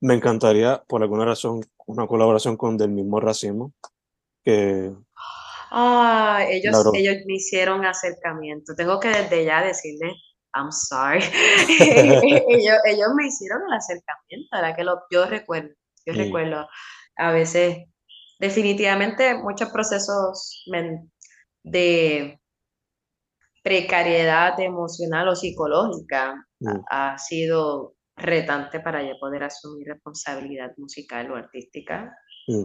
Me 0.00 0.14
encantaría, 0.14 0.82
por 0.86 1.02
alguna 1.02 1.24
razón, 1.24 1.60
una 1.86 2.06
colaboración 2.06 2.56
con 2.56 2.76
Del 2.76 2.90
mismo 2.90 3.20
Racismo, 3.20 3.72
que, 4.44 4.92
Ah, 5.70 6.44
ellos, 6.48 6.74
claro, 6.74 6.92
ellos 6.94 7.16
me 7.26 7.34
hicieron 7.34 7.84
acercamiento. 7.84 8.74
Tengo 8.74 8.98
que 8.98 9.08
desde 9.08 9.44
ya 9.44 9.62
decirle, 9.62 10.14
I'm 10.54 10.72
sorry. 10.72 11.20
Ellos, 11.80 12.78
ellos 12.86 13.08
me 13.14 13.26
hicieron 13.26 13.62
el 13.68 13.74
acercamiento, 13.74 14.48
ahora 14.52 14.74
que 14.74 14.84
lo, 14.84 15.02
yo 15.10 15.26
recuerdo, 15.26 15.74
yo 16.06 16.14
mm, 16.14 16.16
recuerdo. 16.16 16.66
A 17.16 17.32
veces, 17.32 17.84
definitivamente 18.38 19.34
muchos 19.34 19.68
procesos 19.70 20.64
de 21.62 22.40
precariedad 23.62 24.58
emocional 24.60 25.28
o 25.28 25.36
psicológica 25.36 26.46
mm, 26.60 26.68
ha, 26.90 27.12
ha 27.12 27.18
sido 27.18 27.97
retante 28.18 28.80
para 28.80 29.02
yo 29.02 29.18
poder 29.18 29.44
asumir 29.44 29.88
responsabilidad 29.88 30.72
musical 30.76 31.30
o 31.30 31.36
artística. 31.36 32.14
mm, 32.48 32.64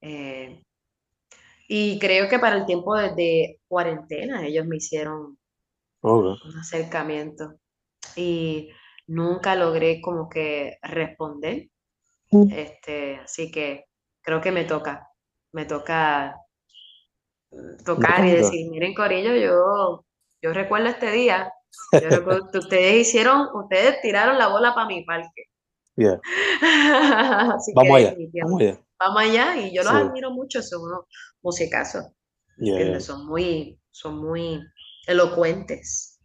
Eh, 0.00 0.62
y 1.68 1.98
creo 1.98 2.28
que 2.28 2.38
para 2.38 2.56
el 2.56 2.66
tiempo 2.66 2.94
de, 2.94 3.60
cuarentena 3.66 4.46
ellos 4.46 4.66
me 4.66 4.76
hicieron 4.76 5.38
un 6.02 6.58
acercamiento. 6.60 7.54
Y 8.16 8.68
nunca 9.06 9.54
logré 9.54 10.00
como 10.00 10.28
que 10.28 10.78
responder. 10.82 11.68
Este, 12.50 13.16
así 13.16 13.50
que 13.50 13.84
creo 14.20 14.40
que 14.40 14.50
me 14.50 14.64
toca, 14.64 15.08
me 15.52 15.64
toca 15.66 16.36
tocar 17.84 18.26
y 18.26 18.32
decir, 18.32 18.70
miren 18.70 18.94
Corillo, 18.94 19.36
yo, 19.36 20.04
yo 20.42 20.52
recuerdo 20.52 20.88
este 20.88 21.12
día, 21.12 21.52
yo 21.92 22.08
recuerdo 22.08 22.50
que 22.50 22.58
ustedes 22.58 23.08
hicieron, 23.08 23.48
ustedes 23.54 24.00
tiraron 24.02 24.38
la 24.38 24.48
bola 24.48 24.74
para 24.74 24.86
mi 24.86 25.04
parque. 25.04 25.44
vamos, 27.74 27.96
allá, 27.96 28.16
vamos 28.42 28.60
allá. 28.60 28.80
Vamos 28.98 29.22
allá 29.22 29.56
y 29.56 29.74
yo 29.74 29.82
los 29.82 29.92
admiro 29.92 30.30
mucho, 30.30 30.62
son 30.62 30.82
unos 30.82 31.04
musicazos. 31.42 32.06
Son 33.00 33.26
muy, 33.26 33.78
son 33.90 34.18
muy 34.18 34.60
elocuentes. 35.06 36.18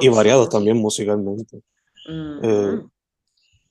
Y 0.00 0.08
variados 0.08 0.48
también 0.48 0.76
musicalmente. 0.78 1.62
Eh, 2.08 2.80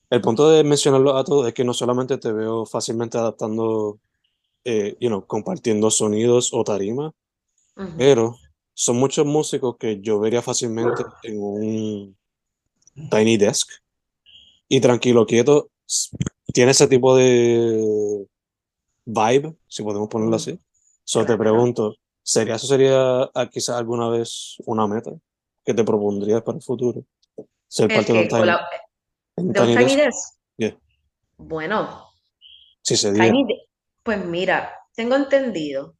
el 0.10 0.22
punto 0.22 0.50
de 0.50 0.64
mencionarlo 0.64 1.16
a 1.16 1.24
todos 1.24 1.48
es 1.48 1.54
que 1.54 1.64
no 1.64 1.74
solamente 1.74 2.18
te 2.18 2.32
veo 2.32 2.66
fácilmente 2.66 3.18
adaptando, 3.18 4.00
eh, 4.64 4.98
you 5.00 5.10
know, 5.10 5.26
compartiendo 5.26 5.90
sonidos 5.90 6.52
o 6.54 6.64
tarima, 6.64 7.14
pero 7.98 8.36
son 8.74 8.98
muchos 8.98 9.26
músicos 9.26 9.76
que 9.78 10.00
yo 10.02 10.20
vería 10.20 10.42
fácilmente 10.42 11.04
en 11.24 11.42
un 11.42 12.18
tiny 13.10 13.38
desk 13.38 13.70
y 14.68 14.80
tranquilo, 14.80 15.26
quieto, 15.26 15.70
tiene 16.54 16.72
ese 16.72 16.88
tipo 16.88 17.16
de 17.16 18.26
vibe, 19.06 19.56
si 19.68 19.84
podemos 19.84 20.08
ponerlo 20.08 20.36
así. 20.36 20.60
Solo 21.04 21.26
te 21.26 21.38
pregunto, 21.38 21.96
¿sería 22.24 22.56
eso 22.56 22.68
sería 22.68 23.24
ah, 23.34 23.50
quizás 23.52 23.76
alguna 23.76 24.10
vez 24.10 24.56
una 24.66 24.88
meta 24.88 25.12
que 25.66 25.74
te 25.74 25.84
propondrías 25.84 26.42
para 26.42 26.58
el 26.58 26.64
futuro? 26.64 27.04
Ser 27.68 27.90
parte 27.90 28.14
de 28.14 28.20
un 29.36 29.54
tiny, 29.54 29.96
desk. 29.96 30.38
Bueno, 31.38 32.08
si 32.82 32.96
se 32.96 33.12
pues 34.04 34.26
mira, 34.26 34.74
tengo 34.96 35.16
entendido, 35.16 35.96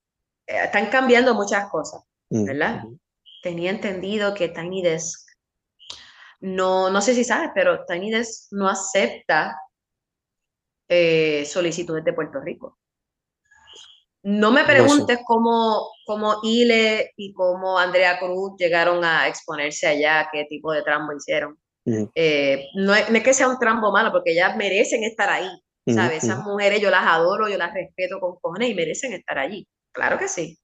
eh, 0.48 0.64
están 0.66 0.88
cambiando 0.88 1.34
muchas 1.36 1.70
cosas, 1.70 2.04
mm, 2.32 2.46
¿verdad? 2.46 2.84
Tenía 3.44 3.70
entendido 3.70 4.34
que 4.34 4.50
Tiny 4.50 4.82
Desk 4.82 5.32
no, 6.42 6.90
no 6.90 7.02
sé 7.02 7.14
si 7.14 7.24
sabes, 7.24 7.52
pero 7.54 7.86
Tiny 7.86 8.12
Desk 8.12 8.52
no 8.52 8.68
acepta 8.68 9.56
eh, 10.90 11.46
solicitudes 11.46 12.04
de 12.04 12.14
Puerto 12.14 12.42
Rico. 12.42 12.80
No 14.24 14.52
me 14.52 14.64
preguntes 14.64 15.20
cómo, 15.26 15.90
cómo 16.06 16.40
Ile 16.44 17.12
y 17.16 17.34
cómo 17.34 17.78
Andrea 17.78 18.20
Cruz 18.20 18.54
llegaron 18.58 19.04
a 19.04 19.28
exponerse 19.28 19.88
allá, 19.88 20.30
qué 20.32 20.46
tipo 20.46 20.72
de 20.72 20.84
trambo 20.84 21.14
hicieron. 21.14 21.58
Eh, 22.14 22.68
no, 22.76 22.94
es, 22.94 23.06
que 23.24 23.34
sea 23.34 23.48
un 23.48 23.58
trambo 23.58 23.92
malo, 23.92 24.12
porque 24.12 24.34
ellas 24.34 24.56
merecen 24.58 25.04
estar 25.04 25.30
ahí. 25.30 25.50
¿Sabes? 25.88 26.24
Esas 26.24 26.44
mujeres 26.44 26.80
yo 26.80 26.92
las 26.92 27.06
adoro, 27.08 27.50
yo 27.50 27.58
las 27.58 27.74
respeto 27.74 28.20
con 28.20 28.36
cojones 28.40 28.70
y 28.70 28.76
merecen 28.76 29.14
estar 29.14 29.40
allí. 29.40 29.68
Claro 29.92 30.20
que 30.20 30.28
sí. 30.28 30.60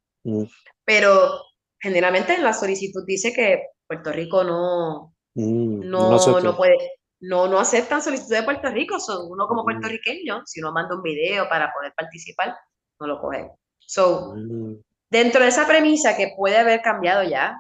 Pero 0.86 1.42
generalmente 1.80 2.36
en 2.36 2.44
la 2.44 2.54
solicitud 2.54 3.04
dice 3.06 3.34
que 3.34 3.64
Puerto 3.88 4.12
Rico 4.12 4.44
no, 4.44 5.14
Mm, 5.38 5.88
no, 5.88 6.42
no, 6.42 6.58
puede, 6.58 6.76
no, 7.20 7.48
no 7.48 7.60
aceptan 7.60 8.02
solicitud 8.02 8.34
de 8.36 8.42
Puerto 8.42 8.70
Rico, 8.70 9.00
son 9.00 9.32
uno 9.32 9.46
como 9.48 9.62
mm. 9.62 9.66
puertorriqueño, 9.66 10.42
si 10.46 10.62
uno 10.62 10.72
manda 10.72 10.96
un 10.96 11.04
video 11.04 11.48
para 11.48 11.72
poder 11.72 11.94
participar, 11.96 12.56
no 13.00 13.06
lo 13.06 13.22
cogen. 13.22 13.52
So, 13.80 14.34
mm. 14.36 14.82
dentro 15.12 15.44
de 15.44 15.50
esa 15.50 15.68
premisa 15.68 16.18
que 16.18 16.34
puede 16.36 16.58
haber 16.58 16.82
cambiado 16.82 17.22
ya, 17.22 17.56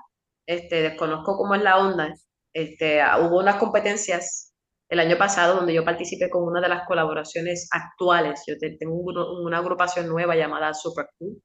este, 0.48 0.82
desconozco 0.82 1.38
cómo 1.38 1.54
es 1.54 1.62
la 1.62 1.78
onda, 1.78 2.12
este, 2.52 3.00
hubo 3.22 3.40
unas 3.40 3.58
competencias 3.58 4.56
el 4.90 5.00
año 5.00 5.18
pasado 5.18 5.58
donde 5.58 5.74
yo 5.76 5.86
participé 5.86 6.32
con 6.32 6.44
una 6.44 6.62
de 6.62 6.70
las 6.70 6.88
colaboraciones 6.88 7.70
actuales, 7.72 8.42
yo 8.48 8.56
tengo 8.58 8.96
una 9.44 9.60
agrupación 9.60 10.08
nueva 10.08 10.36
llamada 10.36 10.74
Super 10.74 11.06
Cool, 11.20 11.40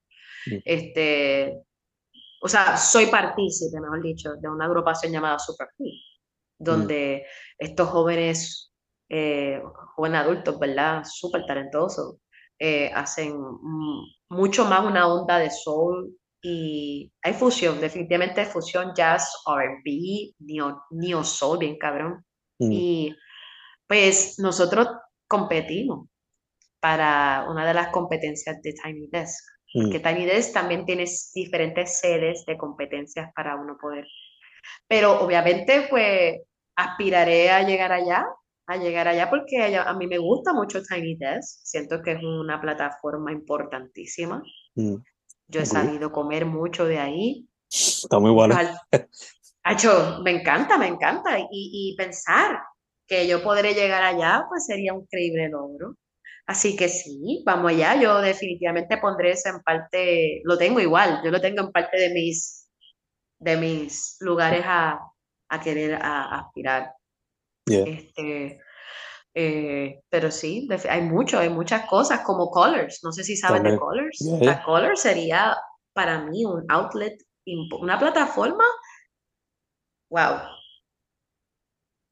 este, 0.65 1.61
o 2.43 2.49
sea, 2.49 2.77
soy 2.77 3.07
partícipe, 3.07 3.81
mejor 3.81 4.03
dicho, 4.03 4.35
de 4.41 4.49
una 4.49 4.67
agrupación 4.67 5.13
llamada 5.13 5.39
Super 5.39 5.69
Cool. 5.77 5.93
Mm. 6.63 6.65
donde 6.65 7.27
estos 7.59 7.89
jóvenes, 7.89 8.73
eh, 9.09 9.61
jóvenes 9.97 10.21
adultos, 10.21 10.59
¿verdad? 10.59 11.03
Súper 11.05 11.45
talentosos, 11.47 12.17
eh, 12.59 12.91
hacen 12.95 13.37
mucho 14.29 14.65
más 14.65 14.85
una 14.85 15.13
onda 15.13 15.39
de 15.39 15.51
soul 15.51 16.17
y 16.41 17.13
hay 17.23 17.35
fusión, 17.35 17.81
definitivamente 17.81 18.45
fusión 18.47 18.93
jazz, 18.95 19.43
R&B, 19.47 20.35
neo, 20.41 20.83
neo 20.91 21.25
soul, 21.25 21.59
bien 21.59 21.77
cabrón. 21.79 22.25
Mm. 22.59 22.73
Y 22.73 23.17
pues 23.87 24.39
nosotros 24.39 24.89
competimos 25.29 26.09
para 26.81 27.47
una 27.49 27.67
de 27.67 27.75
las 27.75 27.89
competencias 27.89 28.61
de 28.63 28.73
Tiny 28.73 29.09
Desk. 29.11 29.45
Mm. 29.75 29.91
Que 29.91 30.01
Tiny 30.01 30.27
Desk 30.27 30.53
también 30.53 30.85
tiene 30.85 31.05
diferentes 31.35 31.99
sedes 31.99 32.45
de 32.47 32.57
competencias 32.57 33.33
para 33.35 33.57
uno 33.57 33.77
poder. 33.81 34.07
Pero 34.87 35.21
obviamente, 35.21 35.87
pues, 35.89 36.41
aspiraré 36.77 37.51
a 37.51 37.63
llegar 37.63 37.93
allá, 37.93 38.27
a 38.67 38.77
llegar 38.77 39.09
allá 39.09 39.29
porque 39.29 39.77
a 39.77 39.93
mí 39.95 40.07
me 40.07 40.19
gusta 40.19 40.53
mucho 40.53 40.83
Tiny 40.83 41.17
Desk, 41.17 41.61
siento 41.65 42.03
que 42.03 42.13
es 42.13 42.23
una 42.23 42.61
plataforma 42.61 43.33
importantísima. 43.33 44.43
Mm, 44.75 44.97
Yo 45.49 45.61
he 45.61 45.67
sabido 45.67 46.13
comer 46.13 46.47
mucho 46.47 46.85
de 46.85 46.99
ahí. 46.99 47.49
Está 47.71 48.19
muy 48.19 48.31
bueno. 48.31 48.57
Hecho, 49.65 50.21
me 50.25 50.31
encanta, 50.31 50.79
me 50.79 50.87
encanta. 50.87 51.39
Y, 51.39 51.47
y 51.51 51.97
pensar 51.97 52.61
que 53.07 53.27
yo 53.27 53.43
podré 53.43 53.75
llegar 53.75 54.03
allá, 54.03 54.47
pues 54.49 54.67
sería 54.67 54.95
un 54.95 55.03
increíble 55.03 55.49
logro. 55.49 55.97
Así 56.47 56.77
que 56.77 56.89
sí, 56.89 57.43
vamos 57.47 57.71
allá. 57.71 58.01
Yo 58.01 58.21
definitivamente 58.21 58.99
pondré 58.99 59.33
eso 59.33 59.49
en 59.49 59.63
parte, 59.63 60.41
lo 60.45 60.59
tengo 60.59 60.81
igual, 60.81 61.21
yo 61.25 61.31
lo 61.31 61.41
tengo 61.41 61.63
en 61.63 61.73
parte 61.73 61.99
de 61.99 62.11
mis, 62.11 62.69
de 63.39 63.57
mis 63.57 64.17
lugares 64.21 64.63
a, 64.67 64.99
a 65.49 65.61
querer 65.61 65.95
a, 65.95 66.41
aspirar. 66.41 66.95
Este, 67.67 68.61
eh, 69.35 70.03
pero 70.09 70.31
sí, 70.31 70.69
hay 70.89 71.03
mucho, 71.03 71.39
hay 71.39 71.49
muchas 71.49 71.87
cosas 71.87 72.21
como 72.21 72.51
Colors. 72.51 73.01
No 73.03 73.13
sé 73.13 73.25
si 73.25 73.37
saben 73.37 73.63
de 73.63 73.79
Colors. 73.79 74.19
La 74.41 74.63
Colors 74.63 75.01
sería 75.01 75.57
para 75.93 76.23
mí 76.25 76.45
un 76.45 76.65
outlet, 76.69 77.19
una 77.81 77.99
plataforma. 77.99 78.65
Wow. 80.11 80.41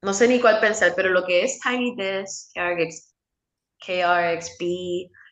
No 0.03 0.13
sé 0.13 0.27
ni 0.27 0.39
cuál 0.39 0.59
pensar, 0.59 0.93
pero 0.95 1.09
lo 1.09 1.23
que 1.25 1.43
es 1.43 1.59
Tiny 1.59 1.95
Desk, 1.95 2.51
KRXP, 3.85 4.61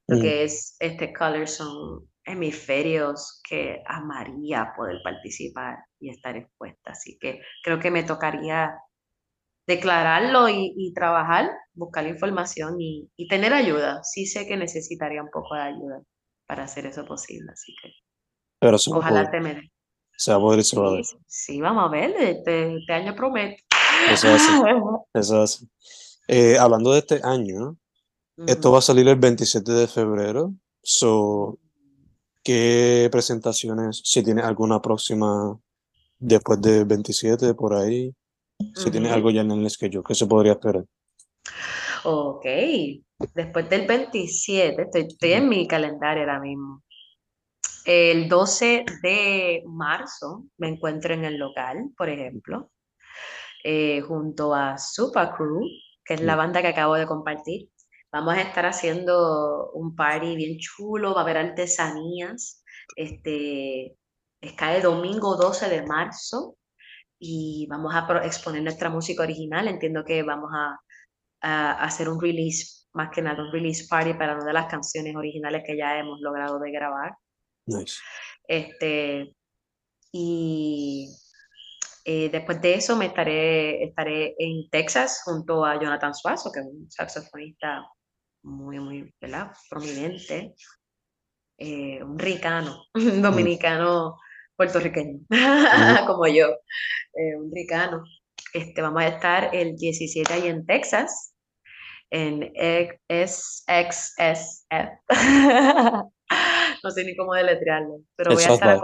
lo 0.08 0.18
mm. 0.18 0.22
que 0.22 0.44
es 0.44 0.76
este 0.80 1.14
Colors 1.14 1.56
son 1.56 2.10
hemisferios 2.26 3.42
que 3.48 3.82
amaría 3.88 4.74
poder 4.76 4.98
participar 5.04 5.78
y 6.00 6.10
estar 6.10 6.36
expuesta. 6.36 6.92
Así 6.92 7.18
que 7.20 7.40
creo 7.64 7.80
que 7.80 7.92
me 7.92 8.04
tocaría 8.04 8.76
declararlo 9.68 10.50
y, 10.50 10.94
trabajar, 10.96 11.50
buscar 11.74 12.08
información 12.08 12.78
y, 12.80 13.28
tener 13.30 13.54
ayuda. 13.54 14.04
Sí 14.04 14.26
sé 14.26 14.48
que 14.48 14.58
necesitaría 14.58 15.22
un 15.22 15.30
poco 15.30 15.56
de 15.56 15.62
ayuda 15.62 16.02
para 16.48 16.64
hacer 16.64 16.88
eso 16.88 17.06
posible, 17.06 17.52
así 17.52 17.74
que 17.82 17.90
Pero 18.60 18.78
ojalá 18.92 19.30
te 19.30 19.40
me 19.40 19.54
dé. 19.56 19.72
Se 20.18 20.32
va 20.32 20.38
a 20.38 20.42
poder 20.42 20.64
sí, 20.64 21.62
vamos 21.62 21.86
a 21.86 21.88
ver, 21.88 22.12
este, 22.20 22.78
este 22.78 22.94
año 22.94 23.16
prometo. 23.16 23.64
Eso 24.12 24.28
es 24.28 24.42
Eso 25.14 25.44
es 25.44 25.66
eh, 26.32 26.58
hablando 26.60 26.92
de 26.92 27.00
este 27.00 27.22
año, 27.24 27.79
esto 28.48 28.72
va 28.72 28.80
a 28.80 28.82
salir 28.82 29.08
el 29.08 29.18
27 29.18 29.72
de 29.72 29.88
febrero. 29.88 30.54
So, 30.82 31.60
¿Qué 32.44 33.10
presentaciones, 33.12 34.02
si 34.04 34.24
tiene 34.24 34.42
alguna 34.42 34.82
próxima 34.82 35.60
después 36.18 36.62
del 36.62 36.86
27 36.86 37.54
por 37.54 37.74
ahí? 37.74 38.14
Si 38.74 38.90
tiene 38.90 39.10
algo 39.12 39.30
ya 39.30 39.42
en 39.42 39.52
el 39.52 39.70
schedule, 39.70 40.04
¿qué 40.06 40.16
se 40.16 40.26
podría 40.26 40.54
esperar? 40.54 40.86
Ok, 42.06 42.46
después 43.36 43.70
del 43.70 43.86
27, 43.86 44.88
estoy, 44.94 45.34
en 45.34 45.50
mi 45.50 45.68
calendario 45.68 46.24
ahora 46.24 46.40
mismo. 46.40 46.84
El 47.86 48.28
12 48.28 48.86
de 49.02 49.64
marzo 49.68 50.46
me 50.58 50.70
encuentro 50.70 51.14
en 51.14 51.26
el 51.26 51.38
local, 51.38 51.92
por 51.98 52.10
ejemplo, 52.10 52.72
eh, 53.64 54.02
junto 54.02 54.54
a 54.54 54.78
Super 54.78 55.30
Crew, 55.38 55.62
que 56.06 56.16
es 56.16 56.22
la 56.22 56.36
banda 56.36 56.62
que 56.62 56.70
acabo 56.70 56.96
de 56.96 57.06
compartir. 57.06 57.70
Vamos 58.12 58.34
a 58.36 58.42
estar 58.42 58.66
haciendo 58.66 59.72
un 59.74 59.96
party 59.96 60.36
bien 60.36 60.58
chulo, 60.58 61.14
va 61.14 61.22
a 61.22 61.24
haber 61.24 61.38
artesanías. 61.38 62.64
Este, 62.96 63.98
es 64.42 64.54
cae 64.54 64.82
domingo 64.82 65.36
12 65.36 65.70
de 65.70 65.86
marzo 65.86 66.58
y 67.20 67.68
vamos 67.70 67.94
a 67.94 68.26
exponer 68.26 68.64
nuestra 68.64 68.90
música 68.90 69.24
original. 69.24 69.68
Entiendo 69.68 70.04
que 70.04 70.24
vamos 70.24 70.50
a, 70.54 70.80
hacer 71.42 72.10
un 72.10 72.20
release, 72.20 72.88
más 72.94 73.12
que 73.12 73.22
nada 73.22 73.42
un 73.42 73.52
release 73.52 73.88
party 73.90 74.14
para 74.16 74.36
una 74.36 74.44
de 74.44 74.54
las 74.54 74.66
canciones 74.66 75.16
originales 75.16 75.64
que 75.66 75.78
ya 75.78 75.98
hemos 75.98 76.20
logrado 76.20 76.60
de 76.60 76.72
grabar. 76.72 77.14
Nice. 77.66 77.96
Este, 78.48 79.34
y 80.12 81.08
Eh, 82.12 82.30
después 82.30 82.60
de 82.60 82.74
eso 82.74 82.96
me 82.96 83.06
estaré, 83.06 83.84
estaré 83.84 84.34
en 84.40 84.68
Texas 84.72 85.22
junto 85.24 85.64
a 85.64 85.80
Jonathan 85.80 86.16
Suazo, 86.16 86.52
que 86.52 86.62
es 86.62 86.66
un 86.66 86.90
saxofonista 86.90 87.84
muy, 88.44 88.80
muy 88.80 89.14
¿verdad? 89.20 89.52
prominente, 89.70 90.54
eh, 91.58 92.04
un 92.04 92.18
ricano, 92.18 92.84
un 92.94 93.22
dominicano 93.22 94.18
puertorriqueño, 94.56 95.20
como 96.08 96.28
yo, 96.28 96.48
eh, 97.14 97.36
un 97.38 97.52
ricano. 97.54 98.04
Este, 98.54 98.82
vamos 98.82 99.04
a 99.04 99.08
estar 99.08 99.54
el 99.54 99.76
17 99.76 100.34
ahí 100.34 100.48
en 100.48 100.66
Texas, 100.66 101.34
en 102.10 102.52
SXSF. 103.08 103.70
no 106.84 106.92
sé 106.92 107.04
ni 107.04 107.16
cómo 107.16 107.34
deletrearlo, 107.34 108.02
pero 108.16 108.34
voy 108.34 108.44
a 108.44 108.54
estar, 108.54 108.80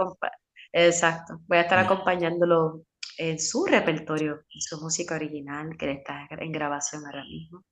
Exacto, 0.72 1.40
voy 1.46 1.58
a 1.58 1.62
estar 1.62 1.78
acompañándolo 1.78 2.82
en 3.18 3.40
su 3.40 3.64
repertorio, 3.64 4.32
en 4.34 4.60
su 4.60 4.78
música 4.80 5.14
original, 5.14 5.70
que 5.78 5.90
está 5.92 6.28
en 6.30 6.52
grabación 6.52 7.04
ahora 7.06 7.24
mismo. 7.24 7.64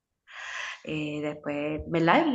Eh, 0.86 1.22
después, 1.22 1.80
¿verdad? 1.86 2.26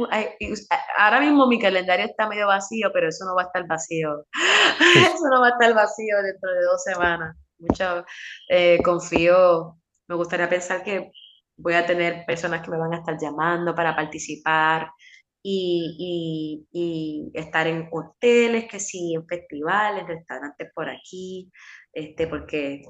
Ahora 0.97 1.19
mismo 1.19 1.45
mi 1.45 1.59
calendario 1.59 2.07
está 2.07 2.27
medio 2.27 2.47
vacío, 2.47 2.89
pero 2.91 3.07
eso 3.07 3.23
no 3.25 3.35
va 3.35 3.43
a 3.43 3.45
estar 3.45 3.67
vacío. 3.67 4.25
eso 5.13 5.29
no 5.31 5.41
va 5.41 5.47
a 5.47 5.51
estar 5.51 5.73
vacío 5.75 6.15
dentro 6.23 6.51
de 6.51 6.63
dos 6.63 6.83
semanas. 6.83 7.37
Mucho 7.59 8.05
eh, 8.49 8.79
confío, 8.83 9.77
me 10.07 10.15
gustaría 10.15 10.49
pensar 10.49 10.83
que 10.83 11.11
voy 11.57 11.73
a 11.75 11.85
tener 11.85 12.25
personas 12.25 12.63
que 12.63 12.71
me 12.71 12.79
van 12.79 12.93
a 12.93 12.97
estar 12.97 13.17
llamando 13.21 13.75
para 13.75 13.95
participar 13.95 14.89
y, 15.43 16.65
y, 16.71 17.31
estar 17.33 17.67
en 17.67 17.87
hoteles, 17.91 18.67
que 18.67 18.79
sí, 18.79 19.13
en 19.13 19.27
festivales, 19.27 20.07
restaurantes 20.07 20.71
por 20.73 20.89
aquí, 20.89 21.51
este, 21.93 22.27
porque 22.27 22.81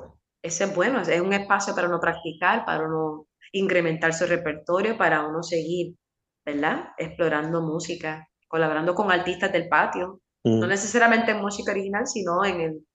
ese 0.41 0.63
es 0.65 0.75
bueno, 0.75 1.01
es 1.01 1.21
un 1.21 1.33
espacio 1.33 1.75
para 1.75 1.87
uno 1.87 1.99
practicar, 1.99 2.65
para 2.65 2.85
uno 2.85 3.27
incrementar 3.51 4.13
su 4.13 4.25
repertorio, 4.25 4.97
para 4.97 5.25
uno 5.27 5.43
seguir, 5.43 5.95
¿verdad? 6.45 6.89
Explorando 6.97 7.61
música, 7.61 8.27
colaborando 8.47 8.95
con 8.95 9.11
artistas 9.11 9.51
del 9.51 9.67
patio, 9.67 10.21
no 10.43 10.65
mm. 10.65 10.69
necesariamente 10.69 11.31
en 11.31 11.41
música 11.41 11.71
original, 11.71 12.07
sino 12.07 12.43
en 12.45 12.61
el, 12.61 12.87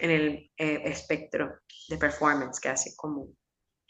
en 0.00 0.10
el 0.10 0.50
eh, 0.56 0.82
espectro 0.84 1.60
de 1.88 1.98
performance, 1.98 2.60
que 2.60 2.68
así 2.68 2.94
como 2.96 3.28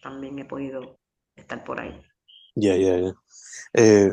también 0.02 0.38
he 0.38 0.44
podido 0.44 0.98
estar 1.36 1.64
por 1.64 1.80
ahí. 1.80 2.00
Ya, 2.54 2.76
ya, 2.76 2.98
ya. 2.98 3.14
Eh, 3.74 4.10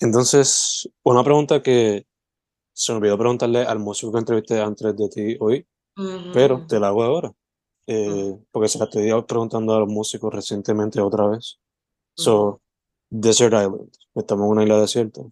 entonces, 0.00 0.88
una 1.02 1.22
pregunta 1.22 1.62
que 1.62 2.06
se 2.72 2.92
me 2.92 2.98
olvidó 2.98 3.18
preguntarle 3.18 3.62
al 3.62 3.78
músico 3.78 4.12
que 4.12 4.18
entrevisté 4.18 4.60
antes 4.60 4.96
de 4.96 5.08
ti 5.08 5.36
hoy, 5.40 5.66
pero 6.32 6.66
te 6.66 6.80
la 6.80 6.88
hago 6.88 7.04
ahora. 7.04 7.32
Eh, 7.86 8.38
porque 8.50 8.68
se 8.68 8.78
la 8.78 8.84
estoy 8.84 9.10
preguntando 9.24 9.74
a 9.74 9.80
los 9.80 9.88
músicos 9.88 10.32
recientemente 10.32 11.00
otra 11.00 11.26
vez. 11.28 11.58
So, 12.16 12.62
Desert 13.10 13.52
Island, 13.52 13.90
estamos 14.14 14.44
en 14.46 14.50
una 14.50 14.62
isla 14.62 14.80
desierta. 14.80 15.22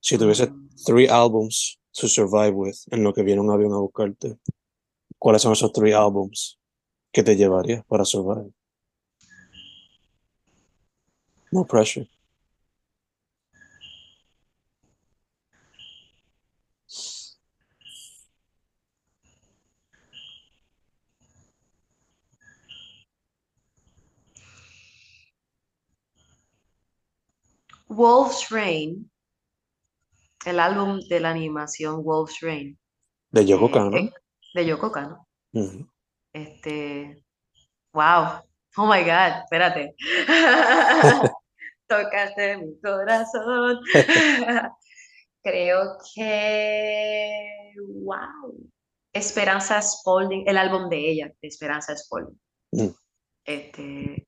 Si 0.00 0.16
tuviese 0.16 0.46
mm. 0.46 0.68
three 0.86 1.08
albums 1.08 1.78
to 1.92 2.08
survive 2.08 2.52
with 2.52 2.76
en 2.90 3.02
lo 3.02 3.12
que 3.12 3.22
viene 3.22 3.40
un 3.40 3.50
avión 3.50 3.72
a 3.72 3.78
buscarte, 3.78 4.38
¿cuáles 5.18 5.42
son 5.42 5.52
esos 5.52 5.72
three 5.72 5.92
albums 5.92 6.58
que 7.12 7.22
te 7.22 7.36
llevarías 7.36 7.84
para 7.86 8.04
survive? 8.04 8.52
No 11.52 11.64
pressure. 11.64 12.08
Wolf's 27.94 28.50
Rain, 28.50 29.10
el 30.44 30.60
álbum 30.60 31.00
de 31.08 31.20
la 31.20 31.30
animación 31.30 32.02
Wolf's 32.02 32.40
Rain. 32.40 32.78
De 33.30 33.44
Yoko 33.44 33.66
eh, 33.66 33.70
Kano. 33.72 33.96
Eh, 33.96 34.12
de 34.54 34.66
Yoko 34.66 34.92
Kano. 34.92 35.26
Este, 36.32 37.24
wow, 37.92 38.42
oh 38.76 38.86
my 38.86 39.00
God, 39.02 39.42
espérate. 39.44 39.94
Tocaste 41.86 42.56
mi 42.58 42.80
corazón. 42.80 43.80
Creo 45.42 45.98
que, 46.14 47.74
wow. 48.02 48.70
Esperanza 49.12 49.80
Spalding, 49.80 50.44
el 50.48 50.56
álbum 50.56 50.88
de 50.88 51.10
ella, 51.10 51.32
de 51.40 51.48
Esperanza 51.48 51.94
Spalding. 51.96 52.40
Mm. 52.72 52.88
Este, 53.44 54.26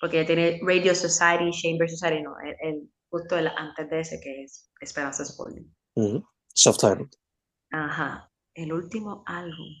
porque 0.00 0.18
ella 0.18 0.26
tiene 0.26 0.60
Radio 0.62 0.94
Society, 0.94 1.50
Chamber 1.50 1.90
Society, 1.90 2.22
no, 2.22 2.34
el, 2.60 2.88
justo 3.12 3.36
el 3.36 3.46
antes 3.46 3.90
de 3.90 4.00
ese 4.00 4.20
que 4.20 4.44
es 4.44 4.72
Esperanza 4.80 5.24
Spalding. 5.24 5.72
Mm 5.94 6.18
Soft 6.54 6.84
Ajá. 7.70 8.30
El 8.54 8.72
último 8.72 9.22
álbum. 9.26 9.74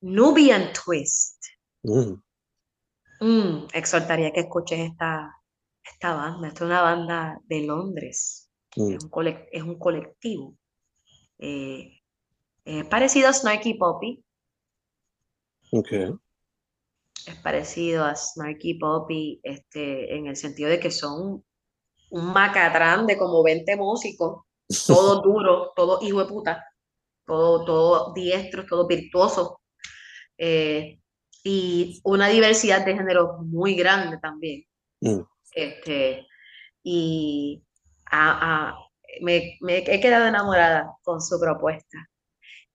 Nubian 0.00 0.72
Twist. 0.72 1.44
Mm, 3.20 3.66
exhortaría 3.72 4.32
que 4.32 4.40
escuches 4.40 4.80
esta, 4.90 5.32
esta 5.84 6.14
banda. 6.14 6.48
Esta 6.48 6.64
es 6.64 6.70
una 6.70 6.82
banda 6.82 7.40
de 7.44 7.60
Londres. 7.66 8.50
Mm. 8.76 8.92
Es, 8.92 9.04
un 9.04 9.26
es, 9.52 9.62
un 9.62 9.78
colectivo. 9.78 10.56
Eh, 11.38 12.00
parecido 12.90 13.28
a 13.28 13.32
Snarky 13.32 13.74
Poppy. 13.74 14.24
Okay 15.70 16.12
es 17.26 17.36
parecido 17.36 18.04
a 18.04 18.14
Snarky 18.14 18.74
Poppy 18.74 19.40
este, 19.42 20.16
en 20.16 20.26
el 20.26 20.36
sentido 20.36 20.70
de 20.70 20.80
que 20.80 20.90
son 20.90 21.44
un 22.10 22.32
macatrán 22.32 23.06
de 23.06 23.16
como 23.16 23.42
20 23.42 23.76
músicos, 23.76 24.44
todo 24.86 25.22
duro, 25.22 25.72
todo 25.74 25.98
hijo 26.02 26.22
de 26.22 26.28
puta, 26.28 26.64
todo, 27.26 27.64
todo 27.64 28.12
diestro, 28.12 28.66
todo 28.66 28.86
virtuoso, 28.86 29.60
eh, 30.36 30.98
y 31.44 32.00
una 32.04 32.28
diversidad 32.28 32.84
de 32.84 32.94
géneros 32.94 33.40
muy 33.40 33.74
grande 33.74 34.18
también. 34.18 34.64
Mm. 35.00 35.20
Este, 35.54 36.26
y 36.82 37.62
me, 39.20 39.56
me 39.60 39.78
he 39.78 40.00
quedado 40.00 40.26
enamorada 40.26 40.96
con 41.02 41.20
su 41.20 41.38
propuesta. 41.40 41.98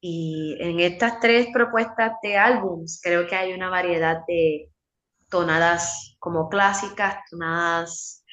Y 0.10 0.56
en 0.62 0.80
estas 0.80 1.20
tres 1.20 1.48
propuestas 1.52 2.14
de 2.24 2.38
álbums 2.38 3.02
creo 3.04 3.28
que 3.28 3.36
hay 3.36 3.52
una 3.52 3.70
variedad 3.70 4.22
de 4.26 4.72
tonadas 5.30 6.16
como 6.20 6.48
clásicas, 6.48 7.18
tonadas 7.30 8.24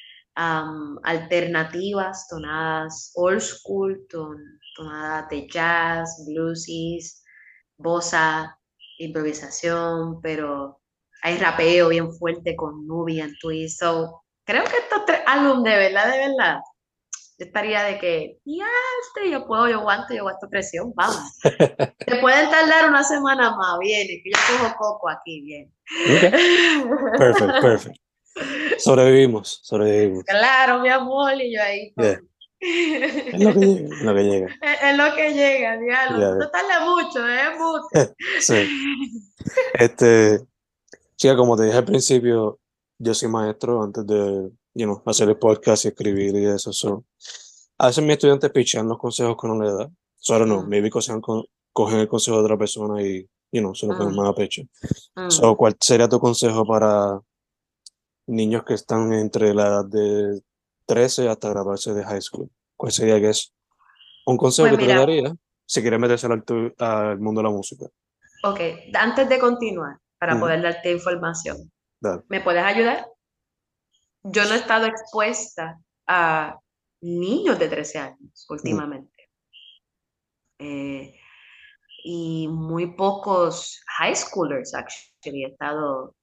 alternativas, 1.03 2.29
tonadas 2.29 3.11
old 3.15 3.41
school, 3.41 4.07
tonadas 4.09 5.27
de 5.27 5.49
jazz, 5.49 6.23
bluesies, 6.25 7.21
bossa, 7.75 8.57
improvisación, 8.97 10.21
pero 10.21 10.79
hay 11.23 11.37
rapeo 11.37 11.89
bien 11.89 12.09
fuerte 12.13 12.55
con 12.55 12.87
Nubian 12.87 13.33
Twist. 13.41 13.81
So, 13.81 14.23
creo 14.45 14.63
que 14.63 14.77
estos 14.77 15.03
tres 15.05 15.19
álbumes 15.27 15.73
de 15.73 15.77
verdad, 15.77 16.09
de 16.09 16.19
verdad, 16.19 16.59
yo 17.37 17.45
estaría 17.45 17.83
de 17.83 17.99
que, 17.99 18.39
ya, 18.45 18.65
este, 19.01 19.29
yo 19.29 19.45
puedo, 19.45 19.67
yo 19.67 19.79
aguanto, 19.79 20.13
yo 20.13 20.21
aguanto 20.21 20.47
presión, 20.49 20.93
vamos. 20.95 21.39
Te 22.05 22.15
pueden 22.21 22.49
tardar 22.49 22.89
una 22.89 23.03
semana 23.03 23.55
más, 23.55 23.77
viene, 23.79 24.21
que 24.23 24.31
yo 24.31 24.59
cojo 24.59 24.75
coco 24.77 25.09
aquí, 25.09 25.41
bien. 25.41 25.73
Perfecto, 27.17 27.61
perfecto. 27.61 28.01
Sobrevivimos, 28.77 29.59
sobrevivimos. 29.63 30.23
Claro, 30.25 30.79
mi 30.79 30.89
amor, 30.89 31.33
y 31.41 31.55
yo 31.55 31.61
ahí. 31.61 31.93
Es 32.59 33.39
lo 33.39 33.53
que 33.53 33.59
llega, 33.59 33.95
es 33.95 34.03
lo 34.03 34.13
que 34.13 34.23
llega. 34.23 34.47
Es, 34.81 34.97
lo 34.97 35.15
que 35.15 35.33
llega. 35.33 35.77
No 35.77 36.49
tarda 36.49 36.85
mucho, 36.85 37.27
¿eh? 37.27 37.57
Mucho. 37.57 38.13
sí. 38.39 38.67
Este, 39.73 40.39
chica, 41.15 41.35
como 41.35 41.55
te 41.55 41.63
dije 41.63 41.77
al 41.77 41.85
principio, 41.85 42.59
yo 42.97 43.13
soy 43.13 43.29
maestro 43.29 43.83
antes 43.83 44.05
de 44.07 44.49
you 44.75 44.85
know, 44.85 45.01
hacer 45.05 45.29
el 45.29 45.37
podcast 45.37 45.85
y 45.85 45.87
escribir 45.87 46.35
y 46.35 46.45
eso. 46.45 46.71
So. 46.71 47.05
A 47.77 47.87
veces 47.87 48.03
mis 48.03 48.13
estudiantes 48.13 48.51
pichan 48.51 48.87
los 48.87 48.97
consejos 48.97 49.35
que 49.39 49.47
uno 49.47 49.63
le 49.63 49.71
da. 49.71 49.89
So, 50.17 50.45
no, 50.45 50.61
mm. 50.61 50.69
maybe 50.69 50.89
cogen, 50.89 51.21
cogen 51.73 51.99
el 51.99 52.07
consejo 52.07 52.37
de 52.37 52.43
otra 52.43 52.57
persona 52.57 53.01
y, 53.01 53.27
you 53.51 53.61
know, 53.61 53.75
se 53.75 53.87
lo 53.87 53.97
ponen 53.97 54.13
mm. 54.13 54.17
más 54.17 54.29
a 54.29 54.35
pecho. 54.35 54.61
Mm. 55.15 55.29
So, 55.29 55.55
¿cuál 55.55 55.75
sería 55.79 56.07
tu 56.07 56.19
consejo 56.19 56.65
para 56.65 57.19
niños 58.27 58.63
que 58.63 58.73
están 58.73 59.13
entre 59.13 59.53
la 59.53 59.67
edad 59.67 59.85
de 59.85 60.41
13 60.85 61.29
hasta 61.29 61.49
graduarse 61.49 61.93
de 61.93 62.03
high 62.03 62.21
school? 62.21 62.49
¿Cuál 62.77 62.91
sería 62.91 63.19
que 63.19 63.29
es 63.29 63.53
un 64.25 64.37
consejo 64.37 64.67
pues 64.69 64.79
que 64.79 64.87
te 64.87 64.93
daría 64.93 65.35
si 65.65 65.81
quieres 65.81 65.99
meterse 65.99 66.27
al, 66.27 66.43
al, 66.79 67.19
mundo 67.19 67.41
de 67.41 67.43
la 67.43 67.53
música? 67.53 67.85
Ok, 68.43 68.59
antes 68.93 69.27
de 69.27 69.39
continuar, 69.39 69.97
para 70.17 70.39
poder 70.39 70.61
darte 70.61 70.91
información, 70.91 71.71
¿me 72.27 72.41
puedes 72.41 72.63
ayudar? 72.63 73.07
Yo 74.27 74.43
no 74.45 74.53
he 74.53 74.57
estado 74.57 74.87
expuesta 74.87 75.79
a 76.07 76.59
niños 77.01 77.59
de 77.59 77.67
13 77.69 77.99
años 77.99 78.45
últimamente. 78.49 79.29
Eh, 80.59 81.15
y 82.03 82.47
muy 82.47 82.95
pocos 82.95 83.81
high 83.97 84.15
schoolers, 84.15 84.73
actually. 84.73 85.43
He 85.43 85.47
estado, 85.47 86.15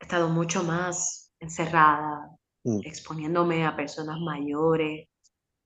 he 0.00 0.04
estado 0.04 0.28
mucho 0.28 0.62
más 0.62 1.32
encerrada, 1.40 2.30
Mm. 2.64 2.80
exponiéndome 2.84 3.64
a 3.64 3.76
personas 3.76 4.18
mayores, 4.18 5.08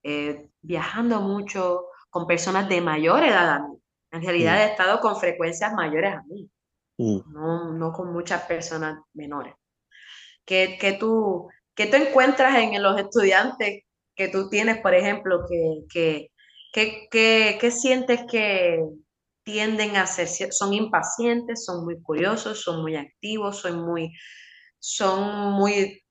eh, 0.03 0.51
viajando 0.61 1.21
mucho 1.23 1.87
con 2.11 2.27
personas 2.27 2.69
de 2.69 2.83
mayor 2.83 3.25
edad 3.25 3.49
a 3.49 3.69
mí. 3.69 3.79
En 4.13 4.23
realidad 4.23 4.55
Mm. 4.57 4.59
he 4.59 4.71
estado 4.73 5.01
con 5.01 5.17
frecuencias 5.17 5.73
mayores 5.73 6.15
a 6.15 6.23
mí, 6.25 6.51
Mm. 6.99 7.33
no, 7.33 7.73
no 7.73 7.93
con 7.93 8.13
muchas 8.13 8.43
personas 8.43 8.99
menores. 9.15 9.55
¿Qué, 10.51 10.79
qué 10.81 10.95
tú, 10.95 11.49
qué 11.77 11.87
tú 11.87 11.97
encuentras 11.97 12.57
en 12.59 12.83
los 12.83 12.99
estudiantes 13.01 13.85
que 14.17 14.29
tú 14.29 14.51
tienes, 14.51 14.79
por 14.83 14.95
ejemplo, 14.95 15.47
que, 15.49 15.85
que, 15.93 16.33
que, 16.75 17.09
que- 17.13 17.59
que 17.61 17.71
sientes 17.71 18.23
que 18.31 18.81
tienden 19.45 19.97
a 19.97 20.07
ser, 20.07 20.29
son 20.53 20.75
impacientes, 20.75 21.65
son 21.65 21.85
muy 21.85 22.03
curiosos, 22.03 22.63
son 22.63 22.83
muy 22.83 22.97
activos, 22.97 23.59
son 23.61 23.87
muy, 23.87 24.13
son 24.81 25.53
muy, 25.55 26.03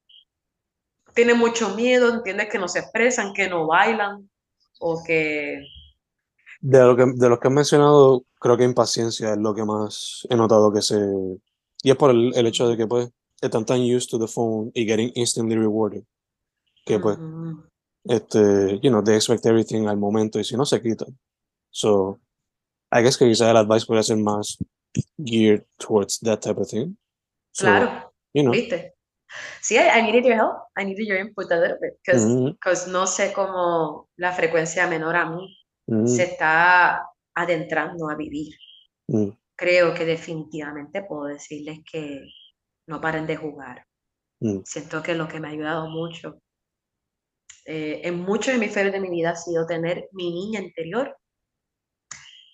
tienen 1.14 1.38
mucho 1.38 1.76
miedo, 1.76 2.10
entiendes 2.14 2.50
que 2.52 2.60
no 2.60 2.68
se 2.68 2.80
expresan, 2.80 3.34
que 3.34 3.50
no 3.50 3.68
bailan 3.68 4.30
o 4.80 5.04
que... 5.06 5.60
De 6.62 6.80
lo 6.80 6.96
que, 6.96 7.06
de 7.16 7.30
los 7.30 7.40
que 7.40 7.48
has 7.48 7.54
mencionado, 7.54 8.24
creo 8.40 8.58
que 8.58 8.64
impaciencia 8.66 9.32
es 9.34 9.38
lo 9.38 9.54
que 9.56 9.64
más 9.66 10.28
he 10.30 10.36
notado 10.36 10.72
que 10.74 10.82
se... 10.82 10.98
Y 11.84 11.92
es 11.92 11.96
por 11.98 12.12
el, 12.12 12.34
el 12.36 12.48
hecho 12.48 12.68
de 12.68 12.78
que 12.78 12.88
pues 12.88 13.10
están 13.42 13.66
tan 13.66 13.82
used 13.82 14.10
to 14.10 14.20
the 14.20 14.28
phone 14.28 14.72
y 14.74 14.86
getting 14.86 15.12
instantly 15.16 15.56
rewarded 15.56 16.04
que 16.86 17.00
pues, 17.00 17.18
este, 18.06 18.80
you 18.82 18.90
know, 18.90 19.04
they 19.04 19.16
expect 19.16 19.46
everything 19.46 19.88
al 19.88 19.98
momento 19.98 20.40
y 20.40 20.44
si 20.44 20.56
no 20.58 20.66
se 20.66 20.82
quitan. 20.82 21.18
So, 21.70 22.20
I 22.92 23.04
guess 23.04 23.18
que 23.18 23.26
quizás 23.26 23.50
el 23.50 23.58
advice 23.58 23.86
podría 23.86 24.04
ser 24.04 24.18
más 24.18 24.58
geared 25.24 25.66
towards 25.78 26.20
that 26.22 26.40
type 26.42 26.60
of 26.60 26.68
thing. 26.68 26.98
So, 27.52 27.66
Claro, 27.66 28.14
you 28.34 28.44
know, 28.44 28.52
¿viste? 28.52 28.96
Sí, 29.62 29.76
I, 29.76 30.00
I 30.00 30.02
needed 30.02 30.26
your 30.26 30.36
help. 30.36 30.56
I 30.76 30.86
needed 30.86 31.06
your 31.06 31.20
input 31.20 31.52
a 31.52 31.60
little 31.60 31.78
bit 31.80 32.00
because 32.04 32.26
mm, 32.26 32.92
no 32.92 33.06
sé 33.06 33.32
cómo 33.32 34.10
la 34.18 34.32
frecuencia 34.32 34.88
menor 34.88 35.16
a 35.16 35.30
mí 35.30 35.56
mm, 35.86 36.08
se 36.08 36.24
está 36.24 37.06
adentrando 37.36 38.10
a 38.10 38.16
vivir. 38.16 38.56
mm, 39.08 39.30
Creo 39.56 39.94
que 39.94 40.06
definitivamente 40.06 41.04
puedo 41.04 41.26
decirles 41.26 41.82
que 41.92 42.24
no 42.90 43.00
paren 43.02 43.26
de 43.28 43.38
jugar. 43.38 43.86
mm, 44.42 44.64
Siento 44.64 45.04
que 45.04 45.16
lo 45.16 45.28
que 45.28 45.40
me 45.40 45.48
ha 45.50 45.52
ayudado 45.52 45.90
mucho 45.90 46.42
eh, 47.66 48.02
en 48.04 48.20
muchos 48.20 48.54
hemisferios 48.54 48.94
de 48.94 49.00
mi 49.00 49.10
vida 49.10 49.32
ha 49.32 49.36
sido 49.36 49.66
tener 49.66 50.10
mi 50.12 50.32
niña 50.32 50.60
interior 50.60 51.16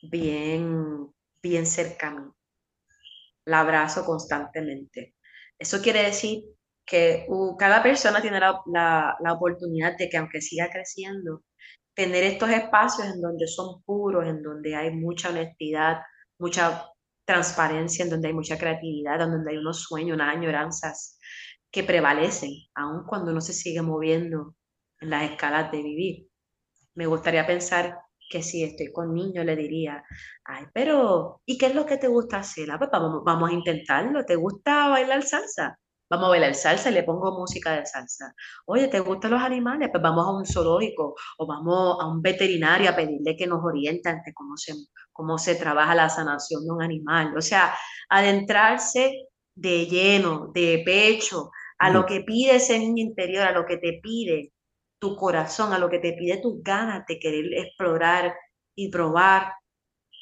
bien, 0.02 1.08
bien 1.42 1.66
cerca 1.66 2.08
a 2.10 2.12
mí. 2.16 2.32
La 3.46 3.62
abrazo 3.62 4.06
constantemente. 4.06 5.16
Eso 5.58 5.82
quiere 5.82 6.04
decir 6.04 6.44
que 6.86 7.26
uh, 7.30 7.56
cada 7.58 7.82
persona 7.84 8.22
tiene 8.22 8.40
la, 8.40 8.60
la, 8.68 9.16
la 9.22 9.34
oportunidad 9.34 9.98
de 9.98 10.10
que 10.10 10.18
aunque 10.18 10.42
siga 10.42 10.70
creciendo, 10.70 11.44
tener 11.96 12.24
estos 12.24 12.50
espacios 12.50 13.08
en 13.08 13.22
donde 13.22 13.48
son 13.48 13.82
puros, 13.84 14.28
en 14.28 14.44
donde 14.44 14.76
hay 14.76 14.92
mucha 14.92 15.30
honestidad, 15.30 16.02
mucha 16.40 16.86
transparencia, 17.26 18.04
en 18.04 18.12
donde 18.12 18.28
hay 18.30 18.34
mucha 18.34 18.58
creatividad, 18.58 19.22
en 19.22 19.32
donde 19.32 19.52
hay 19.52 19.58
unos 19.58 19.82
sueños, 19.84 20.16
unas 20.16 20.36
añoranzas 20.36 21.20
que 21.72 21.84
prevalecen, 21.84 22.52
aun 22.76 23.06
cuando 23.06 23.32
uno 23.32 23.42
se 23.42 23.54
sigue 23.54 23.82
moviendo 23.82 24.56
en 25.02 25.10
las 25.10 25.32
escalas 25.32 25.72
de 25.72 25.84
vivir. 25.84 26.28
Me 26.96 27.08
gustaría 27.08 27.46
pensar 27.48 28.00
que 28.30 28.42
si 28.44 28.64
estoy 28.64 28.92
con 28.92 29.14
niños 29.14 29.46
le 29.46 29.56
diría, 29.56 30.04
ay, 30.46 30.66
pero 30.74 31.42
¿y 31.46 31.58
qué 31.58 31.68
es 31.68 31.76
lo 31.76 31.86
que 31.86 31.98
te 31.98 32.08
gusta 32.08 32.38
hacer? 32.38 32.72
Ah, 32.72 32.78
pues 32.80 32.90
vamos, 32.92 33.24
vamos 33.26 33.50
a 33.50 33.54
intentarlo. 33.54 34.26
¿Te 34.26 34.36
gusta 34.36 34.88
bailar 34.90 35.24
salsa? 35.24 35.78
Vamos 36.16 36.28
a 36.28 36.30
bailar 36.30 36.56
salsa 36.56 36.90
y 36.90 36.94
le 36.94 37.04
pongo 37.04 37.38
música 37.38 37.76
de 37.76 37.86
salsa. 37.86 38.34
Oye, 38.66 38.88
¿te 38.88 39.02
gustan 39.02 39.32
los 39.32 39.42
animales? 39.42 39.90
Pues 39.92 40.02
vamos 40.02 40.26
a 40.26 40.32
un 40.32 40.46
zoológico 40.46 41.14
o 41.38 41.46
vamos 41.46 41.98
a 42.00 42.08
un 42.08 42.22
veterinario 42.22 42.90
a 42.90 42.96
pedirle 42.96 43.36
que 43.36 43.48
nos 43.48 43.62
oriente 43.62 44.08
ante 44.08 44.34
cómo 44.34 44.56
se, 44.56 44.74
cómo 45.12 45.38
se 45.38 45.56
trabaja 45.56 45.94
la 45.94 46.08
sanación 46.08 46.64
de 46.64 46.72
un 46.72 46.82
animal. 46.82 47.36
O 47.38 47.42
sea, 47.42 47.76
adentrarse 48.08 49.28
de 49.56 49.86
lleno, 49.88 50.52
de 50.54 50.84
pecho, 50.86 51.52
a 51.80 51.90
lo 51.90 52.06
que 52.06 52.22
pide 52.22 52.56
ese 52.56 52.80
niño 52.80 53.04
interior, 53.04 53.44
a 53.44 53.52
lo 53.52 53.66
que 53.66 53.76
te 53.78 54.00
pide 54.02 54.54
tu 55.00 55.18
corazón, 55.18 55.74
a 55.74 55.80
lo 55.80 55.90
que 55.90 56.00
te 56.00 56.14
pide 56.14 56.38
tus 56.42 56.64
ganas 56.64 57.06
de 57.08 57.20
querer 57.20 57.46
explorar 57.58 58.34
y 58.74 58.90
probar. 58.90 59.52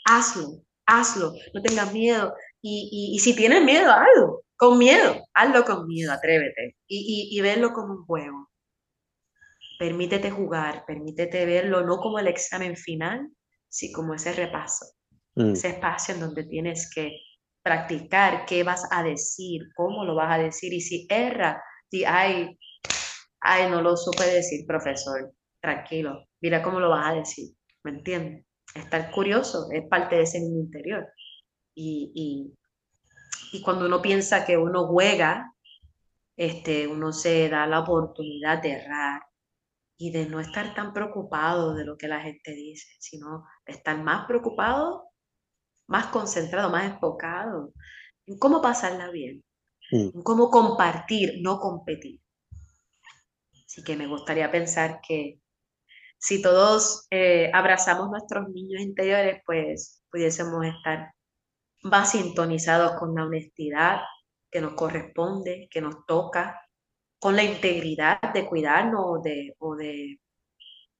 Hazlo, 0.05 0.63
hazlo, 0.87 1.33
no 1.53 1.61
tengas 1.61 1.93
miedo. 1.93 2.33
Y, 2.61 2.89
y, 2.91 3.15
y 3.15 3.19
si 3.19 3.35
tienes 3.35 3.63
miedo, 3.63 3.91
hazlo, 3.91 4.43
con 4.64 4.78
miedo, 4.78 5.28
hazlo 5.34 5.66
con 5.66 5.88
miedo, 5.88 6.14
atrévete. 6.14 6.78
Y, 6.88 7.30
y, 7.34 7.38
y 7.38 7.41
verlo 7.41 7.74
como 7.74 7.93
un 7.93 8.05
juego. 8.05 8.49
Permítete 9.78 10.32
jugar, 10.32 10.86
permítete 10.86 11.45
verlo 11.45 11.86
no 11.86 11.97
como 11.97 12.20
el 12.20 12.28
examen 12.28 12.78
final, 12.78 13.30
sino 13.68 13.97
como 13.97 14.14
ese 14.14 14.32
repaso, 14.32 14.86
mm, 15.36 15.51
ese 15.51 15.70
espacio 15.70 16.14
en 16.14 16.22
donde 16.22 16.45
tienes 16.45 16.89
que 16.93 17.11
practicar 17.61 18.45
qué 18.45 18.64
vas 18.64 18.88
a 18.91 19.03
decir, 19.03 19.64
cómo 19.76 20.05
lo 20.05 20.16
vas 20.16 20.39
a 20.39 20.41
decir. 20.41 20.72
Y 20.72 20.80
si 20.80 21.05
erra, 21.09 21.61
si 21.91 22.05
ay, 22.05 22.57
ay, 23.41 23.70
no 23.70 23.82
lo 23.82 23.97
supe 23.97 24.26
decir, 24.26 24.66
profesor, 24.66 25.34
tranquilo, 25.59 26.26
mira 26.39 26.61
cómo 26.64 26.80
lo 26.80 26.89
vas 26.89 27.09
a 27.09 27.16
decir, 27.16 27.49
¿me 27.84 27.91
entiendes? 27.91 28.45
Estar 28.76 29.11
curioso 29.11 29.68
es 29.74 29.84
parte 29.89 30.16
de 30.16 30.24
ese 30.24 30.38
interior. 30.38 31.05
Y, 31.76 32.11
y, 32.16 32.53
y 33.51 33.61
cuando 33.61 33.86
uno 33.86 34.01
piensa 34.01 34.45
que 34.45 34.57
uno 34.57 34.88
juega, 34.88 35.53
este, 36.36 36.88
uno 36.88 37.13
se 37.13 37.49
da 37.49 37.67
la 37.67 37.81
oportunidad 37.81 38.61
de 38.61 38.71
errar 38.71 39.21
y 39.97 40.11
de 40.11 40.25
no 40.25 40.39
estar 40.39 40.73
tan 40.73 40.93
preocupado 40.93 41.75
de 41.75 41.86
lo 41.86 41.97
que 41.97 42.07
la 42.07 42.21
gente 42.21 42.51
dice, 42.53 42.88
sino 42.99 43.45
de 43.65 43.73
estar 43.73 44.01
más 44.01 44.25
preocupado, 44.27 45.09
más 45.88 46.07
concentrado, 46.07 46.69
más 46.69 46.86
enfocado 46.86 47.73
en 48.25 48.38
cómo 48.39 48.61
pasarla 48.61 49.11
bien, 49.11 49.43
mm. 49.91 50.09
en 50.15 50.23
cómo 50.23 50.49
compartir, 50.49 51.39
no 51.41 51.59
competir. 51.59 52.19
Así 53.65 53.84
que 53.84 53.95
me 53.95 54.07
gustaría 54.07 54.51
pensar 54.51 54.99
que 55.07 55.39
si 56.17 56.41
todos 56.41 57.05
eh, 57.11 57.51
abrazamos 57.53 58.09
nuestros 58.09 58.47
niños 58.49 58.81
interiores, 58.81 59.41
pues 59.45 60.03
pudiésemos 60.09 60.65
estar 60.65 61.13
más 61.84 62.11
sintonizados 62.11 62.93
con 62.99 63.15
la 63.15 63.25
honestidad 63.25 64.01
que 64.51 64.61
nos 64.61 64.73
corresponde, 64.73 65.67
que 65.69 65.81
nos 65.81 66.05
toca, 66.05 66.59
con 67.19 67.36
la 67.36 67.43
integridad 67.43 68.19
de 68.34 68.45
cuidarnos 68.45 69.21
de, 69.23 69.55
o 69.59 69.75
de, 69.75 70.19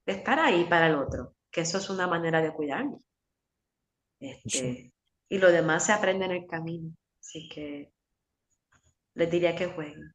de 0.05 0.13
estar 0.13 0.39
ahí 0.39 0.65
para 0.65 0.88
el 0.88 0.95
otro, 0.95 1.36
que 1.51 1.61
eso 1.61 1.77
es 1.77 1.89
una 1.89 2.07
manera 2.07 2.41
de 2.41 2.53
cuidarnos. 2.53 3.01
Este, 4.19 4.93
y 5.29 5.38
lo 5.38 5.51
demás 5.51 5.86
se 5.86 5.91
aprende 5.91 6.25
en 6.25 6.31
el 6.31 6.47
camino. 6.47 6.95
Así 7.19 7.47
que 7.49 7.91
les 9.15 9.29
diría 9.31 9.55
que 9.55 9.67
jueguen. 9.67 10.13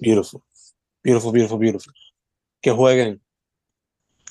Beautiful, 0.00 0.42
beautiful, 1.02 1.32
beautiful, 1.32 1.58
beautiful. 1.58 1.94
Que 2.60 2.70
jueguen, 2.70 3.22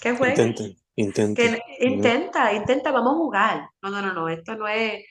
Que 0.02 0.16
jueguen. 0.16 0.50
intenten, 0.50 0.81
intenten. 1.02 1.36
Que 1.36 1.62
intenta, 1.80 2.54
intenta, 2.54 2.92
vamos 2.92 3.14
a 3.14 3.18
jugar. 3.18 3.70
No, 3.82 3.90
no, 3.90 4.02
no, 4.02 4.14
no, 4.14 4.30
esto 4.30 4.56
no 4.56 4.68
es, 4.68 5.04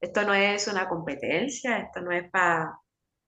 esto 0.00 0.22
no 0.24 0.34
es 0.34 0.68
una 0.68 0.88
competencia, 0.88 1.78
esto 1.78 2.00
no 2.02 2.12
es 2.12 2.30
para 2.30 2.78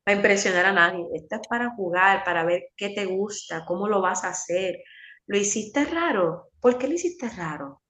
impresionar 0.07 0.67
a 0.67 0.73
nadie, 0.73 1.05
esto 1.15 1.37
es 1.37 1.49
para 1.49 1.71
jugar, 1.77 2.25
para 2.25 2.45
ver 2.45 2.65
qué 2.77 2.91
te 2.91 3.07
gusta, 3.07 3.65
cómo 3.67 3.89
lo 3.89 4.01
vas 4.01 4.25
a 4.25 4.31
hacer. 4.31 4.79
¿Lo 5.27 5.39
hiciste 5.39 5.85
raro? 5.85 6.51
¿Por 6.61 6.79
qué 6.79 6.89
lo 6.89 6.95
hiciste 6.95 7.29
raro? 7.31 7.83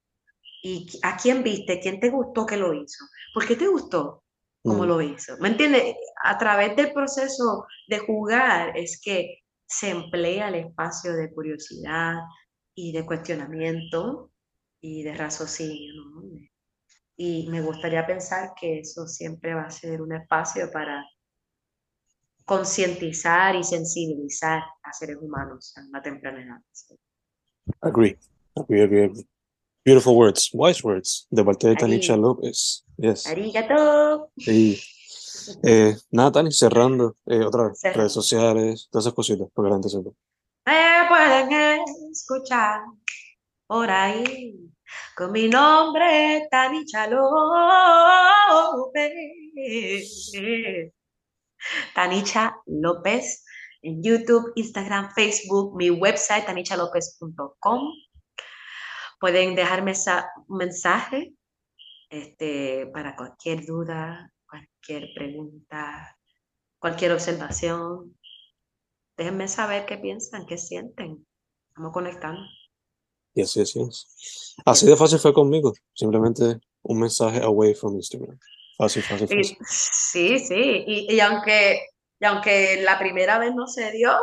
¿Y 0.63 0.87
a 1.03 1.17
quién 1.17 1.43
viste? 1.43 1.81
¿Quién 1.81 2.01
te 2.01 2.11
gustó 2.11 2.47
que 2.47 2.57
lo 2.57 2.75
hizo? 2.75 3.05
¿Por 3.35 3.47
qué 3.47 3.57
te 3.57 3.67
gustó 3.69 4.25
cómo 4.65 4.85
Mm, 4.85 4.89
lo 4.89 5.01
hizo? 5.03 5.37
¿Me 5.39 5.49
entiendes? 5.49 5.97
A 6.23 6.37
través 6.39 6.77
del 6.77 6.93
proceso 6.93 7.67
de 7.89 7.99
jugar 8.01 8.77
es 8.77 9.01
que 9.03 9.39
se 9.67 9.91
emplea 9.91 10.49
el 10.49 10.57
espacio 10.57 11.15
de 11.15 11.33
curiosidad 11.33 12.17
y 12.81 12.93
de 12.93 13.05
cuestionamiento 13.05 14.31
y 14.81 15.03
de 15.03 15.13
raciocinio. 15.15 15.93
¿no? 15.95 16.23
Y 17.17 17.47
me 17.51 17.61
gustaría 17.61 18.07
pensar 18.07 18.53
que 18.59 18.81
eso 18.81 19.07
siempre 19.07 19.55
va 19.55 19.65
a 19.65 19.71
ser 19.71 20.01
un 20.01 20.15
espacio 20.15 20.71
para 20.73 21.05
concientizar 22.47 23.55
y 23.55 23.63
sensibilizar 23.63 24.63
a 24.83 24.93
seres 24.93 25.19
humanos 25.21 25.75
a 25.77 25.83
una 25.87 26.01
temprana 26.01 26.43
edad. 26.43 26.63
¿sí? 26.73 26.97
Agree, 27.83 28.19
agree, 28.57 28.83
agree, 28.83 29.05
agree. 29.05 29.27
Beautiful 29.85 30.17
words, 30.17 30.51
wise 30.55 30.83
words, 30.83 31.27
de 31.31 31.45
parte 31.45 31.69
de. 31.69 31.77
Tanisha 31.77 32.17
López. 32.17 32.85
Yes. 32.97 33.27
Arigato. 33.27 34.31
Y, 34.37 34.79
eh, 35.63 35.97
nada, 36.11 36.33
Tani, 36.33 36.53
cerrando, 36.53 37.17
eh, 37.27 37.41
otra 37.45 37.69
vez, 37.69 37.81
Cerrando. 37.81 38.01
redes 38.01 38.13
sociales, 38.13 38.89
todas 38.91 39.05
esas 39.07 39.15
cositas, 39.15 39.49
porque 39.55 39.71
la 39.71 39.77
gente 39.77 39.89
sepa. 39.89 40.11
Me 40.67 41.07
pueden 41.09 41.81
escuchar 42.11 42.81
por 43.67 43.91
ahí 43.91 44.55
Con 45.17 45.33
mi 45.33 45.49
nombre, 45.49 46.47
Tanicha 46.51 47.07
López. 47.07 47.53
Tanicha 51.95 52.57
López 52.67 53.45
en 53.83 54.03
YouTube, 54.03 54.53
Instagram, 54.57 55.13
Facebook, 55.15 55.77
mi 55.77 55.91
website, 55.91 56.47
tanichalopez.com. 56.47 57.81
Pueden 59.19 59.55
dejarme 59.55 59.93
un 60.49 60.57
mensaje 60.57 61.35
este, 62.09 62.87
para 62.93 63.17
cualquier 63.17 63.65
duda, 63.65 64.33
cualquier 64.49 65.09
pregunta, 65.15 66.19
cualquier 66.79 67.13
observación. 67.13 68.19
Déjenme 69.21 69.49
saber 69.49 69.85
qué 69.85 69.99
piensan, 69.99 70.47
qué 70.47 70.57
sienten. 70.57 71.27
Estamos 71.69 71.93
conectando. 71.93 72.41
Y 73.35 73.43
así 73.43 73.61
es. 73.61 74.57
Así 74.65 74.87
de 74.87 74.97
fácil 74.97 75.19
fue 75.19 75.35
conmigo. 75.35 75.75
Simplemente 75.93 76.59
un 76.85 77.01
mensaje 77.01 77.43
away 77.43 77.75
from 77.75 77.97
Instagram. 77.97 78.39
Fácil, 78.79 79.03
fácil, 79.03 79.29
fácil. 79.29 79.59
Sí, 79.69 80.39
sí. 80.39 80.85
Y, 80.87 81.15
y, 81.15 81.21
aunque, 81.21 81.81
y 82.19 82.25
aunque 82.25 82.81
la 82.81 82.99
primera 82.99 83.39
vez 83.39 83.55
no 83.55 83.67
se 83.67 83.93
dio, 83.93 84.19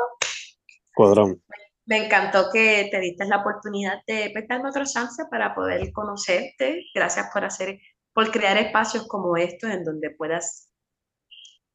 cuadrón. 0.95 1.43
Me 1.85 2.03
encantó 2.07 2.49
que 2.51 2.87
te 2.89 2.99
diste 2.99 3.25
la 3.25 3.41
oportunidad 3.41 3.99
de 4.07 4.33
darme 4.49 4.69
otra 4.69 4.85
chance 4.85 5.25
para 5.29 5.53
poder 5.53 5.91
conocerte. 5.91 6.87
Gracias 6.95 7.27
por 7.31 7.45
hacer, 7.45 7.77
por 8.13 8.31
crear 8.31 8.57
espacios 8.57 9.05
como 9.05 9.37
estos 9.37 9.69
en 9.69 9.83
donde 9.83 10.09
puedas 10.17 10.66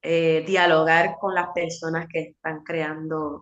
eh, 0.03 0.45
dialogar 0.47 1.17
con 1.21 1.35
las 1.35 1.49
personas 1.55 2.07
que 2.13 2.21
están 2.21 2.63
creando 2.65 3.41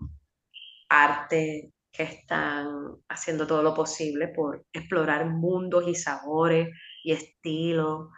arte, 0.88 1.72
que 1.92 2.02
están 2.02 2.96
haciendo 3.08 3.46
todo 3.46 3.62
lo 3.62 3.74
posible 3.74 4.28
por 4.28 4.64
explorar 4.72 5.26
mundos 5.26 5.88
y 5.88 5.94
sabores 5.94 6.68
y 7.02 7.12
estilos 7.12 8.08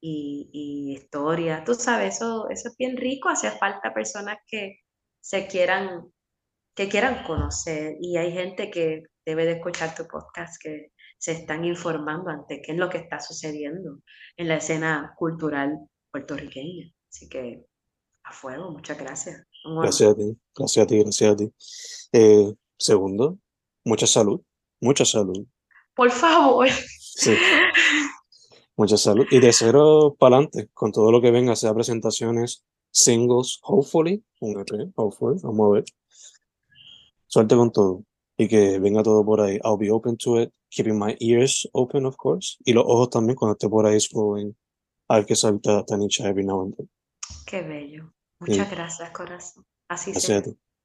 y, 0.00 0.96
historias. 0.96 1.64
Tú 1.64 1.74
sabes, 1.74 2.16
eso, 2.16 2.48
eso 2.48 2.68
es 2.68 2.76
bien 2.76 2.96
rico, 2.96 3.28
hace 3.28 3.50
falta 3.50 3.92
personas 3.94 4.38
que 4.46 4.80
se 5.20 5.46
quieran 5.46 6.10
que 6.74 6.88
quieran 6.88 7.24
conocer 7.24 7.96
y 8.00 8.16
hay 8.16 8.32
gente 8.32 8.70
que 8.70 9.02
debe 9.26 9.44
de 9.44 9.52
escuchar 9.52 9.94
tu 9.94 10.06
podcast 10.06 10.60
que 10.62 10.92
se 11.18 11.32
están 11.32 11.64
informando 11.64 12.30
ante 12.30 12.62
qué 12.62 12.72
es 12.72 12.78
lo 12.78 12.88
que 12.88 12.98
está 12.98 13.20
sucediendo 13.20 13.98
en 14.36 14.48
la 14.48 14.56
escena 14.56 15.12
cultural 15.18 15.78
puertorriqueña. 16.10 16.90
Así 17.10 17.28
que 17.28 17.66
a 18.30 18.32
fuego, 18.32 18.70
muchas 18.70 18.98
gracias. 18.98 19.44
Gracias 19.64 20.10
a 20.10 20.14
ti, 20.14 20.36
gracias 20.54 20.84
a 20.84 20.86
ti, 20.86 20.98
gracias 21.02 21.32
a 21.32 21.36
ti. 21.36 21.52
Eh, 22.12 22.54
segundo, 22.78 23.38
mucha 23.84 24.06
salud, 24.06 24.40
mucha 24.80 25.04
salud. 25.04 25.46
Por 25.94 26.10
favor. 26.10 26.68
Sí. 26.68 27.36
Mucha 28.76 28.96
salud. 28.96 29.26
Y 29.30 29.40
de 29.40 29.52
cero 29.52 30.16
para 30.18 30.36
adelante, 30.36 30.70
con 30.72 30.90
todo 30.90 31.12
lo 31.12 31.20
que 31.20 31.30
venga, 31.30 31.54
sea 31.54 31.74
presentaciones, 31.74 32.64
singles, 32.90 33.60
hopefully, 33.62 34.24
un 34.40 34.58
EP, 34.58 34.90
hopefully, 34.94 35.38
vamos 35.42 35.68
a 35.68 35.72
ver. 35.74 35.84
Suerte 37.26 37.56
con 37.56 37.70
todo 37.72 38.04
y 38.38 38.48
que 38.48 38.78
venga 38.78 39.02
todo 39.02 39.22
por 39.22 39.42
ahí. 39.42 39.58
I'll 39.64 39.76
be 39.76 39.90
open 39.90 40.16
to 40.18 40.40
it, 40.40 40.50
keeping 40.70 40.98
my 40.98 41.14
ears 41.20 41.68
open, 41.74 42.06
of 42.06 42.16
course, 42.16 42.56
y 42.64 42.72
los 42.72 42.84
ojos 42.86 43.10
también 43.10 43.36
cuando 43.36 43.52
esté 43.52 43.68
por 43.68 43.84
ahí 43.84 44.00
scrolling. 44.00 44.56
A 45.08 45.16
ver 45.16 45.26
qué 45.26 45.36
salta 45.36 45.84
Tanisha 45.84 46.26
every 46.26 46.46
now 46.46 46.62
and 46.62 46.74
then. 46.74 46.88
Qué 47.44 47.60
bello. 47.60 48.14
Muchas 48.40 48.70
gracias, 48.70 49.10
corazón. 49.10 49.66
Así 49.88 50.14
sea. 50.14 50.42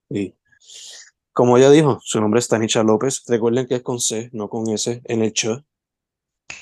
Y 0.10 0.36
como 1.32 1.58
ella 1.58 1.70
dijo, 1.70 2.00
su 2.04 2.20
nombre 2.20 2.40
es 2.40 2.48
Tanisha 2.48 2.84
López. 2.84 3.24
Recuerden 3.28 3.68
que 3.68 3.76
es 3.76 3.82
con 3.82 4.00
C, 4.00 4.30
no 4.34 4.50
con 4.50 4.70
S, 4.70 5.02
en 5.04 5.22
el 5.24 5.34
ch. 5.34 5.64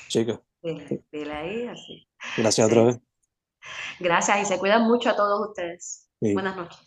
Chica. 0.08 0.40
Dile, 0.62 1.32
ahí, 1.32 1.66
así. 1.66 2.08
Gracias 2.36 2.66
otra 2.66 2.84
vez. 2.84 3.00
Gracias 4.00 4.42
y 4.42 4.44
se 4.44 4.58
cuidan 4.58 4.82
mucho 4.82 5.10
a 5.10 5.16
todos 5.16 5.48
ustedes. 5.48 6.08
Buenas 6.20 6.56
noches. 6.56 6.78